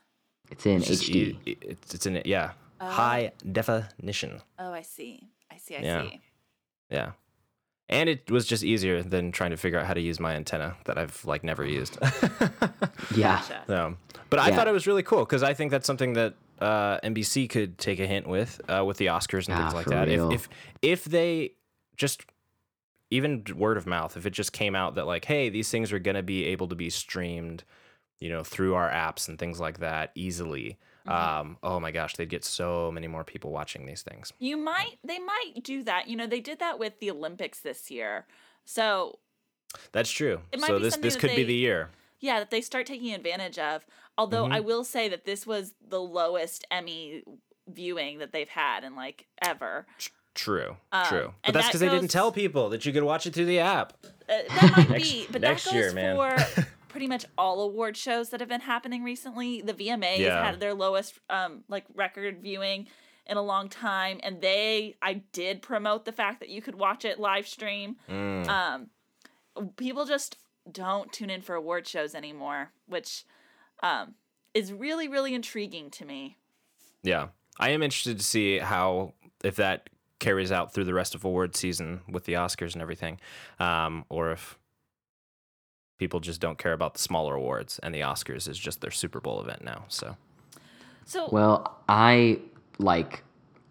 It's 0.50 0.66
in 0.66 0.78
It's 0.78 0.90
HD. 0.90 1.38
It's 1.46 1.94
it's 1.94 2.06
in 2.06 2.16
it. 2.16 2.26
Yeah, 2.26 2.50
high 2.80 3.32
definition. 3.52 4.42
Oh, 4.58 4.72
I 4.72 4.82
see. 4.82 5.28
I 5.50 5.56
see. 5.58 5.76
I 5.76 5.80
Yeah. 5.80 6.02
see. 6.02 6.20
Yeah. 6.90 7.10
And 7.88 8.08
it 8.08 8.30
was 8.30 8.46
just 8.46 8.64
easier 8.64 9.02
than 9.02 9.32
trying 9.32 9.50
to 9.50 9.56
figure 9.56 9.78
out 9.78 9.86
how 9.86 9.92
to 9.94 10.00
use 10.00 10.18
my 10.18 10.34
antenna 10.34 10.76
that 10.86 10.96
I've 10.96 11.24
like 11.24 11.44
never 11.44 11.64
used. 11.66 11.98
Yeah. 13.14 13.36
Gotcha. 13.40 13.62
So, 13.66 13.96
but 14.30 14.38
I 14.38 14.48
Yeah. 14.48 14.56
thought 14.56 14.68
it 14.68 14.72
was 14.72 14.86
really 14.86 15.02
cool 15.02 15.20
because 15.20 15.42
I 15.42 15.52
think 15.54 15.70
that's 15.70 15.86
something 15.86 16.14
that 16.14 16.34
uh, 16.60 16.98
NBC 17.00 17.48
could 17.50 17.76
take 17.78 17.98
a 18.00 18.06
hint 18.06 18.26
with 18.26 18.60
uh, 18.70 18.84
with 18.84 18.96
the 18.96 19.06
Oscars 19.06 19.48
and 19.48 19.56
things 19.58 19.72
Ah, 19.74 19.76
like 19.76 19.86
that. 19.88 20.08
If, 20.08 20.32
if 20.32 20.48
if 20.80 21.04
they 21.04 21.52
just 21.96 22.22
even 23.10 23.44
word 23.54 23.76
of 23.76 23.86
mouth, 23.86 24.16
if 24.16 24.24
it 24.24 24.30
just 24.30 24.52
came 24.52 24.74
out 24.74 24.94
that 24.94 25.06
like, 25.06 25.26
hey, 25.26 25.48
these 25.50 25.70
things 25.70 25.92
are 25.92 25.98
gonna 25.98 26.22
be 26.22 26.44
able 26.46 26.68
to 26.68 26.74
be 26.74 26.88
streamed, 26.88 27.64
you 28.20 28.30
know, 28.30 28.42
through 28.42 28.74
our 28.74 28.88
apps 28.90 29.28
and 29.28 29.38
things 29.38 29.60
like 29.60 29.78
that 29.80 30.12
easily. 30.14 30.78
Mm-hmm. 31.06 31.40
Um, 31.40 31.56
oh 31.62 31.80
my 31.80 31.90
gosh, 31.90 32.14
they'd 32.16 32.28
get 32.28 32.44
so 32.44 32.90
many 32.92 33.06
more 33.08 33.24
people 33.24 33.50
watching 33.50 33.86
these 33.86 34.02
things. 34.02 34.32
You 34.38 34.56
might. 34.56 34.98
They 35.04 35.18
might 35.18 35.62
do 35.62 35.82
that. 35.84 36.08
You 36.08 36.16
know, 36.16 36.26
they 36.26 36.40
did 36.40 36.58
that 36.60 36.78
with 36.78 37.00
the 37.00 37.10
Olympics 37.10 37.60
this 37.60 37.90
year. 37.90 38.26
So 38.64 39.18
That's 39.92 40.10
true. 40.10 40.40
It 40.52 40.60
might 40.60 40.68
So 40.68 40.78
this 40.78 40.96
this 40.96 41.14
that 41.14 41.20
could 41.20 41.34
be 41.36 41.44
the 41.44 41.54
year. 41.54 41.90
yeah, 42.20 42.38
that 42.38 42.50
they 42.50 42.60
start 42.60 42.86
taking 42.86 43.12
advantage 43.14 43.58
of. 43.58 43.84
Although 44.18 44.44
Mm-hmm. 44.44 44.52
I 44.52 44.60
will 44.60 44.84
say 44.84 45.08
that 45.08 45.24
this 45.24 45.46
was 45.46 45.74
the 45.88 46.00
lowest 46.00 46.64
Emmy 46.70 47.22
viewing 47.68 48.18
that 48.18 48.32
they've 48.32 48.48
had 48.48 48.84
in 48.84 48.94
like 48.94 49.26
ever. 49.40 49.86
True, 50.34 50.76
Um, 50.92 51.04
true. 51.06 51.34
But 51.44 51.52
that's 51.52 51.66
that 51.66 51.70
because 51.70 51.80
they 51.80 51.88
didn't 51.90 52.10
tell 52.10 52.32
people 52.32 52.70
that 52.70 52.86
you 52.86 52.92
could 52.92 53.02
watch 53.02 53.26
it 53.26 53.34
through 53.34 53.44
the 53.46 53.58
app. 53.58 53.92
Uh, 54.04 54.38
that 54.48 54.74
might 54.76 54.90
Next- 54.90 55.10
be, 55.12 55.26
but 55.30 55.40
next 55.42 55.64
that 55.64 55.70
goes 55.70 55.74
year, 55.74 55.92
man. 55.92 56.16
for 56.16 56.66
pretty 56.92 57.08
much 57.08 57.24
all 57.36 57.60
award 57.62 57.96
shows 57.96 58.28
that 58.30 58.38
have 58.40 58.48
been 58.48 58.60
happening 58.60 59.02
recently. 59.02 59.60
The 59.62 59.74
VMAs 59.74 60.18
Yeah. 60.18 60.44
had 60.44 60.60
their 60.60 60.74
lowest 60.74 61.18
um 61.28 61.64
like 61.68 61.84
record 61.94 62.40
viewing 62.42 62.86
in 63.26 63.36
a 63.36 63.42
long 63.42 63.68
time, 63.68 64.20
and 64.22 64.40
they 64.40 64.94
I 65.02 65.14
did 65.32 65.62
promote 65.62 66.04
the 66.04 66.12
fact 66.12 66.38
that 66.40 66.48
you 66.48 66.62
could 66.62 66.74
watch 66.76 67.04
it 67.04 67.18
live 67.18 67.48
stream. 67.48 67.96
Mm. 68.08 68.46
Um, 68.48 68.90
people 69.76 70.04
just 70.04 70.36
don't 70.70 71.12
tune 71.12 71.30
in 71.30 71.42
for 71.42 71.54
award 71.56 71.86
shows 71.88 72.14
anymore, 72.14 72.70
which 72.86 73.24
um 73.82 74.14
is 74.54 74.72
really 74.72 75.08
really 75.08 75.34
intriguing 75.34 75.90
to 75.90 76.04
me. 76.04 76.36
Yeah. 77.02 77.28
I 77.58 77.70
am 77.70 77.82
interested 77.82 78.18
to 78.18 78.24
see 78.24 78.58
how 78.58 79.14
if 79.44 79.56
that 79.56 79.90
carries 80.20 80.52
out 80.52 80.72
through 80.72 80.84
the 80.84 80.94
rest 80.94 81.14
of 81.16 81.24
award 81.24 81.56
season 81.56 82.00
with 82.08 82.24
the 82.24 82.34
Oscars 82.34 82.74
and 82.74 82.80
everything, 82.82 83.18
um, 83.58 84.04
or 84.08 84.30
if 84.30 84.56
people 86.02 86.18
just 86.18 86.40
don't 86.40 86.58
care 86.58 86.72
about 86.72 86.94
the 86.94 86.98
smaller 86.98 87.36
awards 87.36 87.78
and 87.80 87.94
the 87.94 88.00
Oscars 88.00 88.48
is 88.48 88.58
just 88.58 88.80
their 88.80 88.90
Super 88.90 89.20
Bowl 89.20 89.40
event 89.40 89.62
now. 89.62 89.84
So 89.86 90.16
So 91.04 91.28
Well, 91.30 91.78
I 91.88 92.40
like 92.78 93.22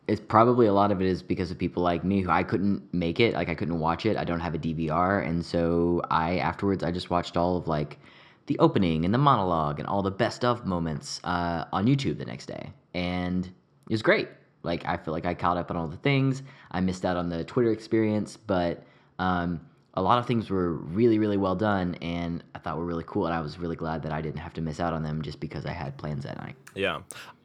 it's 0.08 0.22
probably 0.22 0.68
a 0.68 0.74
lot 0.74 0.92
of 0.94 1.02
it 1.02 1.08
is 1.08 1.22
because 1.22 1.52
of 1.52 1.58
people 1.58 1.84
like 1.84 2.06
me 2.06 2.22
who 2.22 2.30
I 2.30 2.44
couldn't 2.44 2.82
make 2.94 3.20
it, 3.20 3.34
like 3.34 3.50
I 3.50 3.56
couldn't 3.56 3.80
watch 3.80 4.06
it. 4.06 4.16
I 4.16 4.24
don't 4.24 4.40
have 4.40 4.56
a 4.56 4.58
DVR, 4.58 5.28
and 5.28 5.46
so 5.46 6.02
I 6.10 6.38
afterwards 6.38 6.84
I 6.84 6.92
just 6.92 7.10
watched 7.10 7.36
all 7.36 7.58
of 7.58 7.68
like 7.68 8.00
the 8.46 8.58
opening 8.60 9.04
and 9.04 9.14
the 9.14 9.18
monologue 9.18 9.80
and 9.80 9.88
all 9.90 10.02
the 10.02 10.18
best 10.26 10.46
of 10.46 10.66
moments 10.66 11.20
uh, 11.26 11.66
on 11.74 11.86
YouTube 11.86 12.18
the 12.18 12.26
next 12.26 12.46
day, 12.46 12.72
and 12.94 13.46
it 13.46 13.94
was 13.94 14.02
great. 14.02 14.30
Like 14.64 14.86
I 14.86 14.96
feel 14.96 15.14
like 15.14 15.26
I 15.26 15.34
caught 15.34 15.58
up 15.58 15.70
on 15.70 15.76
all 15.76 15.90
the 15.90 15.98
things. 15.98 16.44
I 16.72 16.80
missed 16.80 17.04
out 17.04 17.18
on 17.18 17.28
the 17.28 17.44
Twitter 17.44 17.72
experience, 17.72 18.38
but 18.38 18.84
um, 19.20 19.60
a 19.96 20.02
lot 20.02 20.20
of 20.20 20.26
things 20.26 20.50
were 20.50 20.74
really, 20.74 21.20
really 21.20 21.38
well 21.38 21.56
done, 21.56 21.96
and 21.96 22.44
I 22.56 22.60
thought 22.60 22.78
were 22.78 22.86
really 22.86 23.04
cool. 23.06 23.26
And 23.26 23.36
I 23.36 23.42
was 23.42 23.60
really 23.60 23.76
glad 23.76 24.04
that 24.04 24.12
I 24.14 24.22
didn't 24.22 24.40
have 24.40 24.54
to 24.54 24.62
miss 24.62 24.80
out 24.80 24.94
on 24.94 25.04
them 25.04 25.22
just 25.22 25.40
because 25.40 25.66
I 25.66 25.72
had 25.72 25.98
plans 25.98 26.24
that 26.24 26.38
night. 26.38 26.56
yeah, 26.76 27.02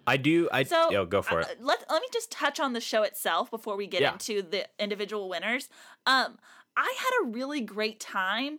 I 0.06 0.16
do. 0.16 0.48
I 0.52 0.62
So 0.62 0.90
yo 0.92 1.04
go 1.06 1.22
for 1.22 1.40
uh, 1.40 1.46
it. 1.46 1.58
Let 1.60 1.84
let 1.90 2.00
me 2.00 2.08
just 2.12 2.30
touch 2.30 2.60
on 2.60 2.72
the 2.72 2.80
show 2.80 3.02
itself 3.02 3.50
before 3.50 3.76
we 3.76 3.86
get 3.88 4.00
Yeah. 4.02 4.12
into 4.12 4.42
the 4.42 4.66
individual 4.78 5.28
winners. 5.28 5.68
Um, 6.06 6.38
I 6.76 6.94
had 6.98 7.24
a 7.24 7.30
really 7.30 7.60
great 7.60 7.98
time. 7.98 8.58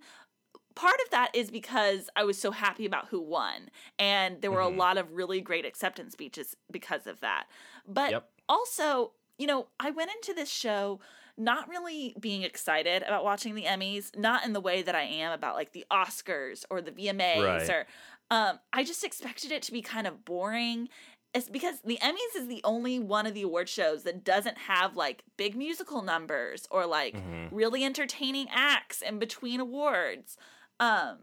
Part 0.76 1.00
of 1.06 1.10
that 1.12 1.32
is 1.34 1.50
because 1.50 2.10
I 2.16 2.24
was 2.24 2.38
so 2.38 2.52
happy 2.52 2.86
about 2.86 3.08
who 3.08 3.20
won, 3.22 3.70
and 3.98 4.42
there 4.42 4.52
were 4.52 4.60
Mm-hmm. 4.60 4.76
a 4.76 4.84
lot 4.84 4.98
of 4.98 5.12
really 5.14 5.42
great 5.42 5.66
acceptance 5.66 6.14
speeches 6.14 6.56
because 6.70 7.08
of 7.08 7.20
that. 7.22 7.46
But 7.88 8.12
Yep. 8.12 8.30
also, 8.50 9.14
you 9.40 9.48
know, 9.48 9.68
I 9.80 9.90
went 9.92 10.12
into 10.12 10.34
this 10.34 10.50
show 10.50 11.00
not 11.38 11.70
really 11.70 12.16
being 12.20 12.44
excited 12.44 13.04
about 13.04 13.24
watching 13.24 13.54
the 13.56 13.64
Emmys, 13.64 14.16
not 14.18 14.44
in 14.46 14.54
the 14.54 14.62
way 14.62 14.82
that 14.82 14.96
I 14.96 15.04
am 15.04 15.32
about 15.32 15.56
like 15.56 15.72
the 15.72 15.86
Oscars 15.92 16.66
or 16.70 16.82
the 16.82 16.92
VMAs 16.92 17.44
Right. 17.44 17.70
or 17.70 17.86
um 18.32 18.60
I 18.74 18.84
just 18.84 19.04
expected 19.04 19.52
it 19.52 19.62
to 19.64 19.72
be 19.72 19.82
kind 19.82 20.08
of 20.08 20.26
boring. 20.26 20.90
It's 21.34 21.50
because 21.50 21.82
the 21.82 22.00
Emmys 22.02 22.36
is 22.36 22.48
the 22.48 22.62
only 22.64 22.98
one 23.00 23.28
of 23.28 23.34
the 23.36 23.44
award 23.44 23.70
shows 23.70 24.04
that 24.04 24.24
doesn't 24.24 24.58
have 24.58 24.96
like 24.96 25.24
big 25.38 25.56
musical 25.56 26.02
numbers 26.02 26.68
or 26.72 26.86
like 26.86 27.16
Mm-hmm. 27.16 27.56
really 27.56 27.84
entertaining 27.84 28.48
acts 28.52 29.02
in 29.02 29.20
between 29.20 29.60
awards. 29.60 30.38
Um 30.80 31.18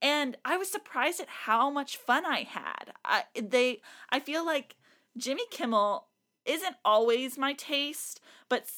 and 0.00 0.36
I 0.44 0.56
was 0.56 0.70
surprised 0.70 1.18
at 1.20 1.28
how 1.28 1.70
much 1.70 1.96
fun 1.96 2.24
I 2.24 2.44
had. 2.44 2.92
I 3.04 3.24
they 3.34 3.80
I 4.10 4.20
feel 4.20 4.46
like 4.46 4.76
Jimmy 5.16 5.42
Kimmel 5.50 6.06
isn't 6.44 6.76
always 6.84 7.36
my 7.36 7.52
taste, 7.52 8.20
but 8.48 8.70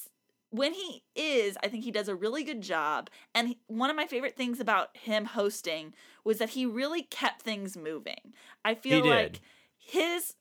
when 0.51 0.73
he 0.73 1.03
is, 1.15 1.57
I 1.63 1.67
think 1.69 1.83
he 1.83 1.91
does 1.91 2.07
a 2.07 2.15
really 2.15 2.43
good 2.43 2.61
job. 2.61 3.09
And 3.33 3.47
he, 3.49 3.59
one 3.67 3.89
of 3.89 3.95
my 3.95 4.05
favorite 4.05 4.35
things 4.35 4.59
about 4.59 4.95
him 4.95 5.25
hosting 5.25 5.93
was 6.23 6.37
that 6.37 6.51
he 6.51 6.65
really 6.65 7.03
kept 7.03 7.41
things 7.41 7.75
moving. 7.75 8.33
I 8.63 8.75
feel 8.75 9.01
like 9.07 9.41
his 9.77 10.35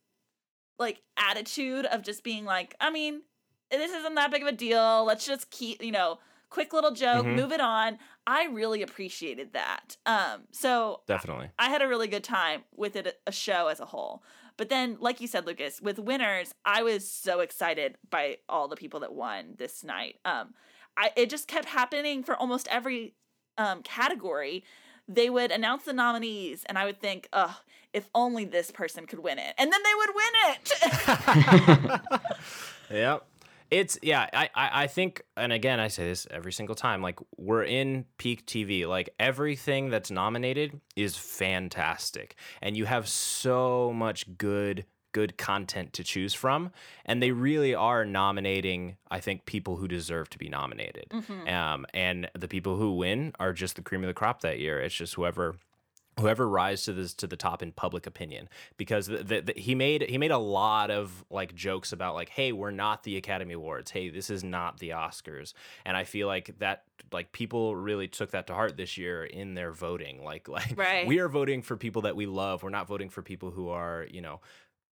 like 0.78 1.02
attitude 1.16 1.86
of 1.86 2.02
just 2.02 2.24
being 2.24 2.44
like, 2.44 2.74
I 2.80 2.90
mean, 2.90 3.22
this 3.70 3.92
isn't 3.92 4.14
that 4.14 4.30
big 4.30 4.42
of 4.42 4.48
a 4.48 4.52
deal. 4.52 5.04
Let's 5.04 5.26
just 5.26 5.50
keep, 5.50 5.82
you 5.82 5.92
know, 5.92 6.18
quick 6.48 6.72
little 6.72 6.90
joke, 6.90 7.26
Mhm. 7.26 7.36
move 7.36 7.52
it 7.52 7.60
on. 7.60 7.98
I 8.26 8.46
really 8.46 8.82
appreciated 8.82 9.52
that. 9.52 9.96
Um, 10.06 10.48
so 10.50 11.02
Definitely. 11.06 11.50
I 11.58 11.68
had 11.68 11.82
a 11.82 11.88
really 11.88 12.08
good 12.08 12.24
time 12.24 12.64
with 12.74 12.96
it, 12.96 13.20
a 13.26 13.32
show 13.32 13.68
as 13.68 13.78
a 13.80 13.86
whole. 13.86 14.22
But 14.60 14.68
then, 14.68 14.98
like 15.00 15.22
you 15.22 15.26
said, 15.26 15.46
Lucas, 15.46 15.80
with 15.80 15.98
winners, 15.98 16.52
I 16.66 16.82
was 16.82 17.10
so 17.10 17.40
excited 17.40 17.96
by 18.10 18.36
all 18.46 18.68
the 18.68 18.76
people 18.76 19.00
that 19.00 19.14
won 19.14 19.54
this 19.56 19.82
night. 19.82 20.16
Um, 20.26 20.52
I 20.98 21.12
it 21.16 21.30
just 21.30 21.48
kept 21.48 21.64
happening 21.64 22.22
for 22.22 22.36
almost 22.36 22.68
every 22.70 23.14
um, 23.56 23.82
category. 23.82 24.62
They 25.08 25.30
would 25.30 25.50
announce 25.50 25.84
the 25.84 25.94
nominees, 25.94 26.64
and 26.66 26.76
I 26.76 26.84
would 26.84 27.00
think, 27.00 27.26
"Oh, 27.32 27.58
if 27.94 28.10
only 28.14 28.44
this 28.44 28.70
person 28.70 29.06
could 29.06 29.20
win 29.20 29.38
it," 29.38 29.54
and 29.56 29.72
then 29.72 29.80
they 29.82 29.94
would 29.94 30.10
win 30.14 30.28
it. 30.52 32.02
Yep. 32.90 33.24
It's 33.70 33.98
yeah, 34.02 34.26
I, 34.32 34.50
I 34.54 34.82
I 34.82 34.86
think 34.86 35.22
and 35.36 35.52
again 35.52 35.78
I 35.80 35.88
say 35.88 36.06
this 36.06 36.26
every 36.30 36.52
single 36.52 36.74
time, 36.74 37.02
like 37.02 37.18
we're 37.36 37.62
in 37.62 38.04
peak 38.18 38.46
TV. 38.46 38.86
Like 38.86 39.10
everything 39.18 39.90
that's 39.90 40.10
nominated 40.10 40.80
is 40.96 41.16
fantastic. 41.16 42.34
And 42.60 42.76
you 42.76 42.86
have 42.86 43.08
so 43.08 43.92
much 43.92 44.36
good 44.36 44.86
good 45.12 45.36
content 45.36 45.92
to 45.92 46.04
choose 46.04 46.34
from. 46.34 46.70
And 47.04 47.20
they 47.20 47.32
really 47.32 47.74
are 47.74 48.04
nominating, 48.04 48.96
I 49.10 49.18
think, 49.18 49.44
people 49.44 49.76
who 49.76 49.88
deserve 49.88 50.30
to 50.30 50.38
be 50.38 50.48
nominated. 50.48 51.12
Um 51.48 51.86
and 51.94 52.28
the 52.38 52.48
people 52.48 52.76
who 52.76 52.94
win 52.94 53.32
are 53.38 53.52
just 53.52 53.76
the 53.76 53.82
cream 53.82 54.02
of 54.02 54.08
the 54.08 54.14
crop 54.14 54.40
that 54.42 54.58
year. 54.58 54.80
It's 54.80 54.94
just 54.94 55.14
whoever 55.14 55.56
whoever 56.20 56.48
rise 56.48 56.84
to 56.84 56.92
this 56.92 57.14
to 57.14 57.26
the 57.26 57.36
top 57.36 57.62
in 57.62 57.72
public 57.72 58.06
opinion 58.06 58.48
because 58.76 59.06
the, 59.06 59.18
the, 59.24 59.40
the- 59.40 59.60
he 59.60 59.74
made 59.74 60.02
he 60.02 60.18
made 60.18 60.30
a 60.30 60.38
lot 60.38 60.90
of 60.90 61.24
like 61.30 61.54
jokes 61.54 61.92
about 61.92 62.14
like 62.14 62.28
hey 62.28 62.52
we're 62.52 62.70
not 62.70 63.02
the 63.02 63.16
academy 63.16 63.54
awards. 63.54 63.90
Hey 63.90 64.10
this 64.10 64.30
is 64.30 64.44
not 64.44 64.78
the 64.78 64.90
oscars. 64.90 65.52
And 65.84 65.96
i 65.96 66.04
feel 66.04 66.26
like 66.26 66.54
that 66.58 66.84
like 67.12 67.32
people 67.32 67.74
really 67.74 68.06
took 68.08 68.30
that 68.32 68.46
to 68.46 68.54
heart 68.54 68.76
this 68.76 68.96
year 68.96 69.24
in 69.24 69.54
their 69.54 69.72
voting. 69.72 70.22
Like 70.22 70.48
like 70.56 70.78
Right. 70.78 71.06
we 71.06 71.18
are 71.18 71.28
voting 71.28 71.62
for 71.62 71.76
people 71.76 72.02
that 72.02 72.14
we 72.16 72.26
love. 72.26 72.62
We're 72.62 72.70
not 72.70 72.86
voting 72.86 73.08
for 73.10 73.22
people 73.22 73.50
who 73.50 73.68
are 73.70 74.06
you 74.10 74.20
know 74.20 74.40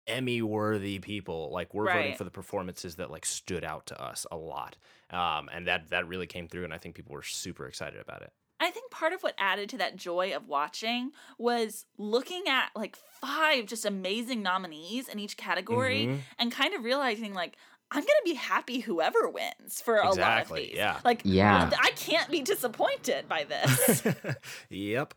emmy 0.08 0.42
worthy 0.42 0.98
people. 0.98 1.50
Like 1.52 1.72
we're 1.74 1.86
voting 1.92 2.14
for 2.16 2.24
the 2.24 2.30
performances 2.30 2.96
that 2.96 3.10
like 3.10 3.24
stood 3.24 3.62
out 3.64 3.86
to 3.86 4.02
us 4.02 4.26
a 4.32 4.36
lot. 4.36 4.76
Um 5.10 5.48
and 5.52 5.66
that 5.68 5.90
that 5.90 6.08
really 6.08 6.26
came 6.26 6.48
through 6.48 6.64
and 6.64 6.72
i 6.74 6.78
think 6.78 6.94
people 6.94 7.12
were 7.12 7.22
super 7.22 7.66
excited 7.66 8.00
about 8.00 8.22
it 8.22 8.32
I 8.62 8.70
think 8.70 8.90
part 8.90 9.12
of 9.12 9.22
what 9.22 9.34
added 9.38 9.68
to 9.70 9.78
that 9.78 9.96
joy 9.96 10.34
of 10.34 10.46
watching 10.48 11.10
was 11.38 11.86
looking 11.98 12.44
at 12.48 12.70
like 12.76 12.96
five 13.20 13.66
just 13.66 13.84
amazing 13.84 14.42
nominees 14.42 15.08
in 15.08 15.18
each 15.18 15.36
category 15.36 16.06
Mhm. 16.06 16.18
and 16.38 16.52
kind 16.52 16.74
of 16.74 16.84
realizing 16.84 17.34
like 17.34 17.56
I'm 17.90 18.00
gonna 18.00 18.24
be 18.24 18.34
happy 18.34 18.80
whoever 18.80 19.28
wins 19.28 19.82
for 19.82 19.96
a 19.96 20.04
lot 20.04 20.12
of 20.12 20.18
Exactly, 20.18 20.66
these. 20.68 20.76
yeah. 20.76 21.00
Like 21.04 21.20
Yeah. 21.24 21.70
I 21.78 21.90
can't 21.90 22.30
be 22.30 22.40
disappointed 22.40 23.28
by 23.28 23.44
this. 23.44 24.02
yep. 24.70 25.12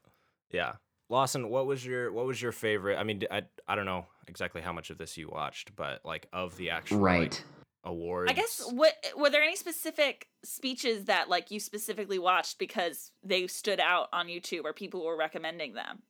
Yeah. 0.52 0.74
Lawson, 1.10 1.50
what 1.50 1.68
was 1.68 1.86
your 1.86 2.12
what 2.12 2.26
was 2.26 2.42
your 2.42 2.52
favorite? 2.52 2.98
I 2.98 3.04
mean, 3.04 3.24
I 3.32 3.44
I 3.68 3.76
don't 3.76 3.86
know 3.86 4.08
exactly 4.28 4.62
how 4.62 4.74
much 4.74 4.90
of 4.90 4.98
this 4.98 5.16
you 5.18 5.30
watched, 5.30 5.76
but 5.76 6.04
like 6.04 6.28
of 6.34 6.58
the 6.58 6.72
actual 6.72 6.98
like, 7.00 7.20
Right. 7.20 7.44
Awards. 7.86 8.32
I 8.32 8.34
guess 8.34 8.68
what 8.72 8.94
were 9.18 9.30
there 9.30 9.44
any 9.44 9.56
specific 9.56 10.28
speeches 10.44 11.06
that 11.06 11.30
like 11.30 11.52
you 11.52 11.60
specifically 11.60 12.20
watched 12.20 12.60
because 12.60 13.12
they 13.24 13.48
stood 13.48 13.80
out 13.80 14.10
on 14.12 14.28
YouTube 14.28 14.64
or 14.64 14.74
people 14.74 15.06
were 15.06 15.18
recommending 15.18 15.74
them? 15.74 16.02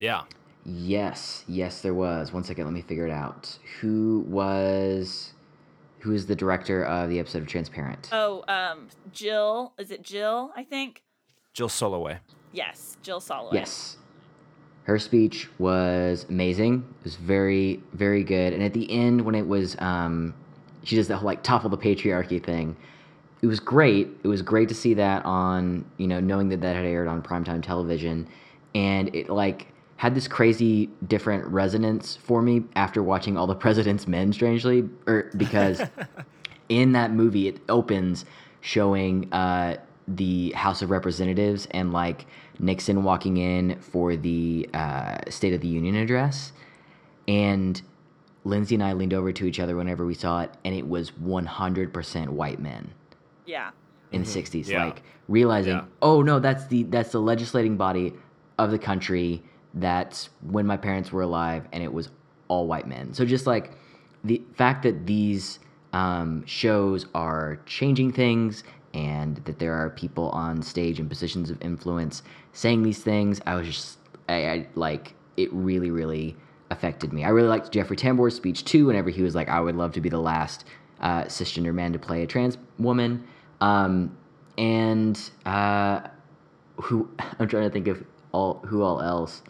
Yeah. 0.00 0.22
Yes, 0.64 1.44
yes, 1.46 1.80
there 1.80 1.94
was. 1.94 2.32
One 2.32 2.42
second, 2.42 2.64
let 2.64 2.74
me 2.74 2.82
figure 2.82 3.06
it 3.06 3.12
out. 3.12 3.56
Who 3.80 4.24
was 4.28 5.32
who 6.00 6.12
is 6.12 6.26
the 6.26 6.36
director 6.36 6.84
of 6.84 7.08
the 7.08 7.18
episode 7.18 7.42
of 7.42 7.48
Transparent? 7.48 8.08
Oh, 8.12 8.44
um, 8.48 8.88
Jill. 9.12 9.72
Is 9.78 9.90
it 9.90 10.02
Jill? 10.02 10.52
I 10.56 10.62
think. 10.62 11.02
Jill 11.52 11.68
Soloway. 11.68 12.18
Yes, 12.52 12.96
Jill 13.02 13.20
Soloway. 13.20 13.54
Yes. 13.54 13.96
Her 14.84 14.98
speech 14.98 15.48
was 15.58 16.26
amazing. 16.28 16.84
It 17.00 17.04
was 17.04 17.16
very, 17.16 17.82
very 17.92 18.22
good. 18.22 18.52
And 18.52 18.62
at 18.62 18.72
the 18.72 18.88
end, 18.90 19.20
when 19.20 19.34
it 19.34 19.46
was, 19.46 19.76
um, 19.80 20.32
she 20.86 20.94
does 20.94 21.08
that 21.08 21.16
whole 21.16 21.26
like 21.26 21.42
topple 21.42 21.68
the 21.68 21.76
patriarchy 21.76 22.42
thing. 22.42 22.76
It 23.42 23.48
was 23.48 23.58
great. 23.58 24.08
It 24.22 24.28
was 24.28 24.40
great 24.40 24.68
to 24.68 24.74
see 24.74 24.94
that 24.94 25.24
on, 25.24 25.84
you 25.96 26.06
know, 26.06 26.20
knowing 26.20 26.48
that 26.50 26.60
that 26.60 26.76
had 26.76 26.84
aired 26.84 27.08
on 27.08 27.22
primetime 27.22 27.60
television, 27.60 28.28
and 28.74 29.12
it 29.14 29.28
like 29.28 29.66
had 29.96 30.14
this 30.14 30.28
crazy 30.28 30.88
different 31.08 31.44
resonance 31.46 32.14
for 32.14 32.40
me 32.40 32.62
after 32.76 33.02
watching 33.02 33.36
all 33.36 33.48
the 33.48 33.54
President's 33.66 34.06
Men. 34.06 34.32
Strangely, 34.32 34.88
or 35.08 35.28
because 35.36 35.82
in 36.68 36.92
that 36.92 37.10
movie 37.10 37.48
it 37.48 37.60
opens 37.68 38.24
showing 38.60 39.30
uh, 39.32 39.76
the 40.06 40.52
House 40.52 40.82
of 40.82 40.90
Representatives 40.90 41.66
and 41.72 41.92
like 41.92 42.26
Nixon 42.60 43.02
walking 43.02 43.38
in 43.38 43.76
for 43.80 44.14
the 44.14 44.70
uh, 44.72 45.18
State 45.30 45.52
of 45.52 45.60
the 45.60 45.68
Union 45.68 45.96
address, 45.96 46.52
and 47.26 47.82
Lindsay 48.46 48.74
and 48.76 48.84
I 48.84 48.92
leaned 48.92 49.12
over 49.14 49.32
to 49.32 49.44
each 49.46 49.58
other 49.60 49.76
whenever 49.76 50.06
we 50.06 50.14
saw 50.14 50.42
it, 50.42 50.50
and 50.64 50.74
it 50.74 50.86
was 50.88 51.10
100% 51.12 52.28
white 52.28 52.60
men 52.60 52.92
Yeah. 53.44 53.70
in 54.12 54.22
the 54.22 54.26
60s 54.28 54.62
Mm-hmm. 54.62 54.70
Yeah. 54.72 54.84
like 54.84 55.02
realizing 55.28 55.72
Yeah. 55.74 55.84
oh 56.02 56.22
no 56.22 56.38
that's 56.38 56.66
the 56.68 56.84
that's 56.84 57.10
the 57.10 57.20
legislating 57.20 57.76
body 57.76 58.14
of 58.58 58.70
the 58.70 58.78
country 58.78 59.42
that's 59.74 60.30
when 60.42 60.64
my 60.66 60.76
parents 60.76 61.10
were 61.12 61.22
alive 61.22 61.66
and 61.72 61.82
it 61.82 61.92
was 61.92 62.08
all 62.48 62.66
white 62.68 62.86
men 62.86 63.12
so 63.12 63.24
just 63.24 63.46
like 63.46 63.72
the 64.22 64.40
fact 64.54 64.84
that 64.84 65.06
these 65.06 65.58
um, 65.92 66.44
shows 66.46 67.06
are 67.14 67.58
changing 67.66 68.12
things 68.12 68.62
and 68.94 69.36
that 69.46 69.58
there 69.58 69.74
are 69.74 69.90
people 69.90 70.30
on 70.30 70.62
stage 70.62 71.00
in 71.00 71.08
positions 71.08 71.50
of 71.50 71.60
influence 71.60 72.22
saying 72.52 72.82
these 72.84 73.02
things 73.02 73.40
i 73.46 73.54
was 73.56 73.66
just 73.66 73.98
i, 74.28 74.48
I 74.48 74.66
like 74.76 75.14
it 75.36 75.52
really 75.52 75.90
really 75.90 76.36
affected 76.70 77.12
me 77.12 77.24
i 77.24 77.28
really 77.28 77.48
liked 77.48 77.70
jeffrey 77.70 77.96
tambor's 77.96 78.34
speech 78.34 78.64
too 78.64 78.86
whenever 78.86 79.10
he 79.10 79.22
was 79.22 79.34
like 79.34 79.48
i 79.48 79.60
would 79.60 79.76
love 79.76 79.92
to 79.92 80.00
be 80.00 80.08
the 80.08 80.18
last 80.18 80.64
uh, 81.00 81.22
cisgender 81.24 81.74
man 81.74 81.92
to 81.92 81.98
play 81.98 82.22
a 82.22 82.26
trans 82.26 82.58
woman 82.78 83.26
um, 83.60 84.16
and 84.58 85.30
uh, 85.44 86.00
who 86.76 87.08
I'm 87.38 87.48
trying 87.48 87.64
to 87.64 87.70
think 87.70 87.88
of 87.88 88.04
all 88.32 88.60
who 88.66 88.82
all 88.82 89.00
else. 89.00 89.42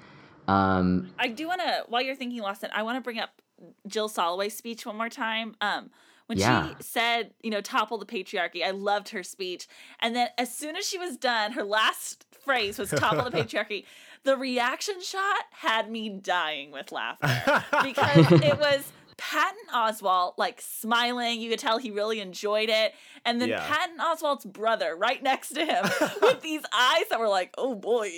Um, 0.49 1.11
I 1.19 1.29
do 1.29 1.49
want 1.49 1.61
to, 1.61 1.85
while 1.89 2.03
you're 2.03 2.15
thinking, 2.15 2.41
Lawson, 2.41 2.71
I 2.73 2.83
want 2.83 2.97
to 2.97 3.01
bring 3.01 3.19
up 3.19 3.43
Jill 3.87 4.09
Soloway's 4.09 4.57
speech 4.57 4.87
one 4.87 4.97
more 4.97 5.09
time. 5.09 5.57
Um, 5.61 5.91
when 6.27 6.39
Yeah. 6.39 6.69
she 6.69 6.77
said, 6.81 7.33
you 7.43 7.51
know, 7.51 7.61
topple 7.61 7.99
the 7.99 8.07
patriarchy, 8.07 8.65
I 8.65 8.71
loved 8.71 9.11
her 9.11 9.23
speech. 9.23 9.69
And 10.01 10.15
then 10.15 10.29
as 10.39 10.55
soon 10.55 10.77
as 10.77 10.87
she 10.87 10.99
was 10.99 11.17
done, 11.17 11.53
her 11.53 11.65
last 11.65 12.27
phrase 12.33 12.79
was 12.79 12.91
topple 12.91 13.29
the 13.29 13.31
patriarchy. 13.39 13.85
The 14.27 14.37
reaction 14.37 15.01
shot 15.01 15.45
had 15.53 15.89
me 15.91 16.09
dying 16.09 16.73
with 16.73 16.91
laughter 16.91 17.65
because 17.85 18.31
it 18.43 18.59
was 18.59 18.93
Patton 19.17 19.57
Oswalt 19.73 20.35
like 20.37 20.61
smiling. 20.61 21.41
You 21.41 21.49
could 21.49 21.61
tell 21.61 21.79
he 21.79 21.91
really 21.93 22.21
enjoyed 22.21 22.69
it. 22.69 22.93
And 23.25 23.41
then 23.41 23.51
Yeah. 23.51 23.65
Patton 23.67 23.99
Oswalt's 23.99 24.45
brother 24.45 24.97
right 24.97 25.23
next 25.23 25.51
to 25.51 25.65
him 25.65 25.85
with 26.23 26.43
these 26.43 26.63
eyes 26.73 27.05
that 27.11 27.21
were 27.21 27.29
like, 27.29 27.55
oh 27.57 27.77
boy. 27.77 28.11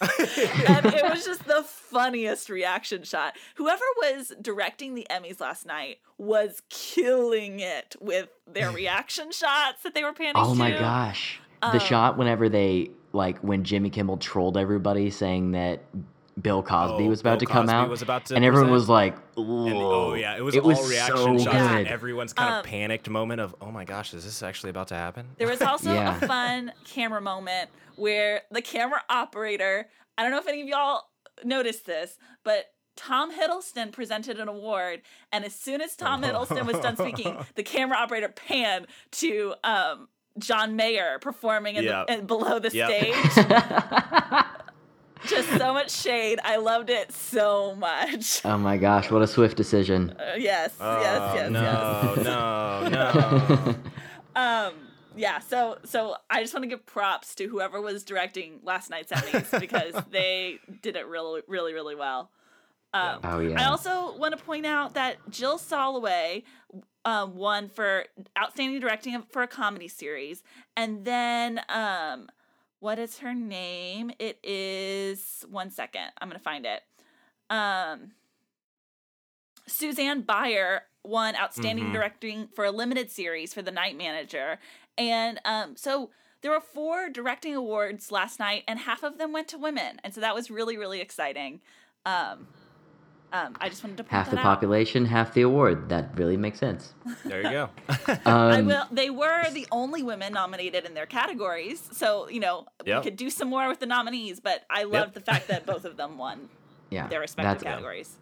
and 0.00 0.86
it 0.86 1.04
was 1.08 1.24
just 1.24 1.44
the 1.44 1.62
funniest 1.64 2.50
reaction 2.50 3.04
shot. 3.04 3.36
Whoever 3.54 3.84
was 4.02 4.32
directing 4.40 4.94
the 4.96 5.06
Emmys 5.08 5.40
last 5.40 5.66
night 5.66 5.98
was 6.18 6.62
killing 6.68 7.60
it 7.60 7.94
with 8.00 8.28
their 8.46 8.70
reaction 8.72 9.30
shots 9.32 9.82
that 9.84 9.94
they 9.94 10.02
were 10.04 10.12
panning 10.12 10.34
oh 10.36 10.54
my 10.54 10.72
to. 10.72 10.78
gosh, 10.78 11.40
Um, 11.62 11.72
the 11.72 11.80
shot 11.80 12.18
whenever 12.18 12.48
they 12.48 12.90
like 13.18 13.38
when 13.40 13.64
Jimmy 13.64 13.90
Kimmel 13.90 14.16
trolled 14.16 14.56
everybody 14.56 15.10
saying 15.10 15.50
that 15.52 15.82
Bill 16.40 16.62
Cosby 16.62 17.04
Oh, 17.04 17.08
was 17.08 17.20
about 17.20 17.40
Bill 17.40 17.46
to 17.48 17.52
come 17.52 17.66
Cosby 17.66 17.74
out, 17.76 17.88
was 17.90 18.00
about 18.02 18.24
to 18.26 18.36
and 18.36 18.44
everyone 18.44 18.68
present. 18.68 18.72
was 18.80 18.88
like, 18.88 19.14
And, 19.36 19.76
oh 19.76 20.14
yeah, 20.14 20.36
it 20.36 20.42
was 20.42 20.54
it 20.54 20.62
all 20.62 20.68
was 20.68 20.88
reaction 20.88 21.16
so 21.16 21.38
shots. 21.50 21.74
good. 21.74 21.86
Everyone's 21.88 22.32
kind 22.32 22.52
Um, 22.54 22.58
of 22.60 22.64
panicked 22.64 23.10
moment 23.10 23.40
of, 23.40 23.54
oh 23.60 23.70
my 23.72 23.84
gosh, 23.84 24.14
is 24.14 24.24
this 24.24 24.42
actually 24.42 24.70
about 24.70 24.88
to 24.88 24.94
happen? 24.94 25.26
There 25.36 25.48
was 25.48 25.60
also 25.70 25.92
Yeah. 25.92 26.16
a 26.16 26.26
fun 26.26 26.72
camera 26.84 27.20
moment 27.20 27.70
where 27.96 28.42
the 28.52 28.62
camera 28.62 29.02
operator, 29.10 29.88
I 30.16 30.22
don't 30.22 30.30
know 30.30 30.38
if 30.38 30.46
any 30.46 30.62
of 30.62 30.68
y'all 30.68 31.02
noticed 31.44 31.86
this, 31.86 32.16
but 32.44 32.66
Tom 32.96 33.32
Hiddleston 33.32 33.92
presented 33.92 34.38
an 34.40 34.48
award, 34.48 35.02
and 35.32 35.44
as 35.44 35.54
soon 35.54 35.80
as 35.80 35.94
Tom 35.96 36.20
Hiddleston 36.22 36.66
was 36.66 36.78
done 36.80 36.96
speaking, 36.96 37.36
the 37.56 37.62
camera 37.62 37.96
operator 37.96 38.28
panned 38.28 38.86
to 39.12 39.54
um, 39.62 40.08
John 40.40 40.76
Mayer 40.76 41.18
performing 41.20 41.76
in 41.76 41.84
Yeah. 41.84 42.04
the, 42.06 42.14
in, 42.14 42.26
below 42.26 42.58
the 42.58 42.70
Yep. 42.70 42.88
stage. 42.90 43.46
Just 45.26 45.48
so 45.58 45.72
much 45.74 45.90
shade. 45.90 46.38
I 46.44 46.56
loved 46.56 46.90
it 46.90 47.12
so 47.12 47.74
much. 47.74 48.40
oh 48.44 48.56
my 48.56 48.76
gosh, 48.76 49.10
what 49.10 49.20
a 49.20 49.26
swift 49.26 49.56
decision. 49.56 50.10
Uh, 50.10 50.34
yes, 50.36 50.74
Oh, 50.80 51.00
yes, 51.00 51.32
yes, 51.34 51.50
no, 51.50 52.14
yes. 52.16 52.24
no, 52.24 53.74
no. 54.36 54.40
Um, 54.40 54.74
yeah, 55.16 55.40
so 55.40 55.78
so 55.84 56.14
I 56.30 56.40
just 56.42 56.54
want 56.54 56.62
to 56.62 56.68
give 56.68 56.86
props 56.86 57.34
to 57.36 57.48
whoever 57.48 57.80
was 57.80 58.04
directing 58.04 58.60
last 58.62 58.90
night's 58.90 59.10
Emmys 59.10 59.58
because 59.60 59.94
they 60.10 60.60
did 60.82 60.94
it 60.94 61.06
really, 61.08 61.42
really, 61.48 61.74
really 61.74 61.96
well. 61.96 62.30
Um, 62.94 63.18
Oh 63.24 63.40
yeah. 63.40 63.60
I 63.60 63.64
also 63.68 64.16
want 64.16 64.38
to 64.38 64.42
point 64.42 64.66
out 64.66 64.94
that 64.94 65.16
Jill 65.30 65.58
Soloway 65.58 66.44
um, 67.04 67.36
won 67.36 67.68
for 67.68 68.04
outstanding 68.38 68.80
directing 68.80 69.22
for 69.30 69.42
a 69.42 69.46
comedy 69.46 69.88
series, 69.88 70.42
and 70.76 71.04
then 71.04 71.60
um, 71.68 72.28
what 72.80 72.98
is 72.98 73.18
her 73.18 73.34
name? 73.34 74.10
It 74.18 74.38
is 74.42 75.44
one 75.50 75.70
second. 75.70 76.10
I'm 76.20 76.28
gonna 76.28 76.38
find 76.38 76.66
it. 76.66 76.82
Um, 77.50 78.12
Suzanne 79.66 80.22
Bayer 80.22 80.82
won 81.04 81.36
outstanding 81.36 81.86
Mhm. 81.86 81.92
directing 81.92 82.48
for 82.48 82.64
a 82.64 82.70
limited 82.70 83.10
series 83.10 83.54
for 83.54 83.62
The 83.62 83.70
Night 83.70 83.96
Manager, 83.96 84.58
and 84.96 85.40
um, 85.44 85.76
so 85.76 86.10
there 86.40 86.50
were 86.50 86.60
four 86.60 87.08
directing 87.08 87.54
awards 87.54 88.12
last 88.12 88.38
night, 88.38 88.64
and 88.68 88.78
half 88.80 89.02
of 89.02 89.18
them 89.18 89.32
went 89.32 89.48
to 89.48 89.58
women, 89.58 90.00
and 90.04 90.14
so 90.14 90.20
that 90.20 90.34
was 90.34 90.50
really, 90.50 90.76
really 90.76 91.00
exciting. 91.00 91.60
Um, 92.06 92.48
um, 93.32 93.56
I 93.60 93.68
just 93.68 93.82
wanted 93.84 93.96
to 93.98 94.04
point 94.04 94.12
half 94.12 94.26
that 94.26 94.32
the 94.36 94.38
out. 94.40 94.44
population, 94.44 95.04
half 95.04 95.34
the 95.34 95.42
award. 95.42 95.88
That 95.90 96.10
really 96.16 96.36
makes 96.36 96.58
sense. 96.58 96.94
there 97.24 97.42
you 97.42 97.50
go. 97.50 97.70
I 98.24 98.58
Um, 98.60 98.66
will. 98.66 98.84
They 98.90 99.10
were 99.10 99.50
the 99.50 99.66
only 99.70 100.02
women 100.02 100.32
nominated 100.32 100.84
in 100.86 100.94
their 100.94 101.06
categories, 101.06 101.88
so 101.92 102.28
you 102.28 102.40
know 102.40 102.66
Yep. 102.86 102.98
we 102.98 103.04
could 103.10 103.16
do 103.16 103.28
some 103.30 103.48
more 103.48 103.68
with 103.68 103.80
the 103.80 103.86
nominees. 103.86 104.40
But 104.40 104.64
I 104.70 104.84
love 104.84 105.12
the 105.12 105.20
fact 105.20 105.48
that 105.48 105.66
both 105.66 105.84
of 105.84 105.96
them 105.96 106.16
won 106.18 106.48
yeah, 106.90 107.06
their 107.08 107.20
respective 107.20 107.52
that's 107.52 107.62
categories. 107.64 108.16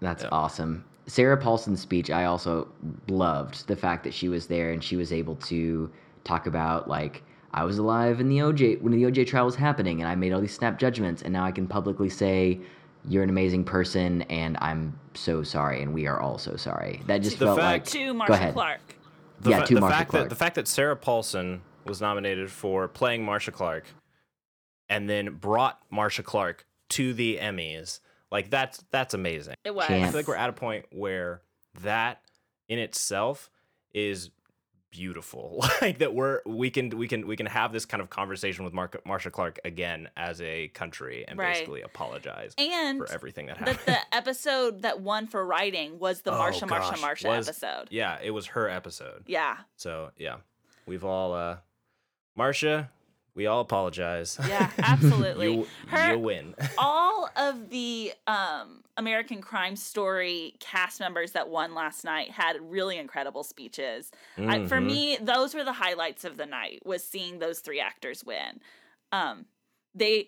That's 0.00 0.22
Yeah. 0.24 0.28
awesome. 0.32 0.84
Sarah 1.06 1.36
Paulson's 1.38 1.80
speech, 1.80 2.10
I 2.10 2.24
also 2.24 2.68
loved 3.08 3.66
the 3.68 3.76
fact 3.76 4.04
that 4.04 4.12
she 4.12 4.28
was 4.28 4.46
there 4.46 4.72
and 4.72 4.82
she 4.84 4.96
was 4.96 5.12
able 5.12 5.36
to 5.36 5.90
talk 6.24 6.46
about 6.46 6.88
like 6.88 7.22
I 7.54 7.64
was 7.64 7.78
alive 7.78 8.20
in 8.20 8.28
the 8.28 8.38
OJ 8.38 8.82
when 8.82 8.92
the 8.92 9.04
OJ 9.04 9.26
trial 9.26 9.46
was 9.46 9.54
happening 9.54 10.00
and 10.02 10.08
I 10.10 10.14
made 10.14 10.32
all 10.32 10.40
these 10.40 10.54
snap 10.54 10.78
judgments 10.78 11.22
and 11.22 11.32
now 11.32 11.44
I 11.44 11.50
can 11.52 11.66
publicly 11.66 12.10
say 12.10 12.60
you're 13.08 13.22
an 13.22 13.30
amazing 13.30 13.64
person 13.64 14.22
and 14.22 14.56
I'm 14.60 14.98
so 15.14 15.42
sorry 15.42 15.82
and 15.82 15.92
we 15.94 16.06
are 16.06 16.20
all 16.20 16.38
so 16.38 16.56
sorry. 16.56 17.02
That 17.06 17.18
just 17.22 17.38
The 17.38 17.46
felt 17.46 17.58
fact- 17.58 17.86
like 17.86 17.92
To 17.94 18.06
go 18.06 18.14
Marcia 18.14 18.32
ahead. 18.34 18.54
Clark. 18.54 18.80
The 19.40 19.50
Yeah, 19.50 19.60
fa- 19.60 19.66
to 19.66 19.74
the 19.74 19.80
Marcia 19.80 19.96
fact 19.96 20.10
Clark. 20.10 20.24
That, 20.24 20.28
the 20.30 20.34
fact 20.36 20.54
that 20.56 20.68
Sarah 20.68 20.96
Paulson 20.96 21.62
was 21.84 22.00
nominated 22.00 22.50
for 22.50 22.88
playing 22.88 23.24
Marcia 23.24 23.52
Clark 23.52 23.86
and 24.88 25.08
then 25.08 25.34
brought 25.34 25.80
Marcia 25.90 26.22
Clark 26.22 26.66
to 26.90 27.12
the 27.14 27.38
Emmys, 27.38 28.00
like 28.30 28.50
that's 28.50 28.84
that's 28.90 29.14
amazing. 29.14 29.54
It 29.64 29.74
was. 29.74 29.86
I 29.88 30.02
feel 30.04 30.12
like 30.12 30.28
we're 30.28 30.34
at 30.36 30.50
a 30.50 30.54
point 30.54 30.86
where 30.90 31.42
that 31.82 32.20
in 32.68 32.78
itself 32.78 33.50
is 33.94 34.30
beautiful. 34.90 35.64
like 35.82 35.98
that 35.98 36.14
we're 36.14 36.40
we 36.46 36.70
can 36.70 36.90
we 36.96 37.06
can 37.08 37.26
we 37.26 37.36
can 37.36 37.46
have 37.46 37.72
this 37.72 37.84
kind 37.84 38.00
of 38.00 38.10
conversation 38.10 38.64
with 38.64 38.72
Mark, 38.72 39.00
Marcia 39.06 39.30
Clark 39.30 39.58
again 39.64 40.08
as 40.16 40.40
a 40.40 40.68
country 40.68 41.24
and 41.28 41.38
Right. 41.38 41.54
basically 41.54 41.82
apologize 41.82 42.54
And 42.58 42.98
for 42.98 43.10
everything 43.12 43.46
that 43.46 43.58
that 43.58 43.68
happened. 43.68 43.86
the 43.86 43.98
episode 44.16 44.82
that 44.82 45.00
won 45.00 45.26
for 45.26 45.44
writing 45.46 45.98
was 45.98 46.22
the 46.22 46.32
Oh, 46.32 46.38
Marcia, 46.38 46.66
Marcia, 46.66 47.00
Marcia 47.00 47.28
was- 47.28 47.48
episode. 47.48 47.88
Yeah, 47.90 48.18
it 48.22 48.30
was 48.30 48.46
her 48.48 48.68
episode. 48.68 49.24
Yeah. 49.26 49.56
So 49.76 50.10
yeah, 50.16 50.36
we've 50.86 51.04
all 51.04 51.34
uh 51.34 51.56
Marcia, 52.36 52.90
we 53.38 53.46
all 53.46 53.60
apologize. 53.60 54.36
Yeah, 54.48 54.68
absolutely. 54.82 55.54
you 55.54 55.66
Her- 55.86 56.12
you 56.14 56.18
win. 56.18 56.54
all 56.78 57.30
of 57.36 57.70
the 57.70 58.12
um, 58.26 58.82
American 58.96 59.40
Crime 59.40 59.76
Story 59.76 60.54
cast 60.58 60.98
members 60.98 61.32
that 61.32 61.48
won 61.48 61.72
last 61.72 62.04
night 62.04 62.32
had 62.32 62.56
really 62.60 62.98
incredible 62.98 63.44
speeches. 63.44 64.10
I, 64.36 64.66
for 64.66 64.78
Mhm. 64.78 64.86
me, 64.86 65.18
those 65.20 65.54
were 65.54 65.62
the 65.62 65.72
highlights 65.74 66.24
of 66.24 66.36
the 66.36 66.46
night. 66.46 66.82
Was 66.84 67.04
seeing 67.04 67.38
those 67.38 67.60
three 67.60 67.78
actors 67.80 68.24
win. 68.24 68.60
Um, 69.12 69.46
they, 69.94 70.26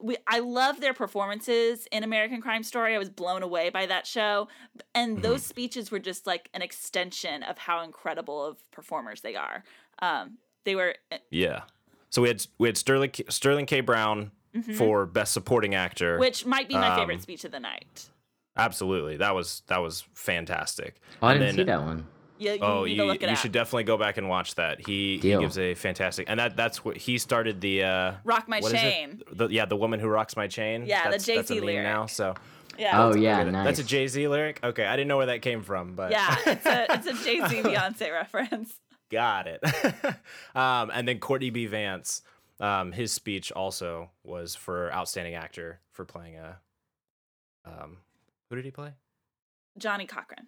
we, 0.00 0.16
I 0.26 0.40
love 0.40 0.80
their 0.80 0.94
performances 0.94 1.86
in 1.92 2.02
American 2.02 2.40
Crime 2.40 2.64
Story. 2.64 2.94
I 2.94 2.98
was 2.98 3.08
blown 3.08 3.42
away 3.44 3.70
by 3.70 3.86
that 3.86 4.04
show, 4.06 4.48
and 4.96 5.22
those 5.22 5.44
speeches 5.44 5.92
were 5.92 5.98
just 6.00 6.26
like 6.26 6.50
an 6.54 6.62
extension 6.62 7.44
of 7.44 7.56
how 7.58 7.82
incredible 7.82 8.44
of 8.44 8.68
performers 8.72 9.20
they 9.20 9.36
are. 9.36 9.62
Um, 10.00 10.38
they 10.64 10.74
were 10.74 10.96
Yeah. 11.30 11.62
So 12.10 12.22
we 12.22 12.28
had 12.28 12.46
we 12.58 12.68
had 12.68 12.76
Sterling 12.76 13.12
Sterling 13.28 13.66
K. 13.66 13.80
Brown 13.80 14.30
for 14.76 15.06
best 15.06 15.32
supporting 15.32 15.74
actor. 15.74 16.12
Mm-hmm. 16.14 16.20
which 16.20 16.44
might 16.46 16.68
be 16.68 16.74
my 16.74 16.96
favorite 16.96 17.16
Um, 17.16 17.20
speech 17.20 17.44
of 17.44 17.52
the 17.52 17.60
night. 17.60 18.08
Absolutely, 18.56 19.18
that 19.18 19.34
was 19.34 19.62
that 19.68 19.78
was 19.78 20.04
fantastic. 20.14 21.00
Oh, 21.22 21.28
I 21.28 21.32
And 21.32 21.40
didn't 21.40 21.56
see 21.56 21.62
that 21.64 21.82
one. 21.82 22.06
You, 22.40 22.52
you 22.52 22.58
Oh, 22.60 22.84
need 22.84 22.92
you, 22.92 22.96
to 22.98 23.04
look 23.04 23.16
it 23.16 23.22
you 23.22 23.28
up. 23.32 23.36
should 23.38 23.52
definitely 23.52 23.84
go 23.84 23.96
back 23.96 24.16
and 24.16 24.28
watch 24.28 24.54
that. 24.56 24.84
He 24.86 25.18
he 25.18 25.30
gives 25.30 25.58
a 25.58 25.74
fantastic, 25.74 26.26
and 26.28 26.38
that 26.40 26.56
that's 26.56 26.84
what 26.84 26.96
he 26.96 27.18
started 27.18 27.60
the 27.60 27.84
uh, 27.84 28.12
Rock 28.24 28.48
My 28.48 28.60
what 28.60 28.72
is 28.72 28.80
it? 28.80 28.80
Chain. 28.80 29.22
The, 29.32 29.48
yeah, 29.48 29.64
the 29.64 29.76
woman 29.76 30.00
who 30.00 30.08
rocks 30.08 30.36
my 30.36 30.46
chain. 30.48 30.86
Yeah, 30.86 31.04
the 31.04 31.10
that's, 31.10 31.26
that's 31.26 31.50
a 31.50 31.54
Jay-Z 31.54 31.66
lyric. 31.66 31.84
now. 31.84 32.06
So 32.06 32.34
Yeah. 32.78 33.04
Oh 33.04 33.14
yeah, 33.14 33.42
nice. 33.44 33.64
that's 33.64 33.78
a 33.80 33.84
Jay 33.84 34.06
Z 34.08 34.26
lyric. 34.28 34.60
Okay, 34.64 34.84
I 34.86 34.94
didn't 34.96 35.08
know 35.08 35.16
where 35.18 35.26
that 35.26 35.42
came 35.42 35.62
from, 35.62 35.94
but 35.94 36.10
Yeah, 36.12 36.36
it's 36.46 36.66
a 36.66 36.86
it's 36.94 37.06
a 37.06 37.12
Jay 37.24 37.38
Z 37.48 37.62
Beyonce 37.62 38.12
reference. 38.12 38.72
Got 39.10 39.46
it. 39.46 39.62
um, 40.54 40.90
and 40.92 41.08
then 41.08 41.18
Courtney 41.18 41.50
B. 41.50 41.66
Vance, 41.66 42.22
um, 42.60 42.92
his 42.92 43.12
speech 43.12 43.50
also 43.52 44.10
was 44.24 44.54
for 44.54 44.92
outstanding 44.92 45.34
actor 45.34 45.80
for 45.92 46.04
playing 46.04 46.36
a. 46.36 46.58
Um, 47.64 47.98
who 48.48 48.56
did 48.56 48.64
he 48.64 48.70
play? 48.70 48.92
Johnnie 49.78 50.06
Cochran. 50.06 50.46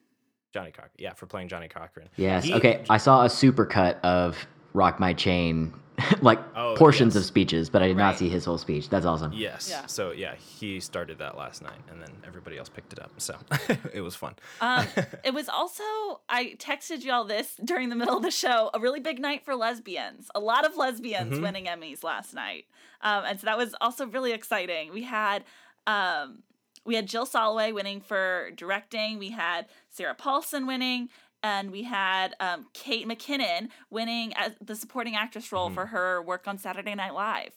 Johnnie 0.52 0.72
Cochran. 0.72 0.90
Yeah, 0.98 1.12
for 1.14 1.26
playing 1.26 1.48
Johnnie 1.48 1.68
Cochran. 1.68 2.08
Yes. 2.16 2.44
He- 2.44 2.54
okay. 2.54 2.84
I 2.90 2.96
saw 2.96 3.22
a 3.24 3.28
supercut 3.28 4.00
of 4.00 4.36
Rock 4.72 5.00
My 5.00 5.12
Chain, 5.12 5.72
like 6.22 6.38
Oh, 6.56 6.74
portions 6.76 7.14
yes. 7.14 7.22
of 7.22 7.26
speeches, 7.26 7.68
but 7.68 7.82
I 7.82 7.88
did 7.88 7.96
Right. 7.96 8.04
not 8.04 8.18
see 8.18 8.28
his 8.28 8.44
whole 8.44 8.58
speech. 8.58 8.88
That's 8.88 9.04
awesome. 9.06 9.32
Yes. 9.32 9.68
Yeah. 9.70 9.86
So 9.86 10.12
yeah, 10.12 10.34
he 10.36 10.80
started 10.80 11.18
that 11.18 11.36
last 11.36 11.62
night, 11.62 11.78
and 11.90 12.00
then 12.00 12.08
everybody 12.26 12.56
else 12.58 12.68
picked 12.68 12.92
it 12.92 12.98
up. 13.00 13.10
So 13.18 13.36
it 13.92 14.00
was 14.00 14.14
fun. 14.16 14.34
Um, 14.60 14.86
it 15.24 15.34
was 15.34 15.48
also 15.48 15.82
I 16.28 16.54
texted 16.58 17.02
you 17.02 17.12
all 17.12 17.24
this 17.24 17.54
during 17.64 17.88
the 17.88 17.96
middle 17.96 18.16
of 18.16 18.22
the 18.22 18.30
show. 18.30 18.70
A 18.72 18.80
really 18.80 19.00
big 19.00 19.18
night 19.18 19.44
for 19.44 19.54
lesbians. 19.54 20.30
A 20.34 20.40
lot 20.40 20.64
of 20.66 20.76
lesbians 20.76 21.32
Mm-hmm. 21.34 21.42
winning 21.42 21.64
Emmys 21.66 22.02
last 22.04 22.32
night, 22.34 22.64
um, 23.02 23.24
and 23.26 23.38
so 23.40 23.44
that 23.46 23.58
was 23.58 23.74
also 23.80 24.06
really 24.06 24.32
exciting. 24.32 24.92
We 24.94 25.02
had 25.02 25.44
um, 25.86 26.42
we 26.86 26.94
had 26.94 27.06
Jill 27.06 27.26
Soloway 27.26 27.74
winning 27.74 28.00
for 28.00 28.50
directing. 28.56 29.18
We 29.18 29.30
had 29.30 29.66
Sarah 29.90 30.14
Paulson 30.14 30.66
winning. 30.66 31.08
And 31.42 31.70
we 31.70 31.84
had 31.84 32.34
um, 32.40 32.66
Kate 32.72 33.06
McKinnon 33.08 33.68
winning 33.90 34.32
as 34.36 34.52
the 34.60 34.76
supporting 34.76 35.16
actress 35.16 35.50
role 35.52 35.70
for 35.70 35.86
her 35.86 36.20
work 36.22 36.46
on 36.46 36.58
Saturday 36.58 36.94
Night 36.94 37.14
Live. 37.14 37.52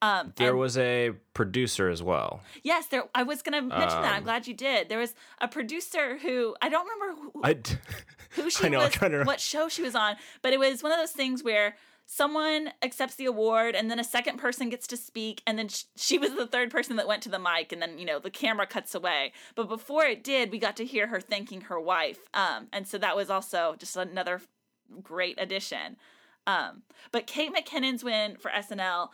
Um, 0.00 0.08
Mm-hmm. 0.28 0.28
There 0.36 0.50
and- 0.50 0.58
was 0.58 0.78
a 0.78 1.10
producer 1.34 1.88
as 1.88 2.02
well. 2.02 2.40
Yes, 2.62 2.86
there. 2.86 3.04
I 3.16 3.24
was 3.24 3.42
going 3.42 3.54
to 3.54 3.62
mention 3.62 4.00
that. 4.02 4.12
I'm 4.12 4.18
Um, 4.18 4.22
glad 4.24 4.46
you 4.46 4.54
did. 4.54 4.88
There 4.88 4.98
was 5.00 5.14
a 5.40 5.48
producer 5.48 6.18
who 6.18 6.54
I 6.62 6.68
don't 6.68 6.86
remember 6.88 7.20
who, 7.32 7.40
I. 7.42 7.54
d- 7.54 7.72
who 8.30 8.48
she 8.50 8.66
I 8.66 8.68
know, 8.68 8.78
was, 8.78 9.26
what 9.26 9.40
show 9.40 9.68
she 9.68 9.82
was 9.82 9.96
on, 9.96 10.14
but 10.42 10.52
it 10.52 10.58
was 10.60 10.82
one 10.84 10.92
of 10.92 10.98
those 10.98 11.10
things 11.12 11.42
where 11.42 11.74
someone 12.10 12.70
accepts 12.82 13.16
the 13.16 13.26
award 13.26 13.74
and 13.74 13.90
then 13.90 13.98
a 14.00 14.04
second 14.04 14.38
person 14.38 14.70
gets 14.70 14.86
to 14.86 14.96
speak 14.96 15.42
and 15.46 15.58
then 15.58 15.68
sh- 15.68 15.84
she 15.94 16.16
was 16.16 16.34
the 16.34 16.46
third 16.46 16.70
person 16.70 16.96
that 16.96 17.06
went 17.06 17.22
to 17.22 17.28
the 17.28 17.38
mic 17.38 17.70
and 17.70 17.82
then 17.82 17.98
you 17.98 18.06
know 18.06 18.18
the 18.18 18.30
camera 18.30 18.66
cuts 18.66 18.94
away. 18.94 19.30
But 19.54 19.68
before 19.68 20.06
it 20.06 20.24
did 20.24 20.50
we 20.50 20.58
got 20.58 20.74
to 20.78 20.86
hear 20.86 21.08
her 21.08 21.20
thanking 21.20 21.60
her 21.62 21.78
wife 21.78 22.18
um, 22.32 22.68
and 22.72 22.88
so 22.88 22.96
that 22.96 23.14
was 23.14 23.28
also 23.28 23.74
just 23.78 23.94
another 23.94 24.40
great 25.02 25.34
addition. 25.38 25.96
Um, 26.46 26.82
but 27.12 27.26
kate 27.26 27.52
mckinnon's 27.52 28.02
win 28.02 28.36
for 28.38 28.50
snl 28.50 29.10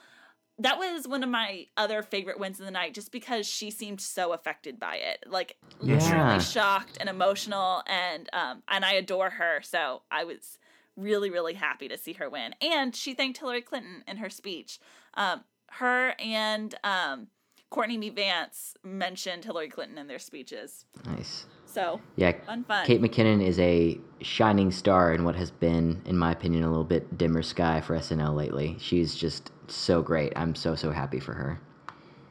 that 0.60 0.78
was 0.78 1.08
one 1.08 1.24
of 1.24 1.28
my 1.30 1.66
other 1.76 2.00
favorite 2.00 2.38
wins 2.38 2.60
of 2.60 2.64
the 2.64 2.70
night 2.70 2.94
just 2.94 3.10
because 3.10 3.44
she 3.44 3.72
seemed 3.72 4.00
so 4.00 4.32
affected 4.32 4.78
by 4.78 4.94
it. 4.98 5.24
Like 5.28 5.56
Yeah. 5.82 5.96
literally 5.96 6.38
shocked 6.40 6.96
and 7.00 7.08
emotional 7.08 7.82
and 7.88 8.30
um 8.32 8.62
and 8.68 8.84
i 8.84 8.92
adore 8.92 9.30
her 9.30 9.62
so 9.62 10.02
i 10.12 10.22
was 10.22 10.58
really 10.96 11.30
really 11.30 11.54
happy 11.54 11.88
to 11.88 11.98
see 11.98 12.12
her 12.14 12.28
win 12.30 12.54
and 12.60 12.94
she 12.94 13.14
thanked 13.14 13.38
hillary 13.38 13.62
clinton 13.62 14.02
in 14.06 14.16
her 14.18 14.30
speech 14.30 14.78
um 15.14 15.42
her 15.72 16.14
and 16.20 16.74
um 16.84 17.26
courtney 17.70 17.98
b 17.98 18.10
vance 18.10 18.74
mentioned 18.84 19.44
hillary 19.44 19.68
clinton 19.68 19.98
in 19.98 20.06
their 20.06 20.18
speeches 20.18 20.84
Nice. 21.04 21.46
so 21.66 22.00
Yeah. 22.16 22.32
fun 22.46 22.62
fun 22.64 22.86
Kate 22.86 23.00
McKinnon 23.02 23.44
is 23.44 23.58
a 23.58 23.98
shining 24.20 24.70
star 24.70 25.12
in 25.12 25.24
what 25.24 25.34
has 25.36 25.50
been, 25.50 26.00
in 26.06 26.16
my 26.16 26.30
opinion, 26.32 26.62
a 26.62 26.68
little 26.68 26.84
bit 26.84 27.18
dimmer 27.18 27.42
sky 27.42 27.80
for 27.82 27.94
SNL 27.98 28.34
lately. 28.34 28.76
She's 28.78 29.14
just 29.14 29.50
so 29.68 30.00
great. 30.00 30.32
I'm 30.36 30.54
so 30.54 30.74
so 30.76 30.90
happy 30.92 31.18
for 31.20 31.34
her. 31.34 31.60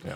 Yeah. 0.05 0.15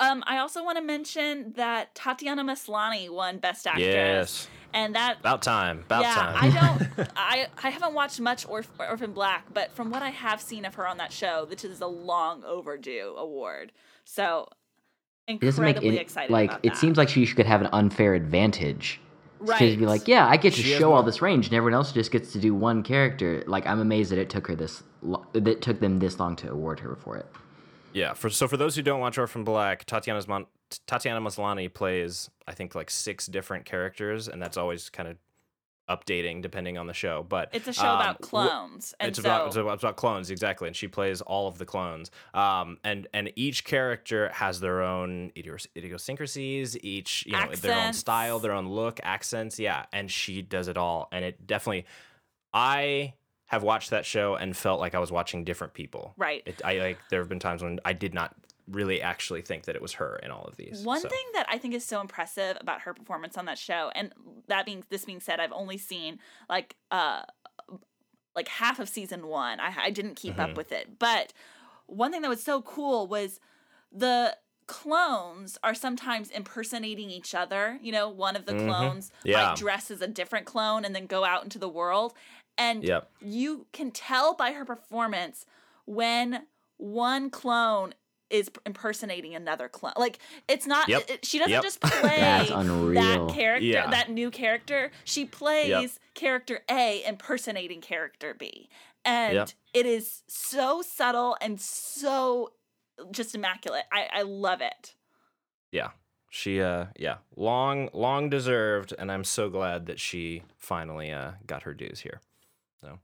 Um 0.00 0.22
i 0.26 0.38
also 0.38 0.64
want 0.64 0.76
to 0.78 0.82
mention 0.84 1.52
that 1.56 1.94
tatiana 1.94 2.42
maslany 2.44 3.08
won 3.10 3.38
best 3.38 3.66
actress 3.66 3.84
Yes. 3.84 4.48
and 4.74 4.94
that 4.94 5.20
About 5.20 5.42
time. 5.42 5.80
About 5.80 6.02
yeah, 6.02 6.14
time. 6.14 6.36
I 6.40 6.48
don't. 6.96 7.08
I 7.16 7.46
I 7.62 7.68
haven't 7.70 7.92
watched 7.92 8.20
much 8.20 8.46
Orph- 8.46 8.68
Orphan 8.78 9.12
Black, 9.12 9.52
but 9.52 9.70
from 9.72 9.90
what 9.90 10.02
I 10.02 10.08
have 10.08 10.40
seen 10.40 10.64
of 10.64 10.74
her 10.76 10.86
on 10.88 10.96
that 10.96 11.12
show, 11.12 11.44
this 11.44 11.62
is 11.62 11.82
a 11.82 11.86
long 11.86 12.42
overdue 12.44 13.14
award. 13.18 13.72
So 14.04 14.48
It 15.28 15.40
doesn't 15.40 15.62
make 15.62 15.76
incredibly 15.76 15.88
any 15.90 15.98
excited. 15.98 16.32
like 16.32 16.50
about 16.50 16.60
it 16.64 16.70
that. 16.70 16.78
seems 16.78 16.96
like 16.96 17.10
she 17.10 17.26
could 17.26 17.44
have 17.44 17.60
an 17.60 17.68
unfair 17.74 18.14
advantage. 18.14 18.98
Because 19.40 19.60
right. 19.60 19.70
you'd 19.70 19.78
be 19.80 19.86
like, 19.86 20.08
yeah, 20.08 20.26
I 20.26 20.36
get 20.38 20.54
to 20.54 20.62
She 20.62 20.70
show 20.78 20.92
all 20.94 21.02
this 21.02 21.20
range, 21.20 21.46
and 21.48 21.54
everyone 21.54 21.74
else 21.74 21.92
just 21.92 22.10
gets 22.12 22.32
to 22.32 22.38
do 22.38 22.54
one 22.54 22.82
character. 22.84 23.42
Like, 23.46 23.66
I'm 23.66 23.80
amazed 23.80 24.10
that 24.12 24.18
it 24.18 24.30
took 24.30 24.46
her 24.46 24.54
this, 24.54 24.84
lo- 25.02 25.26
that 25.32 25.46
it 25.48 25.60
took 25.60 25.80
them 25.80 25.98
this 25.98 26.18
long 26.20 26.34
to 26.36 26.50
award 26.50 26.78
her 26.80 26.94
for 26.96 27.16
it. 27.18 27.26
Yeah. 27.92 28.14
For 28.14 28.30
so 28.30 28.48
for 28.48 28.56
those 28.56 28.76
who 28.76 28.82
don't 28.82 29.00
watch 29.00 29.18
Orphan 29.18 29.44
Black, 29.44 29.84
Tatiana's 29.84 30.28
Mon- 30.28 30.46
Tatiana 30.86 31.20
Maslany 31.20 31.72
plays 31.72 32.30
I 32.46 32.52
think 32.52 32.74
like 32.74 32.90
six 32.90 33.26
different 33.26 33.64
characters, 33.64 34.28
and 34.28 34.40
that's 34.40 34.56
always 34.56 34.90
kind 34.90 35.08
of 35.08 35.16
updating 35.88 36.40
depending 36.42 36.78
on 36.78 36.86
the 36.86 36.94
show. 36.94 37.24
But 37.28 37.50
It's 37.52 37.68
a 37.68 37.72
show 37.72 37.88
um, 37.88 38.00
about 38.00 38.20
clones, 38.20 38.94
and 39.00 39.08
it's 39.08 39.18
so 39.18 39.22
about, 39.22 39.46
it's 39.48 39.56
about 39.56 39.74
it's 39.74 39.82
about 39.82 39.96
clones 39.96 40.30
exactly, 40.30 40.68
and 40.68 40.76
she 40.76 40.88
plays 40.88 41.20
all 41.20 41.48
of 41.48 41.58
the 41.58 41.64
clones. 41.66 42.10
Um, 42.34 42.78
and 42.84 43.06
and 43.12 43.32
each 43.36 43.64
character 43.64 44.30
has 44.32 44.60
their 44.60 44.82
own 44.82 45.32
idios- 45.36 45.66
idiosyncrasies, 45.76 46.78
each 46.82 47.26
you 47.26 47.32
know 47.32 47.54
their 47.54 47.78
own 47.78 47.92
style, 47.92 48.38
their 48.38 48.52
own 48.52 48.68
look, 48.68 49.00
accents. 49.02 49.58
Yeah, 49.58 49.86
and 49.92 50.10
she 50.10 50.42
does 50.42 50.68
it 50.68 50.76
all, 50.76 51.08
and 51.12 51.24
it 51.24 51.46
definitely. 51.46 51.86
I 52.54 53.14
have 53.52 53.62
watched 53.62 53.90
that 53.90 54.04
show 54.06 54.34
and 54.34 54.56
felt 54.56 54.80
like 54.80 54.94
I 54.94 54.98
was 54.98 55.12
watching 55.12 55.44
different 55.44 55.74
people. 55.74 56.14
Right. 56.16 56.42
It, 56.46 56.60
I 56.64 56.78
like 56.78 56.98
there 57.10 57.20
have 57.20 57.28
been 57.28 57.38
times 57.38 57.62
when 57.62 57.78
I 57.84 57.92
did 57.92 58.14
not 58.14 58.34
really 58.70 59.02
actually 59.02 59.42
think 59.42 59.64
that 59.64 59.74
it 59.76 59.82
was 59.82 59.92
her 59.94 60.18
in 60.22 60.30
all 60.30 60.44
of 60.44 60.56
these. 60.56 60.82
One 60.84 61.00
so. 61.00 61.08
thing 61.08 61.24
that 61.34 61.46
I 61.50 61.58
think 61.58 61.74
is 61.74 61.84
so 61.84 62.00
impressive 62.00 62.56
about 62.60 62.82
her 62.82 62.94
performance 62.94 63.36
on 63.36 63.44
that 63.46 63.58
show, 63.58 63.90
and 63.94 64.12
that 64.48 64.64
being 64.66 64.84
this 64.88 65.04
being 65.04 65.20
said, 65.20 65.38
I've 65.40 65.52
only 65.52 65.78
seen 65.78 66.18
like 66.48 66.76
uh 66.90 67.22
like 68.34 68.48
half 68.48 68.78
of 68.80 68.88
season 68.88 69.26
one. 69.26 69.60
I 69.60 69.74
I 69.78 69.90
didn't 69.90 70.16
keep 70.16 70.32
Mm-hmm. 70.36 70.40
up 70.52 70.56
with 70.56 70.72
it, 70.72 70.98
but 70.98 71.32
one 71.86 72.10
thing 72.12 72.22
that 72.22 72.28
was 72.30 72.42
so 72.42 72.62
cool 72.62 73.06
was 73.06 73.38
the 73.92 74.34
clones 74.66 75.58
are 75.62 75.74
sometimes 75.74 76.30
impersonating 76.30 77.10
each 77.10 77.34
other. 77.34 77.78
You 77.82 77.92
know, 77.92 78.08
one 78.08 78.36
of 78.36 78.46
the 78.46 78.54
clones 78.54 79.08
Mm-hmm. 79.18 79.28
Yeah. 79.28 79.48
might 79.48 79.56
dress 79.56 79.90
as 79.90 80.00
a 80.00 80.06
different 80.08 80.46
clone 80.46 80.84
and 80.86 80.94
then 80.94 81.06
go 81.06 81.24
out 81.24 81.42
into 81.44 81.58
the 81.58 81.68
world, 81.68 82.14
and 82.58 82.84
Yep. 82.84 83.10
you 83.20 83.66
can 83.72 83.90
tell 83.90 84.34
by 84.34 84.52
her 84.52 84.64
performance 84.64 85.46
when 85.86 86.46
one 86.76 87.30
clone 87.30 87.94
is 88.30 88.50
impersonating 88.64 89.34
another 89.34 89.68
clone. 89.68 89.92
Like 89.96 90.18
it's 90.48 90.66
not 90.66 90.88
Yep. 90.88 91.10
it- 91.10 91.24
she 91.26 91.38
doesn't 91.38 91.52
Yep. 91.52 91.62
just 91.62 91.80
play 91.82 92.18
that 92.94 93.28
character, 93.34 93.64
Yeah. 93.64 93.90
that 93.90 94.10
new 94.10 94.30
character. 94.30 94.90
She 95.04 95.24
plays 95.26 96.00
character 96.14 96.60
A 96.70 97.04
impersonating 97.04 97.80
character 97.82 98.32
B. 98.34 98.68
And 99.04 99.34
Yep. 99.34 99.50
it 99.74 99.86
is 99.86 100.22
so 100.28 100.80
subtle 100.80 101.36
and 101.40 101.60
so 101.60 102.52
just 103.10 103.34
immaculate. 103.34 103.84
I, 103.92 104.08
I 104.12 104.22
love 104.22 104.60
it. 104.60 104.94
Yeah. 105.70 105.90
She 106.30 106.62
uh 106.62 106.86
yeah, 106.98 107.18
long 107.36 107.90
long 107.92 108.30
deserved 108.30 108.94
and 108.98 109.12
I'm 109.12 109.24
so 109.24 109.50
glad 109.50 109.84
that 109.86 110.00
she 110.00 110.42
finally 110.56 111.10
uh 111.12 111.32
got 111.46 111.64
her 111.64 111.74
dues 111.74 112.00
here. 112.00 112.22
So 112.82 112.98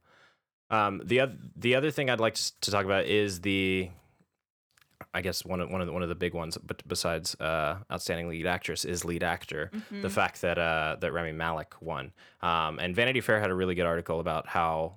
Um, 0.70 1.00
the 1.04 1.20
other 1.20 1.36
the 1.56 1.74
other 1.74 1.90
thing 1.90 2.10
I'd 2.10 2.20
like 2.20 2.34
to, 2.34 2.70
talk 2.70 2.84
about 2.84 3.06
is 3.06 3.40
the, 3.40 3.88
I 5.14 5.22
guess 5.22 5.44
one 5.44 5.60
of 5.60 5.70
one 5.70 5.80
of 5.80 5.86
the, 5.86 5.92
one 5.92 6.02
of 6.02 6.10
the 6.10 6.14
big 6.14 6.34
ones, 6.34 6.58
but 6.58 6.86
besides 6.86 7.34
uh, 7.40 7.78
outstanding 7.90 8.28
lead 8.28 8.46
actress 8.46 8.84
is 8.84 9.04
lead 9.04 9.22
actor. 9.22 9.70
Mm-hmm. 9.72 10.02
The 10.02 10.10
fact 10.10 10.42
that 10.42 10.58
uh, 10.58 10.96
that 11.00 11.12
Rami 11.12 11.32
Malek 11.32 11.80
won, 11.80 12.12
um, 12.42 12.78
and 12.78 12.94
Vanity 12.94 13.20
Fair 13.20 13.40
had 13.40 13.50
a 13.50 13.54
really 13.54 13.74
good 13.74 13.86
article 13.86 14.20
about 14.20 14.46
how, 14.46 14.96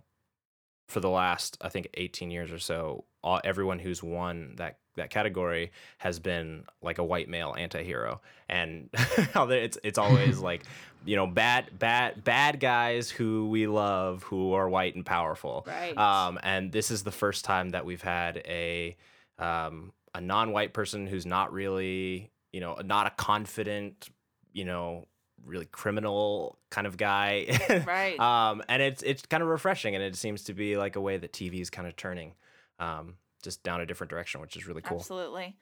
for 0.90 1.00
the 1.00 1.10
last 1.10 1.58
I 1.62 1.70
think 1.70 1.88
18 1.94 2.32
years 2.32 2.52
or 2.52 2.60
so, 2.60 3.06
all, 3.24 3.40
everyone 3.44 3.80
who's 3.80 4.04
won 4.04 4.56
that 4.58 4.78
that 4.98 5.10
category 5.10 5.72
has 6.00 6.20
been 6.20 6.66
like 6.82 6.98
a 6.98 7.04
white 7.04 7.30
male 7.30 7.56
anti-hero 7.58 8.22
and 8.50 8.90
it's 8.94 9.78
it's 9.84 9.98
always 9.98 10.40
like 10.50 10.64
you 11.06 11.16
know 11.16 11.26
bad 11.28 11.78
bad 11.78 12.24
bad 12.24 12.60
guys 12.60 13.10
who 13.10 13.48
we 13.50 13.68
love 13.68 14.24
who 14.24 14.54
are 14.54 14.70
white 14.70 14.96
and 14.96 15.06
powerful 15.06 15.64
Right. 15.68 15.98
um 15.98 16.40
and 16.44 16.72
this 16.72 16.92
is 16.92 17.04
the 17.04 17.12
first 17.12 17.44
time 17.46 17.70
that 17.72 17.86
we've 17.86 18.02
had 18.02 18.38
a 18.46 18.96
um 19.40 19.94
a 20.14 20.22
non-white 20.22 20.74
person 20.74 21.08
who's 21.08 21.26
not 21.26 21.52
really 21.54 22.30
you 22.52 22.60
know 22.60 22.76
not 22.86 23.08
a 23.08 23.12
confident 23.12 24.10
you 24.54 24.66
know 24.66 25.08
really 25.46 25.66
criminal 25.66 26.60
kind 26.70 26.86
of 26.86 26.98
guy 26.98 27.48
Right. 27.88 28.20
um 28.20 28.62
and 28.70 28.82
it's 28.82 29.02
it's 29.02 29.26
kind 29.26 29.42
of 29.42 29.50
refreshing 29.50 29.96
and 29.96 30.04
it 30.04 30.16
seems 30.16 30.44
to 30.44 30.54
be 30.54 30.78
like 30.78 30.96
a 30.96 31.02
way 31.02 31.18
that 31.18 31.34
tv 31.34 31.62
is 31.62 31.70
kind 31.72 31.88
of 31.88 31.96
turning 31.96 32.34
um 32.80 33.16
just 33.42 33.64
down 33.64 33.82
a 33.82 33.86
different 33.88 34.12
direction 34.12 34.40
which 34.42 34.56
is 34.56 34.68
really 34.68 34.82
cool 34.84 35.00
Absolutely. 35.00 35.56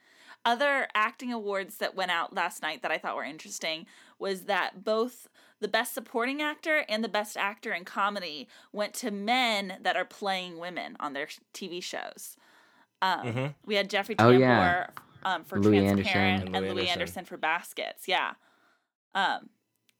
Other 0.45 0.87
acting 0.95 1.31
awards 1.33 1.77
that 1.77 1.95
went 1.95 2.11
out 2.11 2.33
last 2.33 2.61
night 2.61 2.81
that 2.81 2.91
I 2.91 2.97
thought 2.97 3.15
were 3.15 3.23
interesting 3.23 3.85
was 4.17 4.43
that 4.43 4.83
both 4.83 5.27
the 5.59 5.67
best 5.67 5.93
supporting 5.93 6.41
actor 6.41 6.85
and 6.87 7.03
the 7.03 7.09
best 7.09 7.35
actor 7.35 7.73
in 7.73 7.83
comedy 7.85 8.47
went 8.71 8.93
to 8.95 9.11
men 9.11 9.77
that 9.81 9.97
are 9.97 10.05
playing 10.05 10.57
women 10.57 10.95
on 10.99 11.13
their 11.13 11.27
TV 11.53 11.81
shows. 11.83 12.37
Um, 13.01 13.19
Mhm. 13.27 13.55
We 13.65 13.75
had 13.75 13.89
Jeffrey 13.89 14.15
Oh, 14.17 14.31
Tambor 14.31 14.39
yeah. 14.39 14.87
um, 15.23 15.43
for 15.43 15.59
Louie 15.59 15.77
Anderson. 15.79 15.97
Transparent 16.03 16.45
And 16.47 16.55
and, 16.55 16.65
Louis 16.65 16.73
Louie 16.73 16.81
Anderson. 16.87 16.99
Anderson. 17.19 17.25
for 17.25 17.37
Baskets. 17.37 18.07
Yeah. 18.07 18.33
Um, 19.13 19.49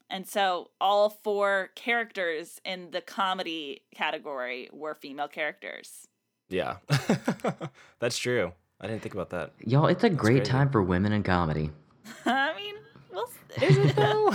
and 0.08 0.26
so 0.26 0.70
all 0.80 1.08
four 1.10 1.70
characters 1.74 2.60
in 2.64 2.90
the 2.90 3.00
comedy 3.00 3.82
category 3.94 4.68
were 4.72 4.94
female 4.94 5.28
characters. 5.28 6.06
yeah 6.48 6.78
that's 8.00 8.18
true 8.18 8.52
i 8.80 8.86
didn't 8.86 9.02
think 9.02 9.14
about 9.14 9.30
that 9.30 9.52
Y'all, 9.64 9.86
it's 9.86 10.04
a 10.04 10.10
great 10.10 10.38
crazy. 10.38 10.50
time 10.50 10.70
for 10.70 10.82
women 10.82 11.12
in 11.12 11.22
comedy. 11.22 11.70
I 12.26 12.54
mean, 12.56 12.74
we'll 13.12 13.24
is 13.62 13.76
it 13.76 13.96
though 13.96 14.30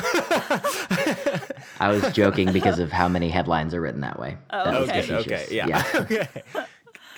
I 1.79 1.89
was 1.89 2.11
joking 2.13 2.51
because 2.53 2.79
of 2.79 2.91
how 2.91 3.07
many 3.07 3.29
headlines 3.29 3.73
are 3.73 3.81
written 3.81 4.01
that 4.01 4.19
way. 4.19 4.37
Oh, 4.51 4.63
That 4.65 4.75
okay. 4.81 4.99
okay 4.99 5.15
okay 5.15 5.25
facetious. 5.45 5.51
yeah, 5.51 5.83
okay 5.95 6.27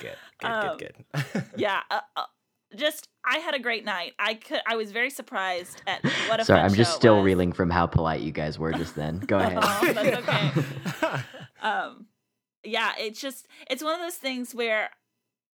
good 0.00 0.16
good 0.40 0.50
Um, 0.50 0.76
good 0.78 0.94
good 1.34 1.44
yeah 1.56 1.80
uh, 1.90 2.00
uh, 2.16 2.22
just 2.76 3.08
i 3.24 3.38
had 3.38 3.54
a 3.54 3.58
great 3.58 3.84
night 3.84 4.12
i 4.18 4.34
could 4.34 4.60
i 4.66 4.76
was 4.76 4.92
very 4.92 5.10
surprised 5.10 5.82
at 5.86 6.04
what 6.28 6.38
a 6.40 6.44
Sorry, 6.44 6.60
fun 6.60 6.70
I'm 6.70 6.74
just 6.74 6.92
show 6.92 6.98
still 6.98 7.16
was. 7.16 7.24
reeling 7.24 7.52
from 7.52 7.70
how 7.70 7.86
polite 7.86 8.20
you 8.20 8.30
guys 8.30 8.58
were 8.58 8.72
just 8.72 8.94
then. 8.94 9.18
Go 9.20 9.38
ahead. 9.38 9.58
oh, 9.60 9.92
that's 9.92 10.18
okay 11.08 11.22
um 11.62 12.06
yeah 12.64 12.92
it's 12.98 13.20
just 13.20 13.48
it's 13.68 13.82
one 13.82 13.94
of 13.94 14.00
those 14.00 14.14
things 14.16 14.54
where 14.54 14.90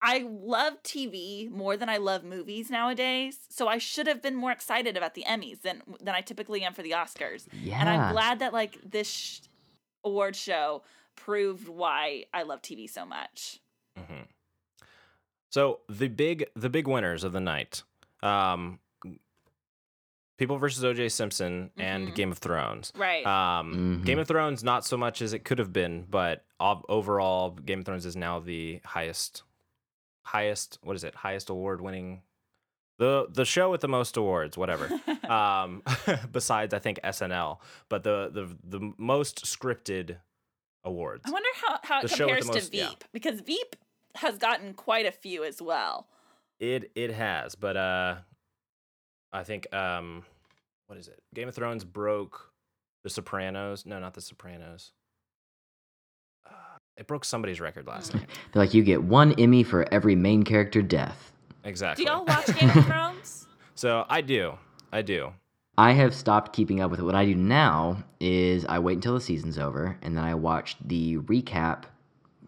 i 0.01 0.25
love 0.29 0.81
tv 0.83 1.49
more 1.49 1.77
than 1.77 1.89
i 1.89 1.97
love 1.97 2.23
movies 2.23 2.69
nowadays 2.69 3.37
so 3.49 3.67
i 3.67 3.77
should 3.77 4.07
have 4.07 4.21
been 4.21 4.35
more 4.35 4.51
excited 4.51 4.97
about 4.97 5.13
the 5.13 5.23
emmys 5.27 5.61
than 5.61 5.81
than 6.01 6.15
i 6.15 6.21
typically 6.21 6.63
am 6.63 6.73
for 6.73 6.81
the 6.81 6.91
oscars 6.91 7.45
Yeah. 7.61 7.79
and 7.79 7.87
i'm 7.89 8.11
glad 8.11 8.39
that 8.39 8.53
like 8.53 8.77
this 8.83 9.07
sh- 9.09 9.39
award 10.03 10.35
show 10.35 10.83
proved 11.15 11.67
why 11.67 12.25
i 12.33 12.43
love 12.43 12.61
tv 12.61 12.89
so 12.89 13.05
much 13.05 13.59
Mhm. 13.99 14.25
So 15.49 15.81
the 15.89 16.07
big 16.07 16.45
the 16.55 16.69
big 16.69 16.87
winners 16.87 17.25
of 17.25 17.33
the 17.33 17.41
night, 17.41 17.83
um, 18.23 18.79
People 20.37 20.57
versus 20.57 20.83
O.J. 20.83 21.09
Simpson 21.09 21.69
and 21.77 22.07
Mhm. 22.07 22.15
Game 22.15 22.31
of 22.31 22.39
Thrones. 22.39 22.91
right 22.95 23.25
Um, 23.27 23.99
Mhm. 24.01 24.05
Game 24.05 24.17
of 24.17 24.27
Thrones 24.27 24.63
not 24.63 24.85
so 24.85 24.97
much 24.97 25.21
as 25.21 25.33
it 25.33 25.43
could 25.43 25.59
have 25.59 25.71
been, 25.71 26.05
but 26.09 26.45
ov- 26.59 26.85
overall, 26.89 27.51
Game 27.51 27.79
of 27.79 27.85
Thrones 27.85 28.05
is 28.07 28.15
now 28.15 28.39
the 28.39 28.79
highest, 28.85 29.43
highest. 30.24 30.80
What 30.84 30.95
is 30.95 31.03
it? 31.03 31.15
Highest 31.15 31.49
award 31.49 31.82
winning. 31.82 32.22
The 32.99 33.28
the 33.32 33.45
show 33.45 33.72
with 33.72 33.82
the 33.82 33.88
most 33.88 34.17
awards, 34.17 34.57
whatever. 34.57 34.89
um, 35.30 35.82
besides, 36.32 36.74
I 36.74 36.80
think 36.80 36.99
SNL, 37.03 37.57
but 37.89 38.03
the 38.03 38.30
the 38.32 38.78
the 38.78 38.93
most 38.97 39.45
scripted 39.45 40.17
awards. 40.84 41.24
I 41.26 41.32
wonder 41.32 41.49
how, 41.65 41.80
how 41.84 41.99
it 41.99 42.03
with 42.03 42.13
compares 42.13 42.45
the 42.45 42.51
to 42.53 42.57
most- 42.59 42.72
Veep 42.72 42.82
yeah. 42.82 43.07
because 43.11 43.41
Veep 43.41 43.76
has 44.15 44.38
gotten 44.38 44.74
quite 44.74 45.05
a 45.05 45.11
few 45.11 45.43
as 45.43 45.61
well. 45.61 46.07
It 46.59 46.91
it 46.95 47.11
has, 47.11 47.55
but 47.55 47.76
uh, 47.78 48.15
I 49.34 49.43
think 49.43 49.74
um, 49.74 50.24
what 50.88 50.99
is 50.99 51.07
it? 51.07 51.22
Game 51.34 51.47
of 51.47 51.55
Thrones 51.55 51.84
broke 51.84 52.51
The 53.03 53.09
Sopranos. 53.09 53.86
No, 53.86 53.97
not 53.99 54.13
The 54.13 54.22
Sopranos. 54.22 54.91
It 56.97 57.07
broke 57.07 57.25
somebody's 57.25 57.59
record 57.59 57.87
last 57.87 58.11
mm. 58.11 58.15
night. 58.15 58.29
They're 58.51 58.63
like, 58.63 58.73
you 58.73 58.83
get 58.83 59.03
one 59.03 59.33
Emmy 59.33 59.63
for 59.63 59.91
every 59.93 60.15
main 60.15 60.43
character 60.43 60.81
death. 60.81 61.31
Exactly. 61.63 62.05
Do 62.05 62.11
y'all 62.11 62.25
watch 62.25 62.47
Game 62.57 62.69
of 62.69 62.85
Thrones? 62.85 63.47
So 63.75 64.05
I 64.09 64.21
do, 64.21 64.53
I 64.91 65.01
do. 65.01 65.33
I 65.77 65.93
have 65.93 66.13
stopped 66.13 66.53
keeping 66.53 66.81
up 66.81 66.91
with 66.91 66.99
it. 66.99 67.03
What 67.03 67.15
I 67.15 67.25
do 67.25 67.33
now 67.33 68.03
is 68.19 68.65
I 68.65 68.79
wait 68.79 68.95
until 68.95 69.13
the 69.13 69.21
season's 69.21 69.57
over 69.57 69.97
and 70.01 70.15
then 70.15 70.23
I 70.23 70.35
watch 70.35 70.75
the 70.85 71.17
recap, 71.17 71.85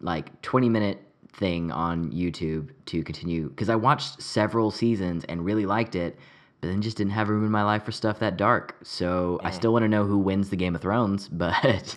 like 0.00 0.40
20 0.42 0.68
minute 0.68 1.00
thing 1.32 1.72
on 1.72 2.10
YouTube 2.12 2.70
to 2.86 3.02
continue. 3.02 3.48
Because 3.48 3.68
I 3.68 3.76
watched 3.76 4.22
several 4.22 4.70
seasons 4.70 5.24
and 5.24 5.44
really 5.44 5.66
liked 5.66 5.96
it, 5.96 6.18
but 6.60 6.68
then 6.68 6.82
just 6.82 6.96
didn't 6.96 7.12
have 7.12 7.28
room 7.28 7.44
in 7.44 7.50
my 7.50 7.64
life 7.64 7.84
for 7.84 7.92
stuff 7.92 8.18
that 8.20 8.36
dark. 8.36 8.76
So 8.82 9.40
I 9.42 9.50
mm. 9.50 9.54
still 9.54 9.72
want 9.72 9.82
to 9.82 9.88
know 9.88 10.04
who 10.04 10.18
wins 10.18 10.50
the 10.50 10.56
Game 10.56 10.74
of 10.74 10.82
Thrones, 10.82 11.28
but 11.32 11.96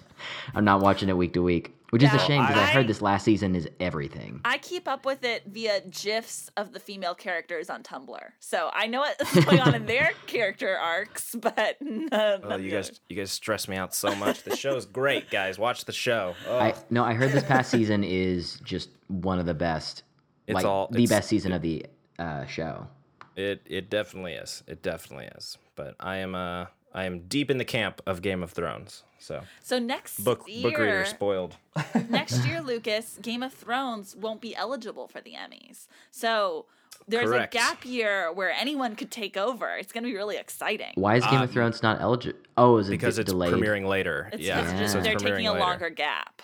I'm 0.56 0.66
not 0.66 0.82
watching 0.82 1.10
it 1.10 1.18
week 1.18 1.34
to 1.34 1.44
week, 1.44 1.76
which 1.92 2.04
is 2.04 2.14
a 2.14 2.20
shame 2.20 2.42
because 2.46 2.58
I, 2.62 2.64
I- 2.64 2.72
heard 2.74 2.88
this 2.88 3.02
last 3.02 3.24
season 3.24 3.56
is 3.56 3.68
everything. 3.80 4.42
I 4.46 4.58
keep 4.58 4.88
up 4.88 5.06
with 5.06 5.24
it 5.24 5.44
via 5.48 5.82
gifs 5.82 6.50
of 6.58 6.74
the 6.74 6.80
female 6.80 7.16
characters 7.16 7.70
on 7.70 7.84
Tumblr, 7.84 8.20
so 8.40 8.70
I 8.74 8.88
know 8.88 9.00
what's 9.02 9.46
going 9.46 9.60
on 9.62 9.76
in 9.76 9.86
their 9.86 10.12
character 10.26 10.78
arcs, 10.78 11.36
but 11.40 11.78
none 11.82 12.10
Oh, 12.44 12.58
you 12.58 12.70
guys, 12.72 12.88
others. 12.90 13.02
you 13.10 13.16
guys 13.16 13.32
stress 13.32 13.68
me 13.68 13.76
out 13.78 13.94
so 13.96 14.14
much. 14.16 14.44
The 14.44 14.56
show's 14.56 14.86
great, 14.86 15.30
guys. 15.30 15.58
Watch 15.58 15.86
the 15.86 15.94
show. 15.94 16.36
Oh, 16.48 16.58
I 16.58 16.74
no, 16.90 17.04
I 17.04 17.14
heard 17.14 17.32
this 17.32 17.44
past 17.48 17.72
season 17.72 18.04
is 18.04 18.60
just 18.64 18.90
one 19.08 19.40
of 19.40 19.46
the 19.46 19.54
best. 19.54 20.04
It's 20.48 20.56
like 20.56 20.66
all- 20.66 20.88
the 20.92 21.04
it's- 21.04 21.10
best 21.10 21.30
season 21.30 21.52
of 21.52 21.62
the 21.62 21.86
uh, 22.20 22.46
show. 22.46 22.88
It 23.36 23.62
it 23.66 23.90
definitely 23.90 24.34
is. 24.34 24.64
It 24.68 24.82
definitely 24.82 25.30
is. 25.38 25.58
But 25.76 25.96
I 26.00 26.18
am 26.18 26.34
uh 26.34 26.66
I 26.94 27.04
am 27.06 27.28
deep 27.28 27.52
in 27.52 27.60
the 27.60 27.66
camp 27.66 28.02
of 28.08 28.22
Game 28.24 28.42
of 28.42 28.52
Thrones. 28.52 29.04
So 29.20 29.42
So 29.62 29.80
next 29.80 30.24
book 30.24 30.44
year, 30.48 30.62
book 30.70 30.80
reader 30.80 31.06
spoiled. 31.06 31.56
next 32.10 32.46
year, 32.46 32.62
Lucas, 32.66 33.18
Game 33.22 33.44
of 33.44 33.54
Thrones 33.54 34.16
won't 34.16 34.42
be 34.42 34.56
eligible 34.56 35.08
for 35.08 35.22
the 35.22 35.32
Emmys. 35.34 35.88
So 36.12 36.66
there's 37.08 37.30
Correct. 37.30 37.54
a 37.54 37.58
gap 37.58 37.86
year 37.86 38.32
where 38.34 38.52
anyone 38.52 38.96
could 38.96 39.12
take 39.12 39.38
over. 39.38 39.76
It's 39.78 39.92
going 39.94 40.04
to 40.04 40.10
be 40.10 40.16
really 40.16 40.38
exciting. 40.38 40.92
Why 40.96 41.16
is 41.16 41.24
Game 41.26 41.36
Um, 41.36 41.44
of 41.44 41.52
Thrones 41.52 41.82
not 41.84 42.02
eligible? 42.02 42.40
Oh, 42.58 42.78
is 42.78 42.88
it 42.88 42.92
because 42.92 43.16
d- 43.16 43.22
it's 43.22 43.32
delayed? 43.32 43.54
premiering 43.54 43.88
later. 43.88 44.30
It's, 44.34 44.42
yeah, 44.44 44.62
it's 44.62 44.72
Yeah. 44.74 44.88
so 44.88 44.98
it's 45.00 45.08
they're 45.08 45.16
premiering 45.16 45.20
taking 45.36 45.48
a 45.48 45.54
later. 45.54 45.66
longer 45.66 45.90
gap. 45.90 46.42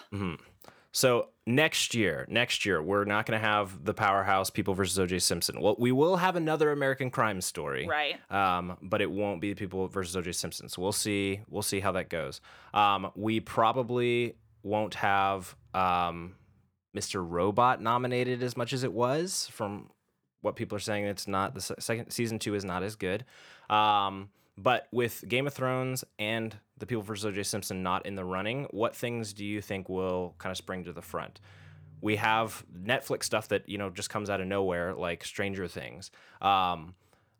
So 0.91 1.29
next 1.45 1.93
year, 1.93 2.25
next 2.29 2.65
year, 2.65 2.81
we're 2.81 3.05
not 3.05 3.25
going 3.25 3.39
to 3.39 3.45
have 3.45 3.83
the 3.83 3.93
powerhouse 3.93 4.49
People 4.49 4.73
versus 4.73 4.97
O.J. 4.97 5.19
Simpson. 5.19 5.59
Well, 5.59 5.75
we 5.77 5.91
will 5.91 6.17
have 6.17 6.35
another 6.35 6.71
American 6.71 7.09
crime 7.09 7.41
story, 7.41 7.87
Right. 7.87 8.19
Um, 8.31 8.77
but 8.81 9.01
it 9.01 9.11
won't 9.11 9.41
be 9.41 9.53
People 9.55 9.87
versus 9.87 10.15
O.J. 10.15 10.31
Simpson. 10.31 10.69
So 10.69 10.81
we'll 10.81 10.91
see. 10.91 11.41
We'll 11.49 11.61
see 11.61 11.79
how 11.79 11.91
that 11.93 12.09
goes. 12.09 12.41
Um, 12.73 13.11
we 13.15 13.39
probably 13.39 14.35
won't 14.63 14.95
have 14.95 15.55
um, 15.73 16.35
Mr. 16.95 17.25
Robot 17.27 17.81
nominated 17.81 18.41
as 18.43 18.55
much 18.55 18.71
as 18.73 18.83
it 18.83 18.93
was. 18.93 19.47
From 19.51 19.89
what 20.41 20.55
people 20.55 20.75
are 20.75 20.79
saying, 20.79 21.05
it's 21.05 21.27
not 21.27 21.53
the 21.55 21.61
second 21.61 22.11
season 22.11 22.39
two 22.39 22.55
is 22.55 22.63
not 22.63 22.83
as 22.83 22.95
good. 22.95 23.25
Um, 23.69 24.29
but 24.57 24.87
with 24.91 25.23
Game 25.27 25.47
of 25.47 25.53
Thrones 25.53 26.03
and 26.19 26.55
the 26.77 26.85
People 26.85 27.03
vs. 27.03 27.25
O.J. 27.25 27.43
Simpson 27.43 27.83
not 27.83 28.05
in 28.05 28.15
the 28.15 28.25
running, 28.25 28.67
what 28.71 28.95
things 28.95 29.33
do 29.33 29.45
you 29.45 29.61
think 29.61 29.89
will 29.89 30.35
kind 30.37 30.51
of 30.51 30.57
spring 30.57 30.83
to 30.83 30.93
the 30.93 31.01
front? 31.01 31.39
We 32.01 32.17
have 32.17 32.65
Netflix 32.77 33.23
stuff 33.23 33.47
that 33.49 33.67
you 33.69 33.77
know 33.77 33.89
just 33.89 34.09
comes 34.09 34.29
out 34.29 34.41
of 34.41 34.47
nowhere, 34.47 34.93
like 34.93 35.23
Stranger 35.23 35.67
Things. 35.67 36.11
Um, 36.41 36.95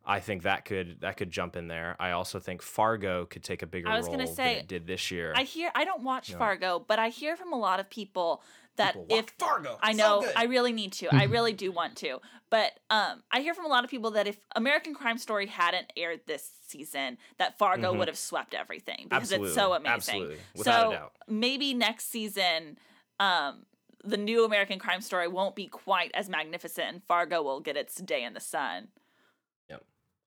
I 0.05 0.19
think 0.19 0.43
that 0.43 0.65
could 0.65 1.01
that 1.01 1.17
could 1.17 1.31
jump 1.31 1.55
in 1.55 1.67
there. 1.67 1.95
I 1.99 2.11
also 2.11 2.39
think 2.39 2.61
Fargo 2.61 3.25
could 3.25 3.43
take 3.43 3.61
a 3.61 3.67
bigger 3.67 3.87
I 3.87 3.95
was 3.95 4.05
role 4.05 4.15
gonna 4.15 4.25
than 4.25 4.35
say, 4.35 4.55
it 4.57 4.67
did 4.67 4.85
this 4.85 5.11
year. 5.11 5.33
I 5.35 5.43
hear 5.43 5.71
I 5.75 5.85
don't 5.85 6.03
watch 6.03 6.33
Fargo, 6.33 6.83
but 6.85 6.99
I 6.99 7.09
hear 7.09 7.37
from 7.37 7.53
a 7.53 7.57
lot 7.57 7.79
of 7.79 7.89
people 7.89 8.43
that 8.75 8.93
People 8.93 9.07
if 9.17 9.29
Fargo. 9.37 9.77
I 9.81 9.93
So 9.93 9.97
know 9.97 10.21
good. 10.21 10.33
I 10.35 10.45
really 10.45 10.73
need 10.73 10.93
to. 10.93 11.15
I 11.15 11.23
really 11.23 11.53
do 11.53 11.71
want 11.71 11.95
to. 11.97 12.19
But 12.49 12.79
um 12.89 13.23
I 13.31 13.39
hear 13.39 13.53
from 13.53 13.65
a 13.65 13.69
lot 13.69 13.83
of 13.85 13.89
people 13.89 14.11
that 14.11 14.27
if 14.27 14.37
American 14.55 14.93
Crime 14.93 15.17
Story 15.17 15.45
hadn't 15.47 15.93
aired 15.95 16.21
this 16.25 16.49
season, 16.67 17.17
that 17.37 17.57
Fargo 17.57 17.93
would 17.93 18.07
have 18.07 18.17
swept 18.17 18.53
everything 18.53 19.07
because 19.09 19.31
it's 19.31 19.53
so 19.53 19.69
Mm-hmm. 19.71 19.85
Amazing. 19.85 19.93
Absolutely. 19.93 20.37
Without 20.57 20.79
a 20.79 20.89
so 20.89 20.91
doubt. 20.91 21.11
maybe 21.29 21.73
next 21.73 22.09
season 22.09 22.77
um 23.19 23.65
the 24.03 24.17
new 24.17 24.43
American 24.43 24.79
Crime 24.79 24.99
Story 24.99 25.29
won't 25.29 25.55
be 25.55 25.67
quite 25.67 26.11
as 26.13 26.27
magnificent, 26.27 26.87
and 26.89 27.03
Fargo 27.05 27.41
will 27.41 27.61
get 27.61 27.77
its 27.77 27.95
day 27.95 28.23
in 28.23 28.33
the 28.33 28.41
sun. 28.41 28.89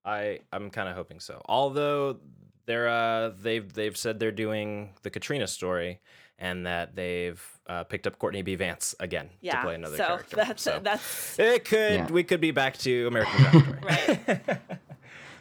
Yep. 0.07 0.15
I 0.15 0.39
I'm 0.55 0.69
kind 0.69 0.89
of 0.89 0.95
hoping 0.95 1.19
so. 1.19 1.41
Although 1.45 2.17
they're 2.65 2.87
uh 2.89 3.31
they've 3.41 3.71
they've 3.71 3.95
said 3.95 4.19
they're 4.19 4.31
doing 4.31 4.91
the 5.03 5.09
Katrina 5.09 5.47
story 5.47 5.99
and 6.39 6.65
that 6.65 6.95
they've 6.95 7.41
uh, 7.67 7.83
picked 7.83 8.05
up 8.07 8.17
Courtney 8.19 8.41
B. 8.43 8.55
Vance 8.55 8.93
again 8.99 9.29
Yeah, 9.41 9.55
to 9.55 9.61
play 9.63 9.75
another 9.75 9.97
so 9.97 10.05
character. 10.05 10.35
that's 10.35 10.61
so 10.63 10.79
that's 10.81 11.39
it 11.39 11.65
could 11.65 11.93
Yeah. 11.93 12.07
we 12.11 12.23
could 12.23 12.39
be 12.41 12.51
back 12.51 12.77
to 12.79 13.07
American 13.07 13.45
Crime 13.45 13.79
right. 13.83 14.39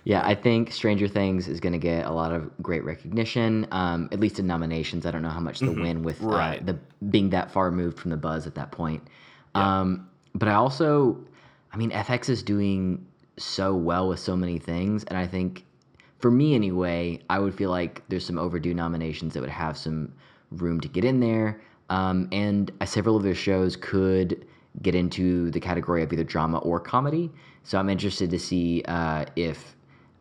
Yeah, 0.05 0.23
I 0.25 0.37
think 0.37 0.71
Stranger 0.73 1.09
Things 1.09 1.49
is 1.49 1.59
going 1.59 1.73
to 1.73 1.81
get 1.81 2.07
a 2.07 2.13
lot 2.13 2.31
of 2.33 2.49
great 2.63 2.85
recognition, 2.85 3.67
um, 3.73 4.09
at 4.13 4.21
least 4.21 4.39
in 4.39 4.47
nominations. 4.47 5.05
I 5.05 5.11
don't 5.11 5.23
know 5.23 5.31
how 5.31 5.41
much 5.41 5.59
they'll 5.59 5.75
win 5.75 6.05
with 6.05 6.23
uh, 6.23 6.27
Right. 6.29 6.65
the 6.65 6.79
being 7.11 7.31
that 7.31 7.51
far 7.51 7.65
removed 7.71 7.99
from 7.99 8.13
the 8.13 8.17
buzz 8.17 8.47
at 8.47 8.55
that 8.55 8.71
point. 8.71 9.03
Um, 9.57 10.09
but 10.33 10.47
I 10.49 10.55
also, 10.55 11.19
I 11.73 11.77
mean, 11.77 11.91
FX 11.91 12.29
is 12.29 12.45
doing 12.45 13.05
so 13.39 13.75
well 13.75 14.09
with 14.09 14.19
so 14.19 14.37
many 14.37 14.59
things, 14.59 15.05
and 15.05 15.19
I 15.19 15.27
think, 15.27 15.65
for 16.19 16.31
me 16.31 16.55
anyway, 16.55 17.21
I 17.29 17.39
would 17.39 17.55
feel 17.55 17.71
like 17.71 18.03
there's 18.09 18.25
some 18.25 18.39
overdue 18.39 18.75
nominations 18.75 19.35
that 19.35 19.41
would 19.41 19.51
have 19.51 19.77
some 19.77 20.13
room 20.51 20.81
to 20.81 20.89
get 20.89 21.05
in 21.05 21.21
there, 21.21 21.61
um, 21.91 22.29
and 22.33 22.71
uh, 22.81 22.87
several 22.87 23.17
of 23.17 23.23
their 23.23 23.35
shows 23.35 23.77
could 23.77 24.47
get 24.83 24.95
into 24.95 25.51
the 25.51 25.61
category 25.61 26.03
of 26.03 26.13
either 26.13 26.25
drama 26.25 26.59
or 26.59 26.79
comedy. 26.81 27.31
So 27.65 27.79
I'm 27.79 27.89
interested 27.89 28.31
to 28.31 28.39
see 28.39 28.83
uh, 28.87 29.25
if 29.37 29.75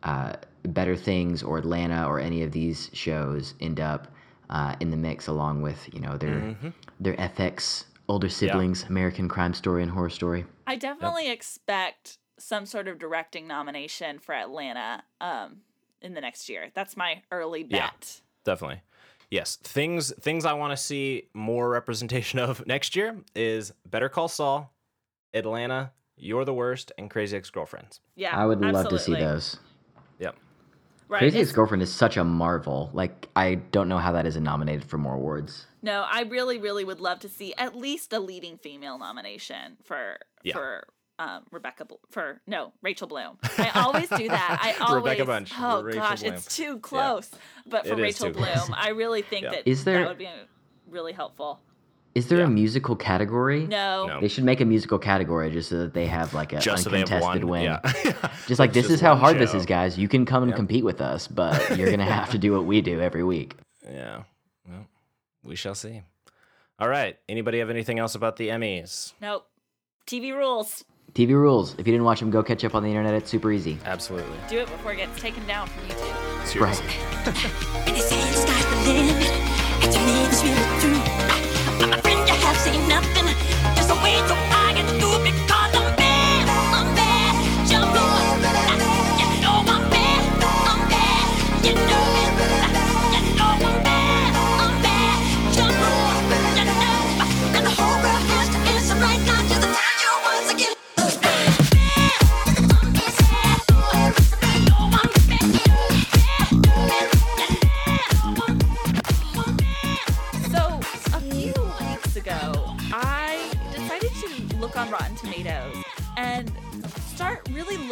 uh, 0.03 0.33
Better 0.63 0.95
Things 0.95 1.43
or 1.43 1.57
Atlanta 1.57 2.07
or 2.07 2.19
any 2.19 2.43
of 2.43 2.51
these 2.51 2.89
shows 2.93 3.53
end 3.59 3.79
up 3.79 4.07
uh, 4.49 4.75
in 4.79 4.91
the 4.91 4.97
mix 4.97 5.27
along 5.27 5.61
with 5.61 5.93
you 5.93 5.99
know 5.99 6.17
their 6.17 6.55
their 6.99 7.15
FX 7.15 7.85
older 8.07 8.29
siblings, 8.29 8.83
American 8.89 9.27
Crime 9.27 9.53
Story 9.53 9.81
and 9.81 9.91
Horror 9.91 10.09
Story. 10.09 10.45
I 10.67 10.75
definitely 10.75 11.29
expect 11.29 12.17
some 12.37 12.65
sort 12.65 12.87
of 12.87 12.99
directing 12.99 13.47
nomination 13.47 14.19
for 14.19 14.33
Atlanta 14.33 15.03
um, 15.21 15.57
in 16.01 16.13
the 16.13 16.21
next 16.21 16.49
year. 16.49 16.69
That's 16.73 16.97
my 16.97 17.21
early 17.31 17.63
bet. 17.63 17.79
Yeah. 17.79 17.89
Definitely. 18.43 18.81
Yes, 19.31 19.55
things 19.57 20.13
things 20.21 20.45
I 20.45 20.53
want 20.53 20.71
to 20.71 20.77
see 20.77 21.29
more 21.33 21.69
representation 21.69 22.39
of 22.47 22.65
next 22.67 22.95
year 22.95 23.17
is 23.35 23.73
Better 23.89 24.07
Call 24.09 24.27
Saul, 24.27 24.71
Atlanta, 25.33 25.91
You're 26.15 26.45
the 26.45 26.53
Worst, 26.53 26.91
and 26.97 27.09
Crazy 27.09 27.35
Ex-Girlfriends. 27.35 27.99
Yeah, 28.15 28.35
I 28.37 28.45
would 28.45 28.61
love 28.61 28.89
to 28.89 28.99
see 28.99 29.13
those. 29.13 29.57
Yep. 30.19 30.35
Right. 31.07 31.19
Crazy 31.19 31.39
Ex 31.39 31.51
Girlfriend 31.51 31.81
is 31.83 31.91
such 31.91 32.17
a 32.17 32.23
marvel. 32.23 32.89
Like 32.93 33.27
I 33.35 33.55
don't 33.55 33.89
know 33.89 33.97
how 33.97 34.11
that 34.11 34.25
isn't 34.25 34.43
nominated 34.43 34.85
for 34.85 34.97
more 34.97 35.15
awards. 35.15 35.65
No, 35.81 36.05
I 36.09 36.21
really, 36.23 36.57
really 36.57 36.83
would 36.83 36.99
love 36.99 37.19
to 37.19 37.29
see 37.29 37.53
at 37.57 37.75
least 37.75 38.13
a 38.13 38.19
leading 38.19 38.57
female 38.57 38.97
nomination 38.97 39.77
for 39.83 40.17
Yeah. 40.43 40.53
for 40.53 40.87
um, 41.19 41.43
Rebecca 41.51 41.85
Bl- 41.85 41.95
for 42.09 42.41
no 42.47 42.73
Rachel 42.81 43.07
Bloom. 43.07 43.37
I 43.57 43.71
always 43.75 44.09
do 44.09 44.27
that. 44.27 44.59
I 44.61 44.73
always 44.85 45.03
Rebecca 45.03 45.25
Bunch 45.25 45.51
for 45.53 45.63
Oh 45.65 45.81
Rachel 45.83 46.01
gosh, 46.01 46.21
Bloom. 46.21 46.33
it's 46.33 46.55
too 46.55 46.79
close. 46.79 47.29
But 47.65 47.85
for 47.87 47.93
It 47.93 47.99
is 47.99 48.03
Rachel 48.21 48.31
Bloom, 48.31 48.45
close. 48.45 48.69
I 48.75 48.89
really 48.89 49.21
think 49.21 49.43
Yeah. 49.43 49.51
that 49.51 49.67
Is 49.69 49.83
there- 49.83 49.99
that 49.99 50.07
would 50.09 50.17
be 50.17 50.29
really 50.89 51.13
helpful. 51.13 51.59
Is 52.15 52.29
there 52.29 52.39
Yeah. 52.39 52.45
a 52.45 52.49
musical 52.49 52.95
category? 52.95 53.67
No, 53.67 54.05
No. 54.07 54.21
They 54.21 54.29
should 54.29 54.45
make 54.45 54.61
a 54.61 54.65
musical 54.65 54.97
category 54.99 55.51
just 55.51 55.67
so 55.69 55.79
that 55.79 55.93
they 55.93 56.05
have 56.05 56.33
like 56.33 56.53
a 56.53 56.59
Just 56.59 56.83
so 56.85 56.89
they 56.89 56.99
have 56.99 57.11
uncontested 57.11 57.43
one. 57.43 57.61
win. 57.61 57.63
Yeah. 57.63 58.29
Just 58.47 58.57
like 58.59 58.71
this 58.71 58.83
just 58.85 58.95
is 58.95 59.01
how 59.01 59.11
one 59.11 59.19
hard 59.19 59.37
this 59.39 59.53
is, 59.53 59.65
guys. 59.65 59.97
You 59.97 60.07
can 60.07 60.25
come 60.25 60.43
and 60.43 60.51
Yep. 60.51 60.55
compete 60.57 60.85
with 60.85 61.01
us, 61.01 61.27
but 61.27 61.77
you're 61.77 61.89
gonna 61.91 62.05
have 62.05 62.29
to 62.31 62.37
do 62.37 62.53
what 62.53 62.63
we 62.65 62.79
do 62.81 63.01
every 63.01 63.23
week. 63.23 63.55
Yeah. 63.83 64.23
Well, 64.69 64.85
we 65.43 65.55
shall 65.57 65.75
see. 65.75 66.03
All 66.79 66.87
right. 66.87 67.17
Anybody 67.27 67.59
have 67.59 67.69
anything 67.69 67.99
else 67.99 68.15
about 68.15 68.37
the 68.37 68.47
Emmys? 68.49 69.13
nope. 69.21 69.45
TV 70.07 70.31
rules. 70.33 70.85
TV 71.15 71.29
rules. 71.29 71.73
If 71.77 71.87
you 71.87 71.93
didn't 71.93 72.03
watch 72.03 72.19
them, 72.19 72.29
go 72.29 72.43
catch 72.43 72.65
up 72.65 72.75
on 72.75 72.83
the 72.83 72.89
internet. 72.89 73.13
It's 73.13 73.29
super 73.29 73.49
easy. 73.49 73.79
Absolutely. 73.85 74.37
Do 74.49 74.59
it 74.59 74.67
before 74.67 74.91
it 74.91 74.97
gets 74.97 75.17
taken 75.19 75.47
down 75.47 75.67
from 75.67 75.87
YouTube. 75.87 76.45
Seriously. 76.45 76.85
And 83.15 83.21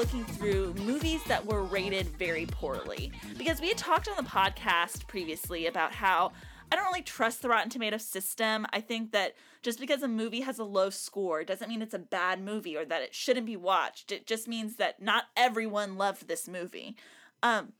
looking 0.03 0.25
through 0.25 0.73
movies 0.73 1.23
that 1.23 1.45
were 1.45 1.63
rated 1.63 2.05
very 2.05 2.45
poorly. 2.45 3.09
Because 3.37 3.61
we 3.61 3.69
had 3.69 3.77
talked 3.77 4.09
on 4.09 4.17
the 4.17 4.29
podcast 4.29 5.07
previously 5.07 5.67
about 5.67 5.93
how 5.93 6.33
I 6.69 6.75
don't 6.75 6.83
really 6.87 7.03
trust 7.03 7.41
the 7.41 7.47
Rotten 7.47 7.69
Tomatoes 7.69 8.03
system. 8.03 8.67
I 8.73 8.81
think 8.81 9.13
that 9.13 9.35
just 9.61 9.79
because 9.79 10.03
a 10.03 10.09
movie 10.09 10.41
has 10.41 10.59
a 10.59 10.65
low 10.65 10.89
score 10.89 11.45
doesn't 11.45 11.69
mean 11.69 11.81
it's 11.81 11.93
a 11.93 11.99
bad 11.99 12.43
movie 12.43 12.75
or 12.75 12.83
that 12.83 13.01
it 13.01 13.15
shouldn't 13.15 13.45
be 13.45 13.55
watched. 13.55 14.11
It 14.11 14.27
just 14.27 14.45
means 14.45 14.75
that 14.75 15.01
not 15.01 15.27
everyone 15.37 15.95
loved 15.95 16.27
this 16.27 16.49
movie. 16.49 16.97
Um, 17.41 17.71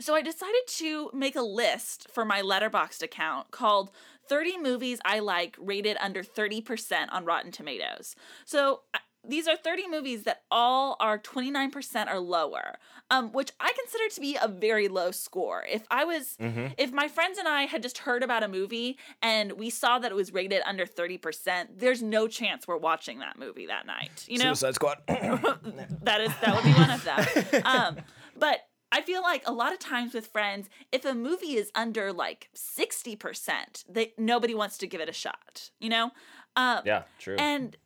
so 0.00 0.16
I 0.16 0.22
decided 0.22 0.66
to 0.66 1.10
make 1.14 1.36
a 1.36 1.42
list 1.42 2.08
for 2.12 2.24
my 2.24 2.42
Letterboxd 2.42 3.02
account 3.02 3.52
called 3.52 3.92
30 4.28 4.58
movies 4.58 4.98
I 5.04 5.20
like 5.20 5.56
rated 5.60 5.96
under 6.00 6.24
30% 6.24 7.06
on 7.12 7.24
Rotten 7.24 7.52
Tomatoes. 7.52 8.16
So 8.44 8.80
these 9.28 9.48
are 9.48 9.56
30 9.56 9.88
movies 9.88 10.22
that 10.24 10.42
all 10.50 10.96
are 11.00 11.18
29% 11.18 12.12
or 12.12 12.18
lower, 12.18 12.78
um, 13.10 13.32
which 13.32 13.52
I 13.60 13.72
consider 13.78 14.08
to 14.14 14.20
be 14.20 14.36
a 14.40 14.48
very 14.48 14.88
low 14.88 15.10
score. 15.10 15.64
If 15.70 15.84
I 15.90 16.04
was, 16.04 16.36
if 16.38 16.92
my 16.92 17.08
friends 17.08 17.38
and 17.38 17.48
I 17.48 17.62
had 17.62 17.82
just 17.82 17.98
heard 17.98 18.22
about 18.22 18.42
a 18.42 18.48
movie 18.48 18.98
and 19.22 19.52
we 19.52 19.70
saw 19.70 19.98
that 19.98 20.10
it 20.10 20.14
was 20.14 20.32
rated 20.32 20.62
under 20.66 20.86
30%, 20.86 21.66
there's 21.76 22.02
no 22.02 22.28
chance 22.28 22.66
we're 22.66 22.76
watching 22.76 23.18
that 23.20 23.38
movie 23.38 23.66
that 23.66 23.86
night. 23.86 24.24
You 24.28 24.38
know? 24.38 24.54
Suicide 24.54 24.74
Squad. 24.74 24.98
that 25.06 26.20
is 26.20 26.32
that 26.40 26.54
would 26.54 26.64
be 26.64 26.72
one 26.72 26.90
of 26.90 27.04
them. 27.04 27.62
Um, 27.66 27.96
but 28.38 28.60
I 28.92 29.02
feel 29.02 29.22
like 29.22 29.42
a 29.46 29.52
lot 29.52 29.72
of 29.72 29.78
times 29.78 30.14
with 30.14 30.26
friends, 30.26 30.68
if 30.92 31.04
a 31.04 31.14
movie 31.14 31.54
is 31.56 31.70
under 31.74 32.12
like 32.12 32.48
sixty 32.54 33.16
percent, 33.16 33.84
they 33.88 34.12
nobody 34.16 34.54
wants 34.54 34.78
to 34.78 34.86
give 34.86 35.00
it 35.00 35.08
a 35.08 35.12
shot. 35.12 35.70
You 35.80 35.88
know. 35.90 36.10
Um, 36.54 36.80
yeah, 36.84 37.02
true. 37.18 37.36
and 37.38 37.76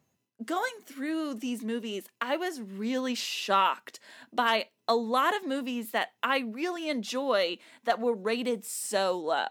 going 0.45 0.73
through 0.85 1.35
these 1.35 1.63
movies, 1.63 2.05
I 2.21 2.37
was 2.37 2.61
really 2.61 3.15
shocked 3.15 4.01
by 4.33 4.69
a 4.89 4.95
lot 4.95 5.37
of 5.37 5.47
movies 5.47 5.91
that 5.93 6.11
I 6.23 6.41
really 6.41 6.89
enjoy 6.89 7.59
that 7.85 8.01
were 8.01 8.15
rated 8.15 8.65
so 8.65 9.19
low. 9.19 9.47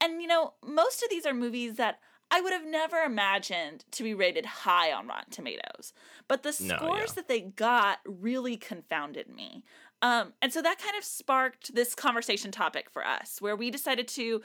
And, 0.00 0.20
you 0.20 0.28
know, 0.28 0.54
most 0.64 1.02
of 1.02 1.10
these 1.10 1.26
are 1.26 1.34
movies 1.34 1.74
that 1.74 1.98
I 2.30 2.40
would 2.40 2.52
have 2.52 2.64
never 2.64 2.98
imagined 2.98 3.84
to 3.90 4.02
be 4.02 4.14
rated 4.14 4.46
high 4.46 4.90
on 4.90 5.06
Rotten 5.06 5.30
Tomatoes. 5.30 5.92
But 6.28 6.42
the 6.42 6.56
No, 6.60 6.76
scores 6.76 7.10
yeah. 7.10 7.14
that 7.16 7.28
they 7.28 7.40
got 7.40 7.98
really 8.06 8.56
confounded 8.56 9.28
me. 9.28 9.64
Um, 10.00 10.32
and 10.42 10.52
so 10.52 10.62
that 10.62 10.78
kind 10.78 10.96
of 10.96 11.04
sparked 11.04 11.74
this 11.74 11.94
conversation 11.94 12.50
topic 12.50 12.90
for 12.90 13.06
us, 13.06 13.40
where 13.40 13.54
we 13.54 13.70
decided 13.70 14.08
to 14.08 14.40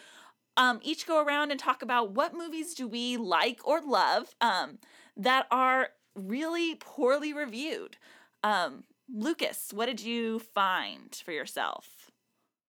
um, 0.58 0.80
each 0.82 1.08
go 1.08 1.24
around 1.24 1.52
and 1.52 1.60
talk 1.60 1.82
about 1.82 2.12
what 2.12 2.34
movies 2.34 2.74
do 2.74 2.88
we 2.88 3.16
like 3.16 3.66
or 3.66 3.80
love 3.82 4.36
um, 4.42 4.80
that 5.16 5.48
are 5.52 5.90
really 6.16 6.76
poorly 6.76 7.32
reviewed. 7.34 7.98
Um, 8.44 8.84
Lucas, 9.14 9.72
what 9.72 9.86
did 9.86 10.02
you 10.02 10.40
find 10.40 11.16
for 11.24 11.32
yourself? 11.32 12.12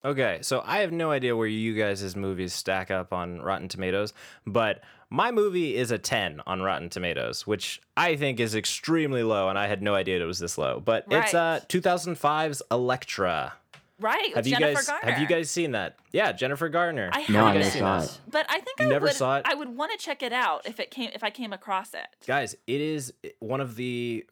Okay, 0.04 0.38
so 0.42 0.62
I 0.64 0.78
have 0.78 0.92
no 0.92 1.10
idea 1.10 1.34
where 1.34 1.48
you 1.48 1.74
guys' 1.74 2.14
movies 2.14 2.54
stack 2.54 2.90
up 2.90 3.12
on 3.12 3.40
Rotten 3.40 3.66
Tomatoes, 3.66 4.12
but 4.46 4.80
my 5.10 5.32
movie 5.32 5.74
is 5.74 5.90
a 5.90 5.98
10 5.98 6.40
on 6.46 6.62
Rotten 6.62 6.88
Tomatoes, 6.88 7.48
which 7.48 7.80
I 7.96 8.14
think 8.14 8.38
is 8.38 8.54
extremely 8.54 9.24
low, 9.24 9.48
and 9.48 9.58
I 9.58 9.66
had 9.66 9.82
no 9.82 9.96
idea 9.96 10.20
it 10.20 10.24
was 10.24 10.38
this 10.38 10.56
low. 10.56 10.78
But 10.78 11.06
it's 11.10 11.34
uh 11.34 11.58
Right. 11.60 11.68
2005's 11.68 12.62
Elektra. 12.70 13.54
Right, 14.00 14.26
with 14.28 14.36
Have 14.36 14.46
you 14.46 14.56
Jennifer 14.56 14.74
guys 14.76 14.86
Garner. 14.86 15.10
have 15.10 15.20
you 15.20 15.26
guys 15.26 15.50
seen 15.50 15.72
that? 15.72 15.96
Yeah, 16.12 16.30
Jennifer 16.32 16.68
Garner. 16.68 17.10
I 17.12 17.24
No, 17.30 17.44
I 17.46 17.52
haven't, 17.52 17.62
never 17.62 17.78
saw 17.78 18.02
it. 18.02 18.20
but 18.30 18.46
I 18.48 18.60
think 18.60 18.78
You 18.80 18.86
I 18.86 18.88
never 18.90 19.06
would. 19.06 19.14
saw 19.14 19.36
it? 19.38 19.42
I 19.44 19.54
would 19.54 19.76
want 19.76 19.90
to 19.92 19.98
check 19.98 20.22
it 20.22 20.32
out 20.32 20.66
if 20.66 20.78
it 20.78 20.90
came 20.90 21.10
if 21.14 21.24
I 21.24 21.30
came 21.30 21.52
across 21.52 21.94
it. 21.94 22.06
Guys, 22.26 22.54
it 22.66 22.80
is 22.80 23.12
one 23.40 23.60
of 23.60 23.74
the 23.76 24.24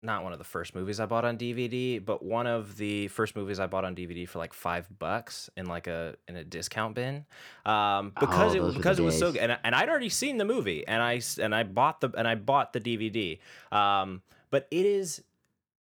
not 0.00 0.22
one 0.22 0.32
of 0.32 0.38
the 0.38 0.44
first 0.44 0.76
movies 0.76 1.00
I 1.00 1.06
bought 1.06 1.24
on 1.24 1.36
DVD, 1.38 2.04
but 2.04 2.22
one 2.24 2.46
of 2.46 2.76
the 2.76 3.08
first 3.08 3.34
movies 3.34 3.58
I 3.58 3.66
bought 3.66 3.84
on 3.84 3.96
DVD 3.96 4.28
for 4.28 4.38
like 4.38 4.52
five 4.52 4.86
bucks 4.98 5.50
in 5.56 5.66
like 5.66 5.86
a 5.88 6.14
in 6.28 6.36
a 6.36 6.44
discount 6.44 6.94
bin, 6.94 7.24
um, 7.66 8.12
because 8.20 8.52
Oh, 8.54 8.56
it 8.56 8.60
those 8.60 8.62
were 8.62 8.70
the 8.72 8.78
because 8.78 8.98
it 8.98 9.02
was 9.02 9.18
so 9.18 9.32
good, 9.32 9.40
and, 9.40 9.52
I- 9.52 9.58
and 9.64 9.74
I'd 9.74 9.88
already 9.88 10.08
seen 10.10 10.36
the 10.36 10.44
movie, 10.44 10.86
and 10.86 11.02
I 11.02 11.16
s- 11.16 11.38
and 11.38 11.52
I 11.54 11.62
bought 11.64 12.00
the 12.00 12.10
and 12.16 12.28
I 12.28 12.34
bought 12.36 12.72
the 12.74 12.80
DVD, 12.80 13.38
um, 13.72 14.22
but 14.50 14.68
it 14.70 14.84
is. 14.86 15.22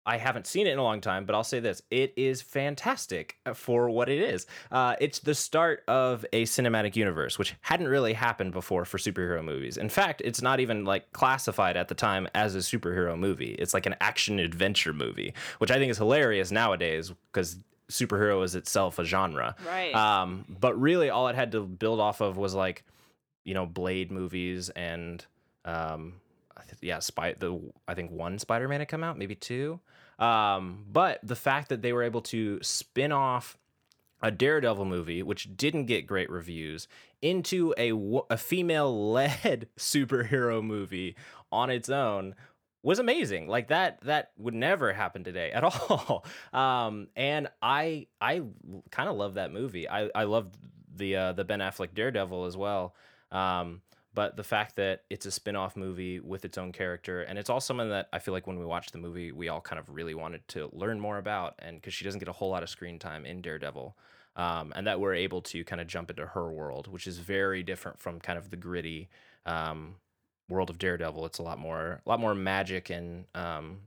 I 0.08 0.18
haven't 0.18 0.48
seen 0.48 0.66
it 0.66 0.72
in 0.72 0.80
a 0.80 0.84
long 0.84 1.02
time, 1.02 1.26
but 1.26 1.36
I'll 1.36 1.44
say 1.44 1.60
this: 1.60 1.82
it 1.92 2.14
is 2.16 2.42
fantastic 2.42 3.36
for 3.54 3.90
what 3.90 4.08
it 4.08 4.20
is. 4.20 4.48
Uh, 4.72 4.96
it's 5.02 5.20
the 5.20 5.36
start 5.36 5.84
of 5.88 6.26
a 6.32 6.44
cinematic 6.46 6.96
universe, 6.96 7.38
which 7.38 7.56
hadn't 7.62 7.90
really 7.90 8.14
happened 8.14 8.54
before 8.54 8.86
for 8.86 8.98
superhero 8.98 9.44
movies. 9.44 9.76
In 9.76 9.90
fact, 9.90 10.22
it's 10.24 10.42
not 10.42 10.62
even 10.62 10.86
like 10.86 11.12
classified 11.12 11.76
at 11.76 11.90
the 11.90 11.96
time 11.96 12.28
as 12.34 12.56
a 12.56 12.60
superhero 12.60 13.20
movie. 13.20 13.56
It's 13.60 13.74
like 13.74 13.86
an 13.86 13.96
action 14.00 14.40
adventure 14.40 14.94
movie, 14.94 15.34
which 15.60 15.72
I 15.72 15.78
think 15.78 15.92
is 15.92 15.98
hilarious 15.98 16.52
nowadays 16.52 17.12
because 17.32 17.58
superhero 17.92 18.44
is 18.44 18.56
itself 18.56 19.00
a 19.00 19.04
genre. 19.04 19.56
Right. 19.68 19.94
Um, 19.94 20.46
but 20.48 20.80
really, 20.80 21.10
all 21.10 21.28
it 21.28 21.36
had 21.36 21.52
to 21.52 21.62
build 21.62 22.00
off 22.00 22.22
of 22.22 22.38
was 22.38 22.54
like, 22.54 22.86
you 23.44 23.54
know, 23.54 23.66
Blade 23.66 24.12
movies 24.12 24.70
and, 24.70 25.26
um, 25.66 26.14
yeah, 26.82 27.00
Spy. 27.00 27.34
The 27.38 27.60
I 27.88 27.94
think 27.94 28.12
one 28.12 28.40
Spider-Man 28.40 28.80
had 28.80 28.88
come 28.88 29.04
out, 29.04 29.18
maybe 29.18 29.36
two. 29.36 29.80
Um, 30.20 30.86
but 30.92 31.20
the 31.24 31.36
fact 31.36 31.70
that 31.70 31.82
they 31.82 31.94
were 31.94 32.04
able 32.04 32.22
to 32.22 32.60
spin 32.62 33.12
off 33.12 33.58
a 34.22 34.32
Daredevil 34.32 34.86
movie, 34.86 35.22
which 35.22 35.56
didn't 35.56 35.86
get 35.86 36.08
great 36.08 36.30
reviews, 36.30 36.88
into 37.22 37.74
a, 37.78 37.92
a 38.30 38.38
female 38.38 39.12
led 39.12 39.68
superhero 39.78 40.64
movie 40.64 41.16
on 41.52 41.70
its 41.70 41.90
own 41.90 42.36
was 42.84 43.00
amazing. 43.00 43.48
Like 43.48 43.68
that 43.68 44.02
that 44.02 44.32
would 44.38 44.54
never 44.54 44.94
happen 44.94 45.24
today 45.24 45.52
at 45.52 45.64
all. 45.90 46.26
Um, 46.54 47.08
and 47.16 47.50
I 47.62 48.08
I 48.22 48.44
kind 48.92 49.10
of 49.10 49.16
love 49.16 49.36
that 49.36 49.52
movie. 49.52 49.90
I 49.90 50.10
I 50.14 50.24
love 50.24 50.48
the 50.96 51.16
uh, 51.16 51.34
the 51.34 51.44
Ben 51.44 51.60
Affleck 51.60 51.94
Daredevil 51.94 52.46
as 52.46 52.56
well. 52.58 52.96
Um, 53.32 53.82
but 54.18 54.36
the 54.36 54.44
fact 54.44 54.78
that 54.78 55.04
it's 55.12 55.28
a 55.28 55.32
spin-off 55.32 55.78
movie 55.78 56.20
with 56.20 56.44
its 56.44 56.58
own 56.58 56.72
character 56.72 57.22
and 57.22 57.38
it's 57.38 57.52
all 57.52 57.62
someone 57.62 57.90
that 57.90 58.10
i 58.12 58.18
feel 58.18 58.34
like 58.34 58.48
when 58.48 58.58
we 58.58 58.66
watched 58.66 58.92
the 58.92 58.98
movie 58.98 59.32
we 59.32 59.48
all 59.48 59.62
kind 59.62 59.78
of 59.78 59.88
really 59.90 60.16
wanted 60.16 60.46
to 60.48 60.70
learn 60.74 61.00
more 61.00 61.20
about 61.20 61.54
and 61.60 61.78
because 61.78 61.94
she 61.94 62.04
doesn't 62.04 62.20
get 62.20 62.28
a 62.28 62.34
whole 62.34 62.50
lot 62.50 62.64
of 62.64 62.70
screen 62.70 62.98
time 62.98 63.26
in 63.26 63.42
daredevil 63.42 63.96
um, 64.36 64.74
and 64.76 64.88
that 64.88 65.00
we're 65.00 65.14
able 65.14 65.42
to 65.42 65.64
kind 65.64 65.80
of 65.80 65.86
jump 65.86 66.10
into 66.10 66.26
her 66.26 66.52
world 66.52 66.88
which 66.88 67.06
is 67.06 67.20
very 67.20 67.62
different 67.62 68.00
from 68.00 68.20
kind 68.20 68.40
of 68.40 68.50
the 68.50 68.58
gritty 68.58 69.08
um, 69.46 69.96
world 70.50 70.70
of 70.70 70.78
daredevil. 70.78 71.26
It's 71.26 71.40
a 71.40 71.44
lot 71.44 71.60
more 71.60 72.02
a 72.06 72.10
lot 72.10 72.20
more 72.20 72.36
magic 72.36 72.90
and 72.90 73.26
um, 73.36 73.80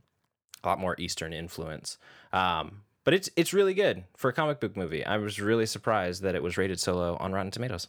a 0.63 0.67
lot 0.67 0.79
more 0.79 0.95
eastern 0.97 1.33
influence. 1.33 1.97
Um, 2.33 2.83
but 3.03 3.13
it's 3.13 3.29
it's 3.35 3.53
really 3.53 3.73
good 3.73 4.03
for 4.15 4.29
a 4.29 4.33
comic 4.33 4.59
book 4.59 4.77
movie. 4.77 5.05
I 5.05 5.17
was 5.17 5.39
really 5.39 5.65
surprised 5.65 6.21
that 6.23 6.35
it 6.35 6.43
was 6.43 6.57
rated 6.57 6.79
so 6.79 6.95
low 6.95 7.17
on 7.19 7.33
rotten 7.33 7.51
tomatoes 7.51 7.87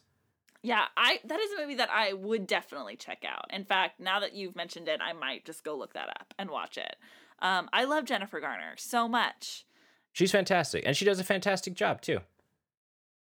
Yeah, 0.62 0.84
I 0.96 1.18
that 1.24 1.40
is 1.40 1.52
a 1.52 1.60
movie 1.60 1.74
that 1.76 1.90
I 1.90 2.12
would 2.12 2.46
definitely 2.46 2.96
check 2.96 3.24
out. 3.28 3.46
In 3.52 3.64
fact, 3.64 3.98
now 4.00 4.20
that 4.20 4.32
you've 4.34 4.54
mentioned 4.56 4.88
it, 4.88 5.00
I 5.02 5.12
might 5.12 5.44
just 5.44 5.64
go 5.64 5.76
look 5.76 5.94
that 5.94 6.08
up 6.08 6.34
and 6.38 6.50
watch 6.50 6.78
it. 6.78 6.96
Um, 7.40 7.68
I 7.72 7.84
love 7.84 8.04
Jennifer 8.04 8.38
Garner 8.40 8.74
so 8.76 9.08
much. 9.08 9.66
she's 10.12 10.30
fantastic 10.30 10.84
and 10.86 10.96
she 10.96 11.04
does 11.04 11.18
a 11.18 11.24
fantastic 11.24 11.74
job 11.74 12.00
too 12.00 12.20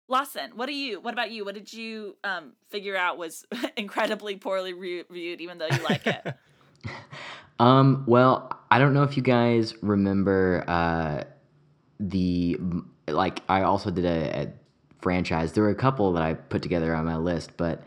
Lawson, 0.10 0.52
what 0.56 0.66
do 0.66 0.74
you? 0.74 1.00
What 1.00 1.14
about 1.14 1.30
you? 1.30 1.46
What 1.46 1.54
did 1.54 1.72
you 1.72 2.18
um, 2.24 2.54
figure 2.70 2.98
out 2.98 3.20
was 3.20 3.46
incredibly 3.78 4.36
poorly 4.38 4.74
reviewed, 4.74 5.40
even 5.40 5.60
though 5.60 5.68
you 5.68 5.84
like 5.84 6.06
it? 6.08 6.36
Um, 7.60 8.06
well, 8.08 8.58
I 8.72 8.80
don't 8.80 8.94
know 8.94 9.04
if 9.04 9.18
you 9.18 9.22
guys 9.22 9.74
remember 9.82 10.64
uh, 10.66 11.26
the 12.00 12.58
like 13.10 13.42
I 13.50 13.64
also 13.64 13.92
did 13.92 14.06
a, 14.06 14.44
a 14.44 14.54
franchise. 15.02 15.54
There 15.54 15.64
were 15.64 15.70
a 15.70 15.76
couple 15.76 16.12
that 16.14 16.24
I 16.24 16.34
put 16.34 16.62
together 16.62 16.94
on 16.96 17.06
my 17.06 17.18
list, 17.18 17.52
but 17.58 17.84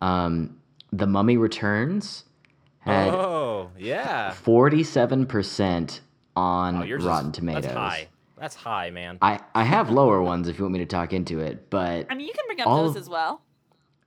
um, 0.00 0.58
The 0.92 1.06
Mummy 1.06 1.36
Returns 1.36 2.24
had 2.80 3.08
oh 3.14 3.70
yeah 3.78 4.32
forty-seven 4.32 5.26
percent 5.26 6.00
on 6.36 6.76
Oh, 6.76 6.82
yours 6.82 7.02
is- 7.02 7.06
Rotten 7.08 7.32
Tomatoes. 7.32 7.62
That's 7.64 7.74
high. 7.76 8.08
That's 8.36 8.54
high, 8.56 8.90
man. 8.90 9.18
I, 9.22 9.40
I 9.54 9.62
have 9.64 9.90
lower 9.90 10.20
ones 10.20 10.48
if 10.48 10.58
you 10.58 10.64
want 10.64 10.72
me 10.74 10.80
to 10.80 10.86
talk 10.86 11.12
into 11.12 11.38
it, 11.40 11.70
but 11.70 12.06
I 12.10 12.14
mean, 12.14 12.26
you 12.26 12.32
can 12.34 12.44
bring 12.46 12.60
up 12.60 12.66
All 12.66 12.82
those 12.82 12.96
of- 12.96 13.02
as 13.02 13.08
well. 13.08 13.40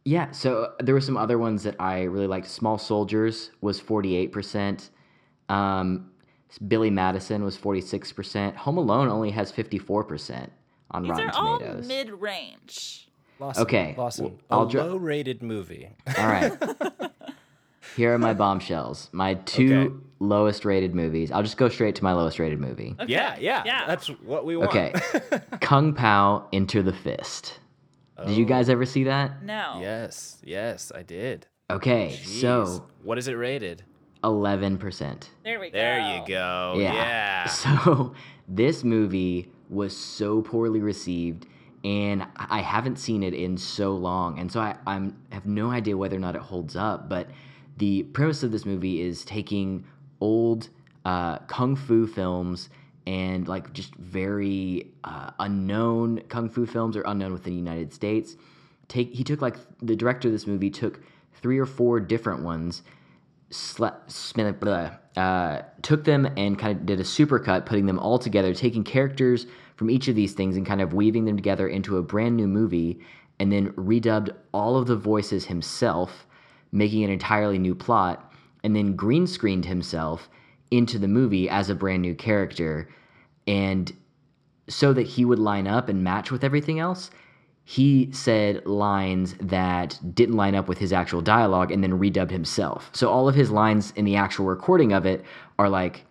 Yeah, 0.04 0.32
so 0.32 0.74
there 0.80 0.94
were 0.94 1.02
some 1.02 1.18
other 1.18 1.38
ones 1.38 1.64
that 1.64 1.76
I 1.82 2.04
really 2.04 2.28
liked. 2.28 2.48
Small 2.48 2.78
Soldiers 2.78 3.52
was 3.62 3.82
48%. 3.82 4.90
Um, 5.50 6.12
Billy 6.68 6.90
Madison 6.90 7.44
was 7.44 7.58
46%. 7.58 8.56
Home 8.56 8.78
Alone 8.78 9.10
only 9.10 9.32
has 9.32 9.52
54% 9.52 10.50
on 10.92 11.04
These 11.04 11.12
Rotten 11.12 11.30
are 11.30 11.34
all 11.34 11.60
mid-range. 11.84 13.10
Lawson, 13.40 13.64
Okay, 13.64 13.96
Lawson, 13.98 14.40
well, 14.50 14.68
a 14.68 14.70
dr- 14.70 14.88
low-rated 14.88 15.44
movie. 15.44 15.90
All 16.18 16.28
right. 16.28 16.52
Here 17.96 18.14
are 18.14 18.18
my 18.20 18.34
bombshells. 18.34 19.10
My 19.12 19.36
two 19.36 19.76
Okay. 19.76 19.96
lowest 20.20 20.66
rated 20.66 20.94
movies. 20.94 21.32
I'll 21.32 21.44
just 21.44 21.58
go 21.58 21.70
straight 21.70 21.96
to 21.96 22.04
my 22.04 22.14
lowest 22.14 22.38
rated 22.40 22.60
movie. 22.60 22.96
Yeah, 23.08 23.36
yeah, 23.40 23.64
Yeah. 23.66 23.86
That's 23.88 24.08
what 24.08 24.46
we 24.46 24.58
want. 24.58 24.70
Okay. 24.70 24.94
Kung 25.62 25.94
Pow 25.94 26.48
Enter 26.54 26.82
the 26.84 26.94
Fist. 26.94 27.60
Did 28.26 28.36
you 28.36 28.46
oh. 28.46 28.48
guys 28.48 28.70
ever 28.70 28.86
see 28.86 29.04
that? 29.06 29.44
No. 29.44 29.78
yes, 29.80 30.38
yes, 30.44 30.92
I 30.94 31.04
did. 31.04 31.46
Okay, 31.70 32.18
Jeez. 32.24 32.42
so 32.42 32.86
what 33.04 33.18
is 33.18 33.28
it 33.28 33.34
rated? 33.34 33.84
11%. 34.24 35.24
There 35.44 35.60
we 35.60 35.70
go. 35.70 35.78
There 35.78 36.00
you 36.00 36.28
go. 36.28 36.76
Yeah. 36.78 36.94
Yeah. 36.94 37.48
So 37.50 38.14
this 38.48 38.84
movie 38.84 39.52
was 39.70 39.96
so 39.96 40.42
poorly 40.42 40.80
received, 40.80 41.46
and 41.84 42.26
I 42.36 42.62
haven't 42.62 42.98
seen 42.98 43.24
it 43.24 43.34
in 43.34 43.58
so 43.58 43.96
long, 43.96 44.40
and 44.40 44.52
so 44.52 44.60
I 44.60 44.76
I'm, 44.86 45.18
have 45.32 45.46
no 45.46 45.70
idea 45.70 45.98
whether 45.98 46.16
or 46.16 46.20
not 46.20 46.36
it 46.36 46.42
holds 46.42 46.76
up. 46.76 47.10
But 47.10 47.30
the 47.78 48.04
premise 48.04 48.44
of 48.44 48.52
this 48.52 48.66
movie 48.66 49.02
is 49.02 49.24
taking 49.26 49.86
old 50.20 50.70
uh, 51.06 51.38
kung 51.40 51.76
fu 51.76 52.08
films 52.08 52.70
and 53.06 53.48
like 53.48 53.72
just 53.74 53.96
very 53.96 54.92
uh, 55.04 55.32
unknown 55.40 56.22
kung 56.28 56.50
fu 56.50 56.66
films 56.66 56.98
or 56.98 57.04
unknown 57.04 57.32
within 57.32 57.54
the 57.54 57.60
United 57.60 57.94
States. 57.94 58.36
Take 58.88 59.14
he 59.14 59.24
took 59.24 59.42
like 59.42 59.58
the 59.82 59.96
director 59.96 60.28
of 60.28 60.34
this 60.34 60.48
movie 60.48 60.70
took 60.70 61.00
three 61.34 61.58
or 61.58 61.66
four 61.66 62.00
different 62.00 62.44
ones 62.44 62.84
uh, 65.18 65.64
took 65.82 66.04
them 66.04 66.28
and 66.38 66.60
kind 66.60 66.80
of 66.80 66.86
did 66.86 67.00
a 67.00 67.04
supercut, 67.04 67.66
putting 67.66 67.88
them 67.88 68.00
all 68.00 68.20
together, 68.20 68.54
taking 68.54 68.84
characters 68.84 69.48
from 69.76 69.90
each 69.90 70.08
of 70.08 70.16
these 70.16 70.34
things 70.34 70.56
and 70.56 70.66
kind 70.66 70.80
of 70.80 70.94
weaving 70.94 71.26
them 71.26 71.36
together 71.36 71.68
into 71.68 71.98
a 71.98 72.04
brand 72.04 72.38
new 72.38 72.48
movie, 72.48 73.00
and 73.40 73.52
then 73.52 73.72
redubbed 73.74 74.30
all 74.54 74.78
of 74.78 74.88
the 74.88 74.96
voices 74.96 75.46
himself, 75.46 76.28
making 76.72 77.04
an 77.04 77.10
entirely 77.10 77.58
new 77.58 77.76
plot, 77.76 78.32
and 78.64 78.76
then 78.76 78.96
green 78.96 79.26
screened 79.26 79.66
himself 79.66 80.30
into 80.70 81.00
the 81.00 81.08
movie 81.08 81.50
as 81.50 81.70
a 81.70 81.76
brand 81.76 82.02
new 82.02 82.14
character, 82.14 82.88
and 83.48 83.94
so 84.70 84.94
that 84.94 85.08
he 85.08 85.26
would 85.26 85.40
line 85.40 85.68
up 85.68 85.90
and 85.90 86.04
match 86.04 86.30
with 86.32 86.44
everything 86.44 86.80
else, 86.80 87.10
he 87.70 88.10
said 88.14 88.66
lines 88.66 89.36
that 89.42 90.00
didn't 90.16 90.38
line 90.38 90.56
up 90.56 90.70
with 90.70 90.78
his 90.78 90.94
actual 90.94 91.20
dialogue 91.20 91.70
and 91.70 91.84
then 91.84 92.00
redubbed 92.00 92.32
himself. 92.32 92.90
So 92.94 93.10
all 93.10 93.28
of 93.28 93.36
his 93.36 93.52
lines 93.52 93.92
in 93.98 94.06
the 94.06 94.16
actual 94.16 94.46
recording 94.46 94.94
of 94.94 95.06
it 95.06 95.26
are 95.60 95.68
like 95.68 96.06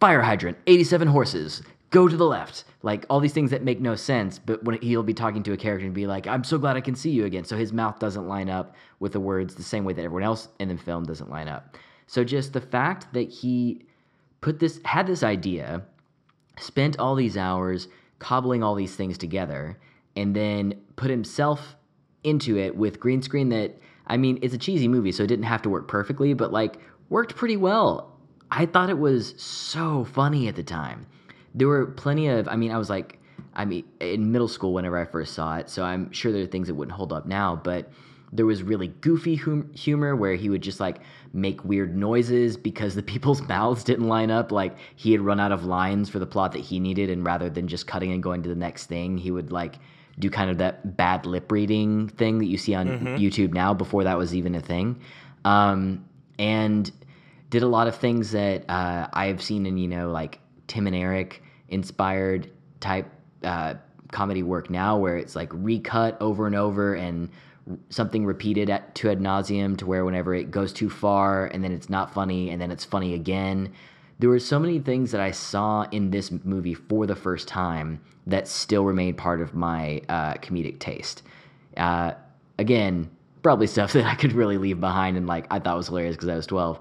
fire 0.00 0.20
hydrant, 0.20 0.58
87 0.66 1.08
horses, 1.08 1.62
go 1.88 2.08
to 2.08 2.14
the 2.14 2.26
left. 2.26 2.64
Like 2.82 3.06
all 3.08 3.20
these 3.20 3.32
things 3.32 3.50
that 3.52 3.62
make 3.62 3.80
no 3.80 3.96
sense, 3.96 4.38
but 4.38 4.62
when 4.64 4.82
he'll 4.82 5.02
be 5.02 5.14
talking 5.14 5.42
to 5.44 5.54
a 5.54 5.56
character 5.56 5.86
and 5.86 5.94
be 5.94 6.06
like, 6.06 6.26
I'm 6.26 6.44
so 6.44 6.58
glad 6.58 6.76
I 6.76 6.82
can 6.82 6.94
see 6.94 7.10
you 7.10 7.24
again. 7.24 7.46
So 7.46 7.56
his 7.56 7.72
mouth 7.72 7.98
doesn't 7.98 8.28
line 8.28 8.50
up 8.50 8.76
with 9.00 9.12
the 9.12 9.20
words 9.20 9.54
the 9.54 9.62
same 9.62 9.84
way 9.84 9.94
that 9.94 10.04
everyone 10.04 10.24
else 10.24 10.48
in 10.58 10.68
the 10.68 10.76
film 10.76 11.04
doesn't 11.04 11.30
line 11.30 11.48
up. 11.48 11.78
So 12.06 12.22
just 12.22 12.52
the 12.52 12.60
fact 12.60 13.06
that 13.14 13.30
he 13.30 13.86
put 14.42 14.58
this 14.58 14.78
had 14.84 15.06
this 15.06 15.22
idea 15.22 15.84
spent 16.58 16.98
all 16.98 17.14
these 17.14 17.38
hours 17.38 17.88
cobbling 18.18 18.62
all 18.62 18.74
these 18.74 18.94
things 18.94 19.16
together 19.16 19.78
and 20.16 20.34
then 20.34 20.74
put 20.96 21.10
himself 21.10 21.76
into 22.24 22.56
it 22.58 22.76
with 22.76 23.00
green 23.00 23.22
screen 23.22 23.48
that 23.50 23.78
I 24.06 24.16
mean 24.16 24.38
it's 24.42 24.54
a 24.54 24.58
cheesy 24.58 24.88
movie 24.88 25.12
so 25.12 25.24
it 25.24 25.28
didn't 25.28 25.44
have 25.44 25.62
to 25.62 25.70
work 25.70 25.88
perfectly 25.88 26.34
but 26.34 26.52
like 26.52 26.78
worked 27.08 27.36
pretty 27.36 27.56
well. 27.56 28.16
I 28.50 28.66
thought 28.66 28.90
it 28.90 28.98
was 28.98 29.34
so 29.40 30.04
funny 30.04 30.46
at 30.48 30.56
the 30.56 30.62
time. 30.62 31.06
There 31.54 31.68
were 31.68 31.86
plenty 31.86 32.28
of 32.28 32.48
I 32.48 32.56
mean 32.56 32.70
I 32.70 32.78
was 32.78 32.90
like 32.90 33.18
I 33.54 33.64
mean 33.64 33.84
in 34.00 34.32
middle 34.32 34.48
school 34.48 34.72
whenever 34.72 34.98
I 34.98 35.04
first 35.04 35.34
saw 35.34 35.56
it 35.56 35.70
so 35.70 35.82
I'm 35.84 36.10
sure 36.12 36.32
there 36.32 36.42
are 36.42 36.46
things 36.46 36.68
that 36.68 36.74
wouldn't 36.74 36.96
hold 36.96 37.12
up 37.12 37.26
now 37.26 37.56
but 37.56 37.90
there 38.32 38.46
was 38.46 38.62
really 38.62 38.88
goofy 38.88 39.36
hum- 39.36 39.70
humor 39.74 40.16
where 40.16 40.34
he 40.34 40.48
would 40.48 40.62
just 40.62 40.80
like 40.80 41.00
make 41.32 41.64
weird 41.64 41.96
noises 41.96 42.56
because 42.56 42.94
the 42.94 43.02
people's 43.12 43.42
mouths 43.42 43.84
didn't 43.84 44.08
line 44.08 44.30
up. 44.30 44.50
Like 44.50 44.76
he 44.96 45.12
had 45.12 45.20
run 45.20 45.38
out 45.38 45.52
of 45.52 45.64
lines 45.64 46.08
for 46.08 46.18
the 46.18 46.26
plot 46.26 46.52
that 46.52 46.60
he 46.60 46.80
needed, 46.80 47.10
and 47.10 47.24
rather 47.24 47.50
than 47.50 47.68
just 47.68 47.86
cutting 47.86 48.12
and 48.12 48.22
going 48.22 48.42
to 48.42 48.48
the 48.48 48.54
next 48.54 48.86
thing, 48.86 49.18
he 49.18 49.30
would 49.30 49.52
like 49.52 49.76
do 50.18 50.30
kind 50.30 50.50
of 50.50 50.58
that 50.58 50.96
bad 50.96 51.26
lip 51.26 51.50
reading 51.50 52.08
thing 52.08 52.38
that 52.38 52.46
you 52.46 52.58
see 52.58 52.74
on 52.74 52.86
YouTube 53.18 53.52
now 53.54 53.72
before 53.74 54.04
that 54.04 54.18
was 54.18 54.34
even 54.34 54.54
a 54.54 54.60
thing. 54.60 55.00
Um, 55.44 56.04
and 56.38 56.90
did 57.50 57.62
a 57.62 57.68
lot 57.68 57.86
of 57.86 57.96
things 57.96 58.32
that 58.32 58.68
uh, 58.68 59.08
I've 59.12 59.42
seen 59.42 59.66
in 59.66 59.76
you 59.76 59.88
know 59.88 60.10
like 60.10 60.40
Tim 60.66 60.86
and 60.86 60.96
Eric 60.96 61.42
inspired 61.68 62.50
type 62.80 63.06
uh, 63.42 63.74
comedy 64.10 64.42
work 64.42 64.70
now, 64.70 64.96
where 64.98 65.16
it's 65.16 65.34
like 65.34 65.50
recut 65.52 66.16
over 66.20 66.46
and 66.46 66.54
over 66.54 66.94
and 66.94 67.28
something 67.90 68.26
repeated 68.26 68.70
at, 68.70 68.94
to 68.96 69.10
ad 69.10 69.20
nauseum 69.20 69.76
to 69.78 69.86
where 69.86 70.04
whenever 70.04 70.34
it 70.34 70.50
goes 70.50 70.72
too 70.72 70.90
far 70.90 71.46
and 71.46 71.62
then 71.62 71.72
it's 71.72 71.88
not 71.88 72.12
funny 72.12 72.50
and 72.50 72.60
then 72.60 72.70
it's 72.70 72.84
funny 72.84 73.14
again. 73.14 73.72
There 74.22 74.30
were 74.30 74.38
so 74.38 74.60
many 74.60 74.78
things 74.78 75.10
that 75.10 75.20
I 75.20 75.32
saw 75.32 75.82
in 75.90 76.12
this 76.12 76.30
movie 76.30 76.74
for 76.74 77.08
the 77.08 77.16
first 77.16 77.48
time 77.48 78.00
that 78.28 78.46
still 78.46 78.84
remain 78.84 79.16
part 79.16 79.40
of 79.40 79.52
my 79.52 80.00
uh, 80.08 80.34
comedic 80.34 80.78
taste. 80.78 81.24
Uh, 81.76 82.12
again, 82.56 83.10
probably 83.42 83.66
stuff 83.66 83.92
that 83.94 84.04
I 84.04 84.14
could 84.14 84.32
really 84.32 84.58
leave 84.58 84.78
behind 84.78 85.16
and 85.16 85.26
like 85.26 85.48
I 85.50 85.58
thought 85.58 85.76
was 85.76 85.88
hilarious 85.88 86.14
because 86.14 86.28
I 86.28 86.36
was 86.36 86.46
12. 86.46 86.78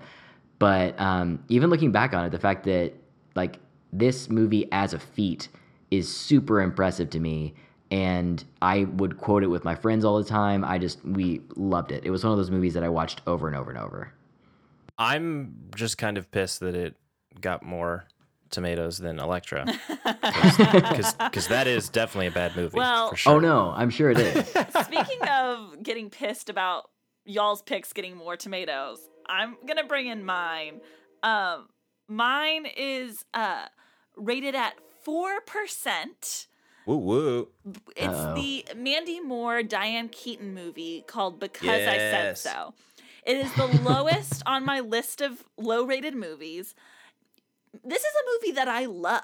But 0.60 1.02
um, 1.02 1.44
even 1.50 1.72
looking 1.72 1.92
back 1.92 2.14
on 2.14 2.24
it, 2.26 2.30
the 2.30 2.38
fact 2.38 2.64
that 2.66 2.94
like 3.34 3.58
this 3.92 4.30
movie 4.30 4.70
as 4.72 4.94
a 4.94 5.00
feat 5.00 5.48
is 5.90 6.16
super 6.16 6.62
impressive 6.62 7.10
to 7.10 7.20
me. 7.20 7.56
And 7.90 8.44
I 8.62 8.84
would 8.84 9.18
quote 9.18 9.42
it 9.42 9.48
with 9.48 9.64
my 9.64 9.74
friends 9.74 10.06
all 10.06 10.20
the 10.20 10.30
time. 10.30 10.64
I 10.64 10.78
just, 10.78 11.04
we 11.04 11.42
loved 11.56 11.92
it. 11.92 12.06
It 12.06 12.12
was 12.12 12.24
one 12.24 12.34
of 12.34 12.38
those 12.38 12.52
movies 12.52 12.76
that 12.76 12.84
I 12.84 12.90
watched 12.90 13.22
over 13.26 13.48
and 13.48 13.56
over 13.56 13.72
and 13.72 13.80
over. 13.80 14.14
I'm 15.00 15.56
just 15.76 15.98
kind 15.98 16.20
of 16.20 16.30
pissed 16.30 16.60
that 16.60 16.76
it 16.76 16.96
got 17.40 17.64
more 17.64 18.06
tomatoes 18.50 18.98
than 18.98 19.18
Elektra, 19.20 19.66
because 20.22 21.48
that 21.48 21.68
is 21.68 21.90
definitely 21.90 22.28
a 22.28 22.32
bad 22.32 22.56
movie. 22.56 22.78
Well- 22.78 23.10
for 23.12 23.16
sure. 23.16 23.34
Oh 23.36 23.40
no, 23.40 23.72
I'm 23.76 23.90
sure 23.90 24.12
it 24.12 24.18
is. 24.20 24.48
Speaking 24.86 25.28
of 25.30 25.82
getting 25.84 26.10
pissed 26.10 26.50
about 26.50 26.90
y'all's 27.26 27.62
picks 27.62 27.94
getting 27.94 28.16
more 28.18 28.36
tomatoes, 28.36 29.00
I'm 29.28 29.56
gonna 29.68 29.86
bring 29.86 30.08
in 30.08 30.26
mine. 30.26 30.82
Um, 31.24 31.70
mine 32.08 32.66
is 32.78 33.24
uh 33.34 33.66
rated 34.18 34.56
at 34.56 34.74
four 35.04 35.42
percent. 35.42 36.48
Woo 36.88 36.98
woo. 36.98 37.48
It's 37.96 38.08
Uh-oh. 38.08 38.36
the 38.36 38.66
Mandy 38.76 39.20
Moore 39.22 39.62
Diane 39.64 40.10
Keaton 40.10 40.54
movie 40.54 41.04
called 41.08 41.40
Because 41.40 41.70
I 41.88 41.96
Said 41.98 42.38
So. 42.38 42.74
It 43.24 43.38
is 43.38 43.54
the 43.54 43.68
lowest 43.84 44.42
on 44.48 44.66
my 44.66 44.80
list 44.80 45.22
of 45.22 45.44
low 45.58 45.84
rated 45.86 46.16
movies. 46.16 46.74
This 47.84 48.02
is 48.02 48.14
a 48.14 48.24
movie 48.48 48.56
that 48.56 48.68
I 48.68 48.86
love. 48.86 49.24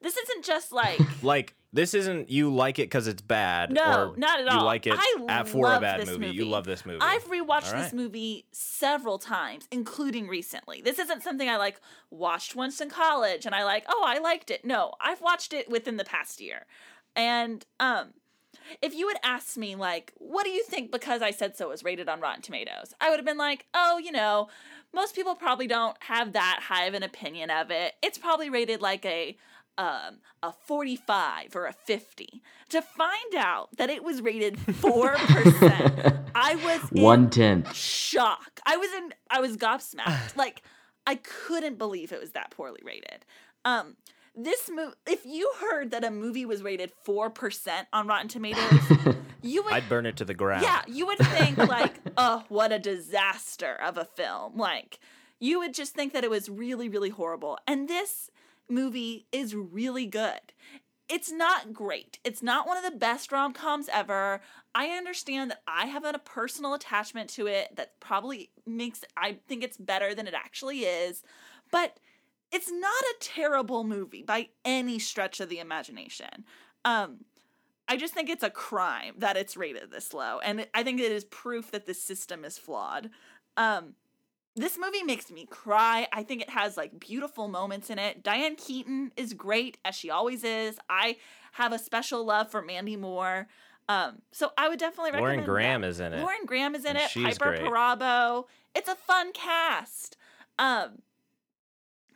This 0.00 0.16
isn't 0.16 0.44
just 0.44 0.72
like 0.72 1.00
Like 1.22 1.54
this 1.74 1.94
isn't 1.94 2.30
you 2.30 2.52
like 2.54 2.78
it 2.78 2.84
because 2.84 3.06
it's 3.06 3.22
bad. 3.22 3.70
No, 3.72 4.10
or 4.12 4.16
not 4.16 4.40
at 4.40 4.44
You 4.46 4.58
all. 4.58 4.64
like 4.64 4.86
it 4.86 4.94
I 4.96 5.24
at, 5.28 5.48
for 5.48 5.72
a 5.72 5.80
bad 5.80 6.00
this 6.00 6.10
movie. 6.10 6.28
You 6.28 6.44
love 6.44 6.64
this 6.64 6.84
movie. 6.84 6.98
I've 7.00 7.24
rewatched 7.24 7.74
All 7.74 7.82
this 7.82 7.92
movie 7.92 8.46
several 8.52 9.18
times, 9.18 9.68
including 9.70 10.26
recently. 10.28 10.82
This 10.82 10.98
isn't 10.98 11.22
something 11.22 11.48
I 11.48 11.56
like 11.56 11.80
watched 12.10 12.54
once 12.54 12.80
in 12.80 12.90
college 12.90 13.46
and 13.46 13.54
I 13.54 13.64
like, 13.64 13.84
oh, 13.88 14.02
I 14.06 14.18
liked 14.18 14.50
it. 14.50 14.64
No, 14.64 14.92
I've 15.00 15.20
watched 15.20 15.52
it 15.52 15.70
within 15.70 15.96
the 15.96 16.04
past 16.04 16.40
year. 16.40 16.66
And 17.16 17.64
um 17.80 18.14
if 18.80 18.94
you 18.94 19.08
had 19.08 19.18
asked 19.22 19.58
me 19.58 19.74
like, 19.74 20.12
what 20.16 20.44
do 20.44 20.50
you 20.50 20.62
think 20.64 20.92
because 20.92 21.20
I 21.22 21.30
said 21.30 21.56
so 21.56 21.68
was 21.68 21.84
rated 21.84 22.08
on 22.08 22.20
Rotten 22.20 22.42
Tomatoes? 22.42 22.94
I 23.00 23.10
would 23.10 23.18
have 23.18 23.26
been 23.26 23.38
like, 23.38 23.66
oh, 23.74 23.98
you 23.98 24.12
know, 24.12 24.48
most 24.94 25.14
people 25.14 25.34
probably 25.34 25.66
don't 25.66 25.96
have 26.02 26.32
that 26.32 26.60
high 26.62 26.84
of 26.84 26.94
an 26.94 27.02
opinion 27.02 27.50
of 27.50 27.70
it. 27.70 27.94
It's 28.02 28.18
probably 28.18 28.50
rated 28.50 28.80
like 28.82 29.04
a 29.06 29.36
um, 29.78 30.18
a 30.42 30.52
45 30.52 31.56
or 31.56 31.64
a 31.64 31.72
50 31.72 32.42
to 32.68 32.82
find 32.82 33.34
out 33.36 33.74
that 33.78 33.88
it 33.88 34.04
was 34.04 34.20
rated 34.20 34.56
4% 34.58 36.24
i 36.34 36.54
was 36.56 36.80
One 36.90 37.30
tenth. 37.30 37.74
shock 37.74 38.60
i 38.66 38.76
was 38.76 38.92
in 38.92 39.14
i 39.30 39.40
was 39.40 39.56
gobsmacked 39.56 40.36
like 40.36 40.62
i 41.06 41.14
couldn't 41.14 41.78
believe 41.78 42.12
it 42.12 42.20
was 42.20 42.32
that 42.32 42.50
poorly 42.50 42.80
rated 42.84 43.24
um 43.64 43.96
this 44.34 44.70
movie 44.72 44.94
if 45.06 45.26
you 45.26 45.52
heard 45.60 45.90
that 45.90 46.04
a 46.04 46.10
movie 46.10 46.46
was 46.46 46.62
rated 46.62 46.90
4% 47.06 47.86
on 47.92 48.06
rotten 48.06 48.28
tomatoes 48.28 48.80
you 49.42 49.62
would 49.62 49.72
I'd 49.72 49.88
burn 49.88 50.06
it 50.06 50.16
to 50.16 50.24
the 50.24 50.34
ground. 50.34 50.62
yeah, 50.62 50.82
you 50.86 51.06
would 51.06 51.18
think 51.18 51.58
like, 51.58 51.94
oh, 52.16 52.44
what 52.48 52.72
a 52.72 52.78
disaster 52.78 53.74
of 53.74 53.98
a 53.98 54.04
film. 54.04 54.56
Like, 54.56 54.98
you 55.40 55.58
would 55.58 55.74
just 55.74 55.94
think 55.94 56.12
that 56.12 56.24
it 56.24 56.30
was 56.30 56.48
really, 56.48 56.88
really 56.88 57.10
horrible. 57.10 57.58
And 57.66 57.88
this 57.88 58.30
movie 58.68 59.26
is 59.32 59.54
really 59.54 60.06
good. 60.06 60.40
It's 61.08 61.30
not 61.30 61.72
great. 61.72 62.18
It's 62.24 62.42
not 62.42 62.66
one 62.66 62.78
of 62.78 62.84
the 62.84 62.96
best 62.96 63.32
rom 63.32 63.52
coms 63.52 63.88
ever. 63.92 64.40
I 64.74 64.88
understand 64.90 65.50
that 65.50 65.62
I 65.66 65.86
have 65.86 66.04
a 66.04 66.18
personal 66.18 66.72
attachment 66.74 67.28
to 67.30 67.46
it 67.48 67.76
that 67.76 68.00
probably 68.00 68.50
makes 68.64 69.04
I 69.16 69.38
think 69.46 69.62
it's 69.62 69.76
better 69.76 70.14
than 70.14 70.26
it 70.26 70.34
actually 70.34 70.80
is. 70.80 71.22
But 71.70 71.98
it's 72.52 72.70
not 72.70 73.02
a 73.02 73.14
terrible 73.20 73.84
movie 73.84 74.22
by 74.22 74.48
any 74.64 74.98
stretch 74.98 75.40
of 75.40 75.48
the 75.48 75.58
imagination. 75.58 76.44
Um, 76.84 77.24
I 77.88 77.96
just 77.96 78.14
think 78.14 78.28
it's 78.30 78.42
a 78.42 78.50
crime 78.50 79.14
that 79.18 79.36
it's 79.36 79.56
rated 79.56 79.90
this 79.90 80.14
low, 80.14 80.38
and 80.40 80.66
I 80.74 80.82
think 80.82 81.00
it 81.00 81.10
is 81.12 81.24
proof 81.24 81.70
that 81.72 81.86
the 81.86 81.94
system 81.94 82.44
is 82.44 82.58
flawed. 82.58 83.10
Um, 83.56 83.94
this 84.54 84.78
movie 84.78 85.02
makes 85.02 85.30
me 85.30 85.46
cry. 85.46 86.06
I 86.12 86.22
think 86.22 86.42
it 86.42 86.50
has 86.50 86.76
like 86.76 87.00
beautiful 87.00 87.48
moments 87.48 87.88
in 87.90 87.98
it. 87.98 88.22
Diane 88.22 88.54
Keaton 88.56 89.12
is 89.16 89.32
great 89.32 89.78
as 89.84 89.94
she 89.94 90.10
always 90.10 90.44
is. 90.44 90.78
I 90.90 91.16
have 91.52 91.72
a 91.72 91.78
special 91.78 92.24
love 92.24 92.50
for 92.50 92.62
Mandy 92.62 92.96
Moore. 92.96 93.48
Um, 93.88 94.22
so 94.30 94.52
I 94.56 94.68
would 94.68 94.78
definitely 94.78 95.10
recommend. 95.10 95.22
Lauren 95.22 95.38
recommend 95.40 95.54
Graham 95.54 95.80
that. 95.82 95.88
is 95.88 96.00
in 96.00 96.12
it. 96.12 96.20
Lauren 96.20 96.46
Graham 96.46 96.74
is 96.74 96.84
in 96.84 96.96
And 96.96 96.98
it. 96.98 97.10
Piper 97.14 97.56
great. 97.56 97.62
Perabo. 97.62 98.44
It's 98.74 98.88
a 98.88 98.94
fun 98.94 99.32
cast. 99.32 100.16
Um, 100.58 100.98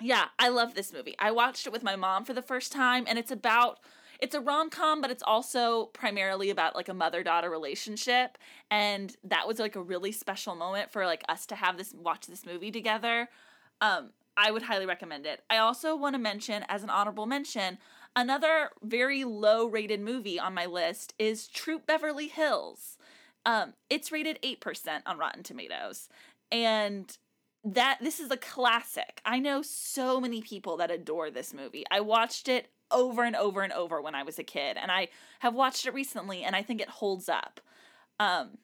yeah, 0.00 0.26
I 0.38 0.48
love 0.48 0.74
this 0.74 0.92
movie. 0.92 1.14
I 1.18 1.30
watched 1.30 1.66
it 1.66 1.72
with 1.72 1.82
my 1.82 1.96
mom 1.96 2.24
for 2.24 2.34
the 2.34 2.42
first 2.42 2.72
time, 2.72 3.04
and 3.06 3.18
it's 3.18 3.30
about 3.30 3.80
it's 4.18 4.34
a 4.34 4.40
rom 4.40 4.70
com, 4.70 5.00
but 5.00 5.10
it's 5.10 5.22
also 5.26 5.86
primarily 5.86 6.50
about 6.50 6.74
like 6.74 6.88
a 6.88 6.94
mother 6.94 7.22
daughter 7.22 7.50
relationship, 7.50 8.38
and 8.70 9.16
that 9.24 9.46
was 9.46 9.58
like 9.58 9.76
a 9.76 9.82
really 9.82 10.12
special 10.12 10.54
moment 10.54 10.90
for 10.90 11.06
like 11.06 11.24
us 11.28 11.46
to 11.46 11.54
have 11.54 11.76
this 11.76 11.94
watch 11.94 12.26
this 12.26 12.46
movie 12.46 12.70
together. 12.70 13.28
Um, 13.80 14.10
I 14.36 14.50
would 14.50 14.62
highly 14.62 14.86
recommend 14.86 15.26
it. 15.26 15.42
I 15.48 15.58
also 15.58 15.96
want 15.96 16.14
to 16.14 16.18
mention, 16.18 16.64
as 16.68 16.82
an 16.82 16.90
honorable 16.90 17.26
mention, 17.26 17.78
another 18.14 18.70
very 18.82 19.24
low 19.24 19.66
rated 19.66 20.00
movie 20.00 20.38
on 20.38 20.54
my 20.54 20.66
list 20.66 21.14
is 21.18 21.48
Troop 21.48 21.86
Beverly 21.86 22.28
Hills. 22.28 22.98
Um, 23.46 23.74
it's 23.88 24.12
rated 24.12 24.38
8% 24.42 25.02
on 25.06 25.18
Rotten 25.18 25.42
Tomatoes. 25.42 26.08
And 26.52 27.16
that 27.66 27.98
this 28.00 28.20
is 28.20 28.30
a 28.30 28.36
classic. 28.36 29.20
I 29.24 29.40
know 29.40 29.60
so 29.60 30.20
many 30.20 30.40
people 30.40 30.76
that 30.76 30.90
adore 30.90 31.30
this 31.30 31.52
movie. 31.52 31.84
I 31.90 32.00
watched 32.00 32.48
it 32.48 32.68
over 32.92 33.24
and 33.24 33.34
over 33.34 33.62
and 33.62 33.72
over 33.72 34.00
when 34.00 34.14
I 34.14 34.22
was 34.22 34.38
a 34.38 34.44
kid, 34.44 34.76
and 34.76 34.92
I 34.92 35.08
have 35.40 35.54
watched 35.54 35.84
it 35.84 35.92
recently, 35.92 36.44
and 36.44 36.54
I 36.54 36.62
think 36.62 36.80
it 36.80 36.88
holds 36.88 37.28
up. 37.28 37.60
Um, 38.20 38.58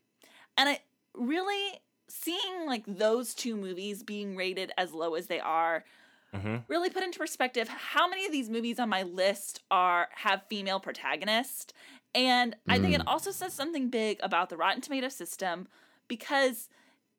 and 0.57 0.69
I 0.69 0.81
really 1.15 1.81
seeing 2.09 2.67
like 2.67 2.85
those 2.87 3.35
two 3.35 3.57
movies 3.57 4.05
being 4.05 4.37
rated 4.37 4.71
as 4.79 4.93
low 4.93 5.15
as 5.15 5.27
they 5.27 5.41
are 5.41 5.85
Mhm. 6.33 6.65
really 6.69 6.91
put 6.91 7.03
into 7.03 7.19
perspective 7.19 7.69
how 7.69 8.09
many 8.09 8.25
of 8.25 8.33
these 8.33 8.49
movies 8.49 8.79
on 8.79 8.89
my 8.89 9.03
list 9.03 9.63
are 9.71 10.09
have 10.13 10.47
female 10.49 10.81
protagonists 10.81 11.73
and 12.15 12.57
i 12.69 12.79
think 12.79 12.95
it 12.95 13.07
also 13.07 13.31
says 13.31 13.53
something 13.55 13.89
big 13.89 14.19
about 14.23 14.49
the 14.51 14.57
rotten 14.57 14.81
tomato 14.81 15.09
system 15.09 15.69
because 16.09 16.69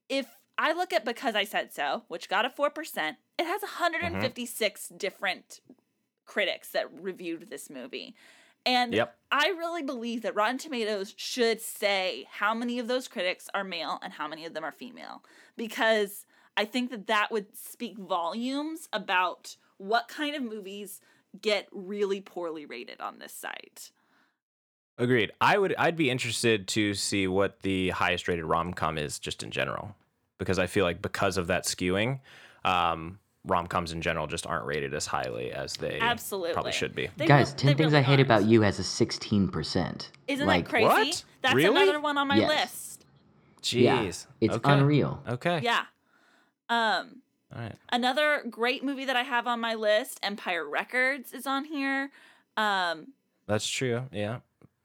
if 0.09 0.37
i 0.57 0.73
look 0.73 0.93
at 0.93 1.05
because 1.05 1.35
i 1.35 1.43
said 1.43 1.73
so 1.73 2.03
which 2.07 2.29
got 2.29 2.45
a 2.45 2.49
4% 2.49 3.15
it 3.39 3.45
has 3.45 3.61
156 3.61 4.81
mm-hmm. 4.81 4.97
different 4.97 5.61
critics 6.25 6.69
that 6.69 6.87
reviewed 6.93 7.49
this 7.49 7.69
movie 7.69 8.15
and 8.65 8.93
Yep. 8.93 9.17
I 9.29 9.49
really 9.57 9.83
believe 9.83 10.21
that 10.21 10.35
Rotten 10.35 10.57
Tomatoes 10.57 11.13
should 11.17 11.59
say 11.59 12.27
how 12.31 12.53
many 12.53 12.79
of 12.79 12.87
those 12.87 13.09
critics 13.09 13.49
are 13.53 13.65
male 13.65 13.99
and 14.01 14.13
how 14.13 14.25
many 14.25 14.45
of 14.45 14.53
them 14.53 14.63
are 14.63 14.71
female 14.71 15.21
because 15.57 16.25
I 16.55 16.65
think 16.65 16.91
that 16.91 17.07
that 17.07 17.31
would 17.31 17.57
speak 17.57 17.97
volumes 17.97 18.87
about 18.93 19.57
what 19.77 20.07
kind 20.07 20.35
of 20.35 20.43
movies 20.43 21.01
get 21.41 21.67
really 21.71 22.21
poorly 22.21 22.65
rated 22.65 23.01
on 23.01 23.19
this 23.19 23.33
site. 23.33 23.91
Agreed. 24.97 25.31
I 25.41 25.57
would. 25.57 25.73
I'd 25.77 25.97
be 25.97 26.11
interested 26.11 26.67
to 26.69 26.93
see 26.93 27.27
what 27.27 27.61
the 27.61 27.89
highest 27.89 28.27
rated 28.27 28.45
rom 28.45 28.73
com 28.73 28.97
is, 28.99 29.17
just 29.17 29.41
in 29.41 29.49
general, 29.49 29.95
because 30.37 30.59
I 30.59 30.67
feel 30.67 30.85
like 30.85 31.01
because 31.01 31.37
of 31.37 31.47
that 31.47 31.65
skewing, 31.65 32.19
um, 32.65 33.19
rom 33.45 33.67
coms 33.67 33.91
in 33.91 34.01
general 34.01 34.27
just 34.27 34.47
aren't 34.47 34.65
rated 34.65 34.93
as 34.93 35.05
highly 35.05 35.51
as 35.51 35.75
they 35.77 35.99
Absolutely. 35.99 36.53
probably 36.53 36.71
should 36.71 36.95
be. 36.95 37.09
They 37.17 37.27
Guys, 37.27 37.51
re- 37.51 37.57
10 37.57 37.77
things 37.77 37.79
really 37.91 37.97
I 37.97 38.01
hate 38.01 38.11
aren't. 38.13 38.21
about 38.21 38.45
you 38.45 38.61
has 38.61 38.79
a 38.79 38.83
16%. 38.83 40.07
Isn't 40.27 40.47
like, 40.47 40.65
that 40.65 40.69
crazy? 40.69 40.85
What? 40.87 41.23
That's 41.41 41.55
Really? 41.55 41.83
another 41.83 41.99
one 41.99 42.17
on 42.17 42.27
my 42.27 42.37
Yes. 42.37 42.49
list. 42.49 43.05
Yeah, 43.73 44.03
Jeez, 44.03 44.27
it's 44.41 44.55
okay. 44.55 44.71
unreal. 44.73 45.23
Okay. 45.27 45.61
Yeah. 45.63 45.85
Um 46.69 47.21
All 47.55 47.61
right. 47.61 47.75
another 47.91 48.43
great 48.49 48.83
movie 48.83 49.05
that 49.05 49.15
I 49.15 49.23
have 49.23 49.47
on 49.47 49.59
my 49.61 49.73
list, 49.75 50.19
Empire 50.21 50.67
Records 50.67 51.31
is 51.33 51.47
on 51.47 51.65
here. 51.65 52.11
Um 52.57 53.13
That's 53.47 53.67
true. 53.67 54.03
Yeah. 54.11 54.39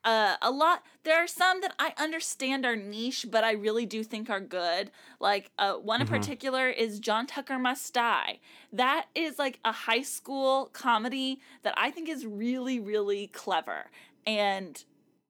Uh, 0.09 0.37
a 0.41 0.51
lot 0.51 0.83
there 1.05 1.23
are 1.23 1.27
some 1.27 1.61
that 1.61 1.75
i 1.79 1.93
understand 1.99 2.65
are 2.65 2.75
niche 2.77 3.27
but 3.31 3.45
i 3.45 3.53
really 3.53 3.85
do 3.85 4.03
think 4.03 4.31
are 4.31 4.41
good. 4.41 4.91
Like 5.21 5.51
uh, 5.59 5.75
one 5.75 6.01
in 6.01 6.07
particular 6.07 6.71
is 6.71 6.99
john 6.99 7.27
tucker 7.27 7.59
must 7.59 7.93
die. 7.93 8.41
That 8.73 9.07
is 9.15 9.39
like 9.39 9.59
a 9.67 9.73
high 9.73 10.01
school 10.01 10.71
comedy 10.73 11.41
that 11.63 11.75
i 11.77 11.91
think 11.91 12.09
is 12.09 12.25
really 12.25 12.81
really 12.81 13.27
clever. 13.27 13.91
And 14.27 14.83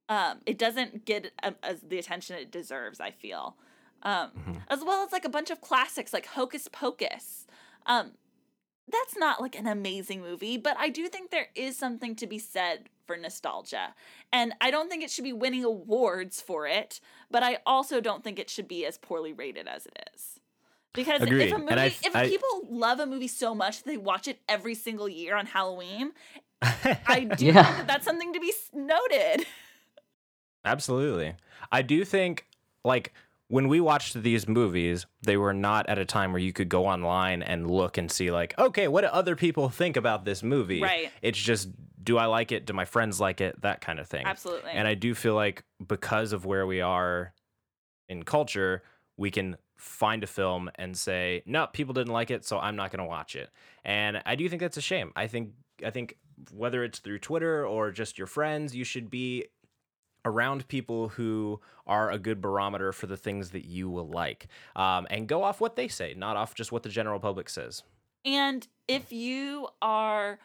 um, 0.09 0.39
it 0.47 0.59
doesn't 0.59 1.05
get 1.05 1.33
um, 1.43 1.57
as 1.62 1.81
the 1.81 1.99
attention 1.99 2.37
it 2.37 2.53
deserves 2.53 3.01
i 3.01 3.11
feel. 3.11 3.57
Um, 4.05 4.31
as 4.68 4.85
well 4.85 5.05
as 5.05 5.11
like 5.11 5.24
a 5.24 5.29
bunch 5.29 5.51
of 5.51 5.61
classics 5.61 6.12
like 6.12 6.26
hocus 6.26 6.68
pocus. 6.70 7.49
Um, 7.85 8.12
that's 8.87 9.16
not 9.16 9.41
like 9.41 9.59
an 9.59 9.66
amazing 9.66 10.20
movie, 10.20 10.57
but 10.57 10.76
I 10.79 10.89
do 10.89 11.09
think 11.09 11.31
there 11.31 11.49
is 11.57 11.76
something 11.76 12.14
to 12.14 12.29
be 12.29 12.39
said 12.39 12.89
for 13.09 13.16
nostalgia. 13.16 13.94
And 14.32 14.52
I 14.61 14.70
don't 14.70 14.88
think 14.88 15.02
it 15.02 15.11
should 15.11 15.24
be 15.24 15.32
winning 15.32 15.64
awards 15.64 16.40
for 16.40 16.68
it, 16.68 17.00
but 17.30 17.42
I 17.42 17.59
also 17.66 18.00
don't 18.00 18.22
think 18.22 18.38
it 18.38 18.48
should 18.50 18.68
be 18.68 18.86
as 18.86 18.98
poorly 18.98 19.32
rated 19.32 19.66
as 19.66 19.86
it 19.86 19.98
is. 20.14 20.38
Because 20.92 21.22
Agreed. 21.22 21.48
if 21.48 21.54
a 21.54 21.59
movie, 21.59 21.72
I- 21.72 21.86
if 21.86 22.14
I- 22.14 22.28
people 22.28 22.48
love 22.68 23.00
a 23.00 23.06
movie 23.06 23.26
so 23.28 23.54
much 23.54 23.78
that 23.78 23.86
they 23.86 23.96
watch 23.96 24.28
it 24.28 24.40
every 24.48 24.74
single 24.74 25.09
year 25.09 25.34
on 25.36 25.46
Halloween, 25.46 26.12
I 26.62 27.20
do 27.36 27.46
Yeah. 27.46 27.62
think 27.64 27.76
that 27.78 27.86
that's 27.86 28.04
something 28.04 28.32
to 28.34 28.40
be 28.40 28.52
noted. 28.74 29.46
Absolutely. 30.64 31.34
I 31.72 31.82
do 31.82 32.04
think 32.04 32.46
like 32.84 33.12
when 33.48 33.68
we 33.68 33.80
watched 33.80 34.22
these 34.22 34.46
movies, 34.46 35.06
they 35.22 35.36
were 35.38 35.54
not 35.54 35.88
at 35.88 35.98
a 35.98 36.04
time 36.04 36.32
where 36.32 36.40
you 36.40 36.52
could 36.52 36.68
go 36.68 36.84
online 36.86 37.42
and 37.42 37.70
look 37.70 37.96
and 37.96 38.11
see 38.12 38.30
like, 38.30 38.59
okay, 38.59 38.88
what 38.88 39.00
do 39.02 39.06
other 39.06 39.36
people 39.36 39.70
think 39.70 39.96
about 39.96 40.24
this 40.26 40.42
movie? 40.42 40.82
Right. 40.82 41.11
It's 41.22 41.38
just 41.38 41.68
do 42.09 42.16
I 42.16 42.24
like 42.24 42.52
it? 42.52 42.64
Do 42.64 42.72
my 42.72 42.86
friends 42.86 43.20
like 43.20 43.42
it? 43.42 43.61
That 43.61 43.82
kind 43.82 43.98
of 43.98 44.09
thing. 44.09 44.24
Absolutely. 44.24 44.70
And 44.70 44.88
I 44.88 44.94
do 44.94 45.14
feel 45.14 45.34
like 45.34 45.62
because 45.86 46.32
of 46.32 46.46
where 46.46 46.66
we 46.66 46.80
are 46.80 47.34
in 48.09 48.22
culture, 48.22 48.82
we 49.18 49.30
can 49.30 49.59
find 49.76 50.24
a 50.24 50.26
film 50.26 50.70
and 50.76 50.96
say, 50.96 51.42
no, 51.44 51.66
people 51.66 51.92
didn't 51.92 52.14
like 52.14 52.30
it, 52.30 52.46
so 52.46 52.59
I'm 52.59 52.76
not 52.76 52.90
going 52.90 53.00
to 53.00 53.04
watch 53.04 53.36
it. 53.36 53.50
And 53.84 54.22
I 54.24 54.36
do 54.36 54.48
think 54.48 54.62
that's 54.62 54.78
a 54.78 54.80
shame. 54.80 55.12
I 55.16 55.26
think 55.26 55.50
I 55.84 55.90
think 55.90 56.16
whether 56.50 56.82
it's 56.82 56.98
through 56.98 57.18
Twitter 57.18 57.66
or 57.66 57.90
just 57.90 58.16
your 58.16 58.26
friends, 58.26 58.74
you 58.74 58.84
should 58.84 59.11
be 59.11 59.44
around 60.24 60.66
people 60.66 61.09
who 61.11 61.61
are 61.86 62.11
a 62.11 62.18
good 62.18 62.40
barometer 62.40 62.90
for 62.94 63.06
the 63.06 63.18
things 63.18 63.50
that 63.50 63.66
you 63.66 63.90
will 63.90 64.09
like, 64.09 64.46
um, 64.76 65.06
and 65.11 65.28
go 65.28 65.42
off 65.42 65.61
what 65.61 65.76
they 65.76 65.88
say, 65.88 66.14
not 66.16 66.38
off 66.38 66.54
just 66.54 66.72
what 66.72 66.84
the 66.84 66.88
general 66.88 67.20
public 67.20 67.50
says. 67.50 67.82
And 68.24 68.66
if 68.88 69.12
you 69.12 69.68
are 69.82 70.38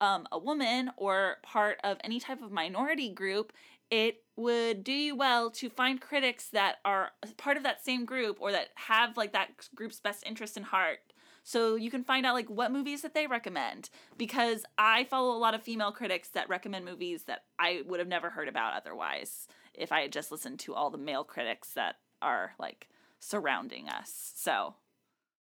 um, 0.00 0.26
a 0.32 0.38
woman 0.38 0.90
or 0.96 1.36
part 1.42 1.78
of 1.84 1.98
any 2.02 2.20
type 2.20 2.42
of 2.42 2.52
minority 2.52 3.08
group, 3.10 3.52
it 3.90 4.22
would 4.36 4.84
do 4.84 4.92
you 4.92 5.16
well 5.16 5.50
to 5.50 5.68
find 5.68 6.00
critics 6.00 6.48
that 6.50 6.76
are 6.84 7.10
part 7.36 7.56
of 7.56 7.62
that 7.62 7.84
same 7.84 8.04
group 8.04 8.38
or 8.40 8.52
that 8.52 8.68
have 8.74 9.16
like 9.16 9.32
that 9.32 9.50
group's 9.74 10.00
best 10.00 10.24
interest 10.26 10.56
in 10.56 10.62
heart. 10.62 11.00
So 11.42 11.76
you 11.76 11.90
can 11.90 12.04
find 12.04 12.26
out 12.26 12.34
like 12.34 12.50
what 12.50 12.70
movies 12.70 13.00
that 13.02 13.14
they 13.14 13.26
recommend 13.26 13.88
because 14.18 14.64
I 14.76 15.04
follow 15.04 15.34
a 15.34 15.38
lot 15.38 15.54
of 15.54 15.62
female 15.62 15.92
critics 15.92 16.28
that 16.30 16.48
recommend 16.48 16.84
movies 16.84 17.22
that 17.24 17.44
I 17.58 17.82
would 17.86 18.00
have 18.00 18.08
never 18.08 18.28
heard 18.30 18.48
about 18.48 18.74
otherwise 18.74 19.48
if 19.72 19.90
I 19.90 20.02
had 20.02 20.12
just 20.12 20.30
listened 20.30 20.58
to 20.60 20.74
all 20.74 20.90
the 20.90 20.98
male 20.98 21.24
critics 21.24 21.70
that 21.72 21.96
are 22.20 22.52
like 22.58 22.88
surrounding 23.18 23.88
us. 23.88 24.32
So 24.36 24.74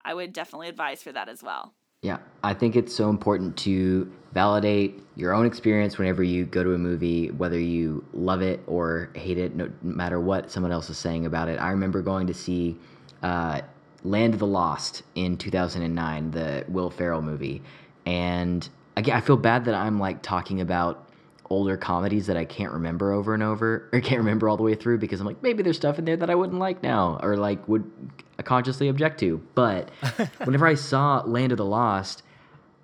I 0.05 0.13
would 0.13 0.31
definitely 0.31 0.69
advise 0.69 1.01
for 1.01 1.11
that 1.11 1.27
as 1.27 1.41
well. 1.41 1.73
Yeah, 2.01 2.19
I 2.43 2.53
think 2.53 2.75
it's 2.77 2.95
so 2.95 3.09
important 3.09 3.57
to 3.57 4.09
validate 4.31 5.03
your 5.15 5.33
own 5.33 5.45
experience 5.45 5.97
whenever 5.97 6.23
you 6.23 6.45
go 6.45 6.63
to 6.63 6.73
a 6.73 6.77
movie, 6.77 7.29
whether 7.31 7.59
you 7.59 8.05
love 8.13 8.41
it 8.41 8.61
or 8.67 9.09
hate 9.15 9.37
it, 9.37 9.55
no 9.55 9.69
matter 9.81 10.19
what 10.19 10.49
someone 10.49 10.71
else 10.71 10.89
is 10.89 10.97
saying 10.97 11.25
about 11.25 11.49
it. 11.49 11.59
I 11.59 11.71
remember 11.71 12.01
going 12.01 12.27
to 12.27 12.33
see 12.33 12.77
uh, 13.21 13.61
Land 14.03 14.33
of 14.33 14.39
the 14.39 14.47
Lost 14.47 15.03
in 15.15 15.35
2009, 15.35 16.31
the 16.31 16.63
Will 16.69 16.89
Ferrell 16.89 17.21
movie, 17.21 17.61
and 18.05 18.67
again, 18.95 19.17
I 19.17 19.21
feel 19.21 19.35
bad 19.35 19.65
that 19.65 19.75
I'm 19.75 19.99
like 19.99 20.21
talking 20.21 20.61
about 20.61 21.08
older 21.49 21.77
comedies 21.77 22.27
that 22.27 22.37
I 22.37 22.45
can't 22.45 22.71
remember 22.71 23.11
over 23.11 23.33
and 23.33 23.43
over, 23.43 23.89
or 23.91 23.99
can't 23.99 24.05
mm-hmm. 24.05 24.17
remember 24.17 24.49
all 24.49 24.57
the 24.57 24.63
way 24.63 24.75
through 24.75 24.99
because 24.99 25.19
I'm 25.19 25.25
like, 25.25 25.41
maybe 25.41 25.63
there's 25.63 25.77
stuff 25.77 25.99
in 25.99 26.05
there 26.05 26.17
that 26.17 26.29
I 26.29 26.35
wouldn't 26.35 26.59
like 26.59 26.83
now, 26.83 27.19
or 27.21 27.37
like 27.37 27.67
would 27.67 27.89
consciously 28.43 28.87
object 28.87 29.19
to. 29.21 29.41
But 29.55 29.89
whenever 30.43 30.67
I 30.67 30.75
saw 30.75 31.21
Land 31.25 31.51
of 31.51 31.57
the 31.57 31.65
Lost, 31.65 32.23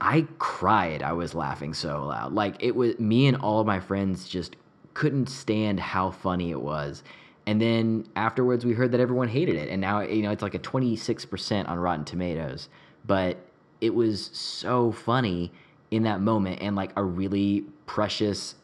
I 0.01 0.27
cried. 0.39 1.01
I 1.01 1.13
was 1.13 1.33
laughing 1.33 1.73
so 1.73 2.05
loud. 2.05 2.33
Like 2.33 2.55
it 2.59 2.75
was 2.75 2.99
me 2.99 3.27
and 3.27 3.37
all 3.37 3.59
of 3.59 3.67
my 3.67 3.79
friends 3.79 4.27
just 4.27 4.55
couldn't 4.93 5.27
stand 5.27 5.79
how 5.79 6.11
funny 6.11 6.51
it 6.51 6.61
was. 6.61 7.03
And 7.47 7.61
then 7.61 8.07
afterwards 8.15 8.65
we 8.65 8.73
heard 8.73 8.91
that 8.91 8.99
everyone 8.99 9.27
hated 9.27 9.55
it 9.55 9.69
and 9.69 9.79
now 9.79 10.01
you 10.01 10.23
know 10.23 10.31
it's 10.31 10.41
like 10.41 10.55
a 10.55 10.59
26% 10.59 11.69
on 11.69 11.79
Rotten 11.79 12.05
Tomatoes. 12.05 12.69
But 13.05 13.37
it 13.81 13.93
was 13.93 14.31
so 14.33 14.91
funny 14.91 15.51
in 15.91 16.03
that 16.03 16.21
moment 16.21 16.61
and 16.61 16.75
like 16.75 16.91
a 16.95 17.03
really 17.03 17.65
precious 17.85 18.55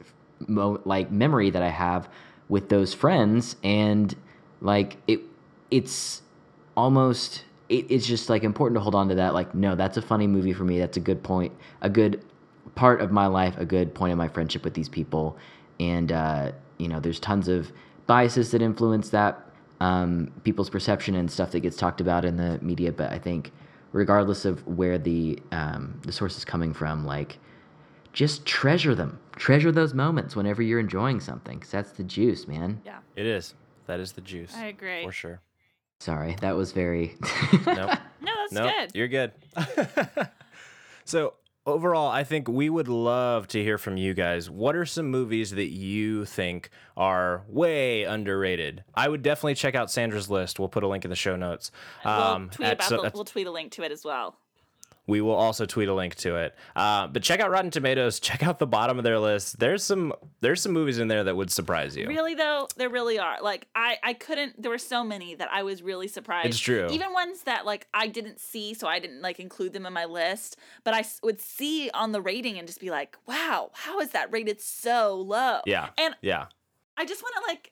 mo- 0.47 0.81
like 0.85 1.11
memory 1.11 1.49
that 1.49 1.61
I 1.61 1.69
have 1.69 2.09
with 2.49 2.69
those 2.69 2.93
friends 2.93 3.55
and 3.63 4.15
like 4.59 4.97
it 5.07 5.21
it's 5.69 6.21
almost 6.75 7.45
it, 7.69 7.85
it's 7.89 8.05
just 8.05 8.29
like 8.29 8.43
important 8.43 8.75
to 8.75 8.81
hold 8.81 8.95
on 8.95 9.07
to 9.09 9.15
that 9.15 9.33
like 9.33 9.55
no 9.55 9.75
that's 9.75 9.97
a 9.97 10.01
funny 10.01 10.27
movie 10.27 10.53
for 10.53 10.63
me 10.63 10.79
that's 10.79 10.97
a 10.97 11.01
good 11.01 11.23
point 11.23 11.53
a 11.81 11.89
good 11.89 12.23
part 12.75 13.01
of 13.01 13.11
my 13.11 13.27
life 13.27 13.57
a 13.57 13.65
good 13.65 13.93
point 13.93 14.11
of 14.11 14.17
my 14.17 14.27
friendship 14.27 14.63
with 14.63 14.73
these 14.73 14.89
people 14.89 15.37
and 15.79 16.11
uh, 16.11 16.51
you 16.77 16.87
know 16.87 16.99
there's 16.99 17.19
tons 17.19 17.47
of 17.47 17.71
biases 18.07 18.51
that 18.51 18.61
influence 18.61 19.09
that 19.09 19.47
um, 19.79 20.31
people's 20.43 20.69
perception 20.69 21.15
and 21.15 21.31
stuff 21.31 21.51
that 21.51 21.61
gets 21.61 21.75
talked 21.77 22.01
about 22.01 22.25
in 22.25 22.37
the 22.37 22.59
media 22.61 22.91
but 22.91 23.11
i 23.11 23.17
think 23.17 23.51
regardless 23.93 24.45
of 24.45 24.65
where 24.67 24.97
the 24.97 25.39
um, 25.51 25.99
the 26.03 26.11
source 26.11 26.37
is 26.37 26.45
coming 26.45 26.73
from 26.73 27.05
like 27.05 27.39
just 28.13 28.45
treasure 28.45 28.93
them 28.95 29.19
treasure 29.35 29.71
those 29.71 29.93
moments 29.93 30.35
whenever 30.35 30.61
you're 30.61 30.79
enjoying 30.79 31.19
something 31.19 31.57
because 31.57 31.71
that's 31.71 31.91
the 31.91 32.03
juice 32.03 32.47
man 32.47 32.81
Yeah. 32.85 32.99
It 33.15 33.25
is. 33.25 33.53
That 33.87 33.99
is 33.99 34.11
the 34.13 34.21
juice. 34.21 34.53
I 34.55 34.67
agree. 34.67 35.03
For 35.03 35.11
sure. 35.11 35.41
sorry 35.99 36.35
that 36.41 36.55
was 36.55 36.71
very 36.71 37.15
Nope. 37.65 37.99
No, 38.21 38.31
that's 38.41 38.51
Nope, 38.51 38.71
good. 38.77 38.91
You're 38.93 39.07
good. 39.07 39.31
so 41.05 41.33
overall, 41.65 42.09
I 42.09 42.23
think 42.23 42.47
we 42.47 42.69
would 42.69 42.87
love 42.87 43.47
to 43.49 43.61
hear 43.61 43.77
from 43.77 43.97
you 43.97 44.13
guys. 44.13 44.49
What 44.49 44.75
are 44.75 44.85
some 44.85 45.07
movies 45.09 45.51
that 45.51 45.69
you 45.69 46.25
think 46.25 46.69
are 46.97 47.43
way 47.47 48.03
underrated? 48.03 48.83
I 48.93 49.07
would 49.09 49.21
definitely 49.21 49.55
check 49.55 49.75
out 49.75 49.91
Sandra's 49.91 50.29
list. 50.29 50.59
We'll 50.59 50.69
put 50.69 50.83
a 50.83 50.87
link 50.87 51.05
in 51.05 51.09
the 51.09 51.15
show 51.15 51.35
notes. 51.35 51.71
we'll 52.03 52.13
um, 52.13 52.49
tweet 52.49 52.67
at 52.69 52.83
so- 52.83 53.01
the, 53.01 53.11
we'll 53.13 53.25
tweet 53.25 53.47
a 53.47 53.51
link 53.51 53.71
to 53.73 53.83
it 53.83 53.91
as 53.91 54.03
well. 54.03 54.37
We 55.07 55.19
will 55.21 55.35
also 55.35 55.65
tweet 55.65 55.89
a 55.89 55.93
link 55.93 56.15
to 56.15 56.35
it. 56.35 56.55
Uh, 56.75 57.07
but 57.07 57.23
check 57.23 57.39
out 57.39 57.49
Rotten 57.51 57.71
Tomatoes. 57.71 58.19
Check 58.31 58.43
out 58.43 58.59
the 58.59 58.67
bottom 58.67 58.97
of 58.97 59.03
their 59.03 59.19
list. 59.19 59.59
There's 59.59 59.83
some 59.83 60.13
there's 60.41 60.61
some 60.61 60.71
movies 60.71 60.99
in 60.99 61.07
there 61.07 61.23
that 61.23 61.35
would 61.35 61.51
surprise 61.51 61.97
you. 61.97 62.07
Really 62.07 62.35
though, 62.35 62.67
there 62.77 62.89
really 62.89 63.19
are. 63.19 63.41
Like 63.41 63.67
I 63.75 63.97
I 64.03 64.13
couldn't 64.13 64.61
there 64.61 64.71
were 64.71 64.77
so 64.77 65.03
many 65.03 65.35
that 65.35 65.49
I 65.51 65.63
was 65.63 65.81
really 65.81 66.07
surprised. 66.07 66.47
It's 66.47 66.59
true. 66.59 66.87
Even 66.91 67.13
ones 67.13 67.43
that 67.43 67.65
like 67.65 67.87
I 67.93 68.07
didn't 68.07 68.39
see 68.39 68.73
so 68.73 68.87
I 68.87 68.99
didn't 68.99 69.21
like 69.21 69.39
include 69.39 69.73
them 69.73 69.85
in 69.85 69.93
my 69.93 70.05
list, 70.05 70.57
but 70.83 70.93
I 70.93 71.03
would 71.23 71.41
see 71.41 71.89
on 71.93 72.11
the 72.11 72.21
rating 72.21 72.57
and 72.57 72.67
just 72.67 72.79
be 72.79 72.89
like, 72.91 73.17
"Wow, 73.27 73.71
how 73.73 73.99
is 73.99 74.11
that 74.11 74.31
rated 74.31 74.61
so 74.61 75.15
low?" 75.15 75.59
Yeah. 75.65 75.89
And 75.97 76.15
Yeah. 76.21 76.45
I 76.97 77.05
just 77.05 77.23
want 77.23 77.35
to 77.35 77.51
like 77.51 77.71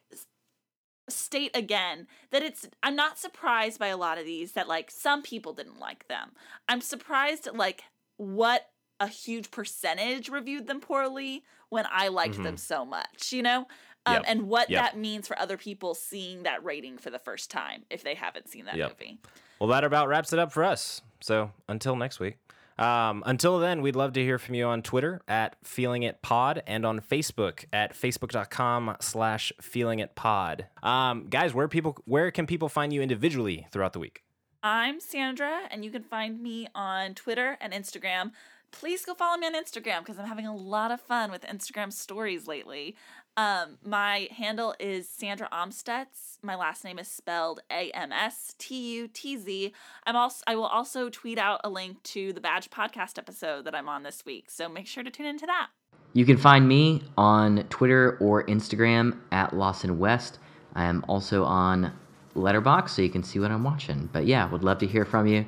state 1.11 1.51
again 1.55 2.07
that 2.31 2.43
it's 2.43 2.67
I'm 2.83 2.95
not 2.95 3.17
surprised 3.17 3.79
by 3.79 3.87
a 3.87 3.97
lot 3.97 4.17
of 4.17 4.25
these 4.25 4.53
that 4.53 4.67
like 4.67 4.91
some 4.91 5.21
people 5.21 5.53
didn't 5.53 5.79
like 5.79 6.07
them. 6.07 6.31
I'm 6.67 6.81
surprised 6.81 7.47
at 7.47 7.55
like 7.55 7.83
what 8.17 8.67
a 8.99 9.07
huge 9.07 9.49
percentage 9.51 10.27
reviewed 10.29 10.67
them 10.67 10.81
poorly 10.81 11.43
when 11.69 11.85
I 11.89 12.09
liked 12.09 12.41
them 12.43 12.57
so 12.57 12.83
much, 12.85 13.31
you 13.31 13.41
know? 13.41 13.67
Um, 14.05 14.15
Yep. 14.15 14.23
and 14.27 14.41
what 14.49 14.69
Yep. 14.69 14.79
that 14.81 14.97
means 14.97 15.27
for 15.27 15.39
other 15.39 15.55
people 15.57 15.93
seeing 15.93 16.43
that 16.43 16.63
rating 16.65 16.97
for 16.97 17.09
the 17.09 17.19
first 17.19 17.49
time 17.51 17.85
if 17.89 18.03
they 18.03 18.15
haven't 18.15 18.49
seen 18.49 18.65
that 18.65 18.75
Yep. 18.75 18.89
movie. 18.89 19.19
Well, 19.59 19.69
that 19.69 19.83
about 19.83 20.07
wraps 20.09 20.33
it 20.33 20.39
up 20.39 20.51
for 20.51 20.63
us. 20.63 21.01
So 21.21 21.51
until 21.67 21.95
next 21.95 22.19
week. 22.19 22.37
Um, 22.79 23.23
until 23.25 23.59
then, 23.59 23.81
we'd 23.81 23.97
love 23.97 24.13
to 24.13 24.23
hear 24.23 24.39
from 24.39 24.55
you 24.55 24.65
on 24.65 24.81
Twitter 24.81 25.21
at 25.27 25.57
Feeling 25.63 26.03
It 26.03 26.21
Pod 26.21 26.63
and 26.65 26.85
on 26.85 27.01
Facebook 27.01 27.65
at 27.73 27.93
facebook.com 27.93 28.95
slash 29.01 29.51
Feeling 29.61 29.99
It 29.99 30.15
Pod. 30.15 30.65
Um, 30.81 31.27
guys, 31.29 31.53
where 31.53 31.67
people 31.67 31.97
where 32.05 32.31
can 32.31 32.47
people 32.47 32.69
find 32.69 32.93
you 32.93 33.01
individually 33.01 33.67
throughout 33.71 33.91
the 33.91 33.99
week? 33.99 34.23
I'm 34.63 35.01
Sandra, 35.01 35.67
and 35.69 35.83
you 35.83 35.91
can 35.91 36.03
find 36.03 36.41
me 36.41 36.67
on 36.73 37.15
Twitter 37.15 37.57
and 37.59 37.73
Instagram. 37.73 38.31
Please 38.71 39.03
go 39.03 39.13
follow 39.13 39.37
me 39.37 39.47
on 39.47 39.55
Instagram 39.55 39.99
because 39.99 40.17
I'm 40.17 40.27
having 40.27 40.47
a 40.47 40.55
lot 40.55 40.91
of 40.91 41.01
fun 41.01 41.31
with 41.31 41.41
Instagram 41.41 41.91
stories 41.91 42.47
lately. 42.47 42.95
Um, 43.39 43.77
my 43.85 44.27
handle 44.35 44.75
is 44.81 45.07
Sandra 45.07 45.47
Amstutz. 45.53 46.39
My 46.41 46.55
last 46.55 46.83
name 46.83 46.99
is 46.99 47.07
spelled 47.07 47.61
A 47.71 47.89
M 47.91 48.11
S 48.11 48.53
T 48.59 48.95
U 48.95 49.07
T 49.07 49.37
Z. 49.37 49.73
I'm 50.05 50.17
also 50.17 50.43
I 50.45 50.57
will 50.57 50.65
also 50.65 51.09
tweet 51.09 51.37
out 51.37 51.61
a 51.63 51.69
link 51.69 52.03
to 52.03 52.33
the 52.33 52.41
Badge 52.41 52.69
podcast 52.69 53.17
episode 53.17 53.63
that 53.63 53.73
I'm 53.73 53.87
on 53.87 54.03
this 54.03 54.25
week. 54.25 54.49
So 54.49 54.67
make 54.67 54.87
sure 54.87 55.03
to 55.03 55.09
tune 55.09 55.25
into 55.25 55.45
that. 55.45 55.69
you 56.11 56.25
can 56.25 56.35
find 56.35 56.67
me 56.67 57.01
on 57.17 57.63
Twitter 57.69 58.17
or 58.19 58.43
Instagram 58.43 59.17
at 59.31 59.53
Lawson 59.53 59.97
West. 59.99 60.39
I 60.75 60.83
am 60.83 61.05
also 61.07 61.45
on 61.45 61.93
Letterboxd, 62.35 62.89
so 62.89 63.01
you 63.01 63.09
can 63.09 63.23
see 63.23 63.39
what 63.39 63.51
I'm 63.51 63.63
watching. 63.63 64.09
But 64.11 64.25
yeah, 64.25 64.49
would 64.49 64.65
love 64.65 64.79
to 64.79 64.87
hear 64.87 65.05
from 65.05 65.27
you. 65.27 65.45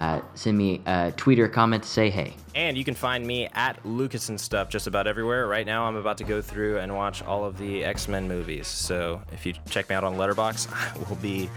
Uh, 0.00 0.20
send 0.34 0.58
me 0.58 0.80
a 0.86 1.12
tweet 1.16 1.38
or 1.38 1.44
a 1.44 1.48
comment 1.48 1.82
to 1.82 1.88
say 1.88 2.10
hey. 2.10 2.34
And 2.54 2.76
you 2.76 2.84
can 2.84 2.94
find 2.94 3.26
me 3.26 3.48
at 3.52 3.84
Lucas 3.84 4.28
and 4.28 4.40
Stuff 4.40 4.68
just 4.68 4.86
about 4.86 5.06
everywhere. 5.06 5.46
Right 5.46 5.66
now, 5.66 5.84
I'm 5.84 5.96
about 5.96 6.18
to 6.18 6.24
go 6.24 6.40
through 6.40 6.78
and 6.78 6.94
watch 6.94 7.22
all 7.22 7.44
of 7.44 7.58
the 7.58 7.84
X 7.84 8.08
Men 8.08 8.28
movies. 8.28 8.66
So 8.66 9.22
if 9.32 9.46
you 9.46 9.54
check 9.68 9.88
me 9.88 9.94
out 9.94 10.04
on 10.04 10.16
Letterboxd, 10.16 10.72
I 10.72 11.08
will 11.08 11.16
be 11.16 11.48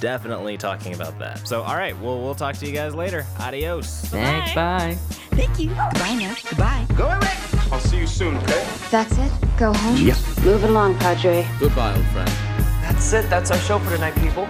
definitely 0.00 0.56
talking 0.56 0.94
about 0.94 1.18
that. 1.18 1.46
So, 1.46 1.62
all 1.62 1.76
right, 1.76 1.98
well, 2.00 2.20
we'll 2.20 2.34
talk 2.34 2.56
to 2.56 2.66
you 2.66 2.72
guys 2.72 2.94
later. 2.94 3.26
Adios. 3.40 4.00
Thanks, 4.06 4.54
bye. 4.54 4.96
Thank 5.30 5.58
you. 5.58 5.68
Goodbye 5.68 6.14
now. 6.14 6.34
Goodbye. 6.48 6.86
Go 6.96 7.06
away. 7.06 7.34
I'll 7.70 7.80
see 7.80 7.98
you 7.98 8.06
soon, 8.06 8.36
okay? 8.38 8.66
That's 8.90 9.18
it? 9.18 9.30
Go 9.58 9.72
home? 9.72 9.96
Yep. 9.96 10.16
Move 10.42 10.64
along, 10.64 10.98
Padre. 10.98 11.46
Goodbye, 11.60 11.94
old 11.94 12.06
friend. 12.06 12.30
That's 12.82 13.12
it. 13.12 13.28
That's 13.28 13.50
our 13.50 13.58
show 13.58 13.78
for 13.78 13.90
tonight, 13.90 14.14
people. 14.16 14.48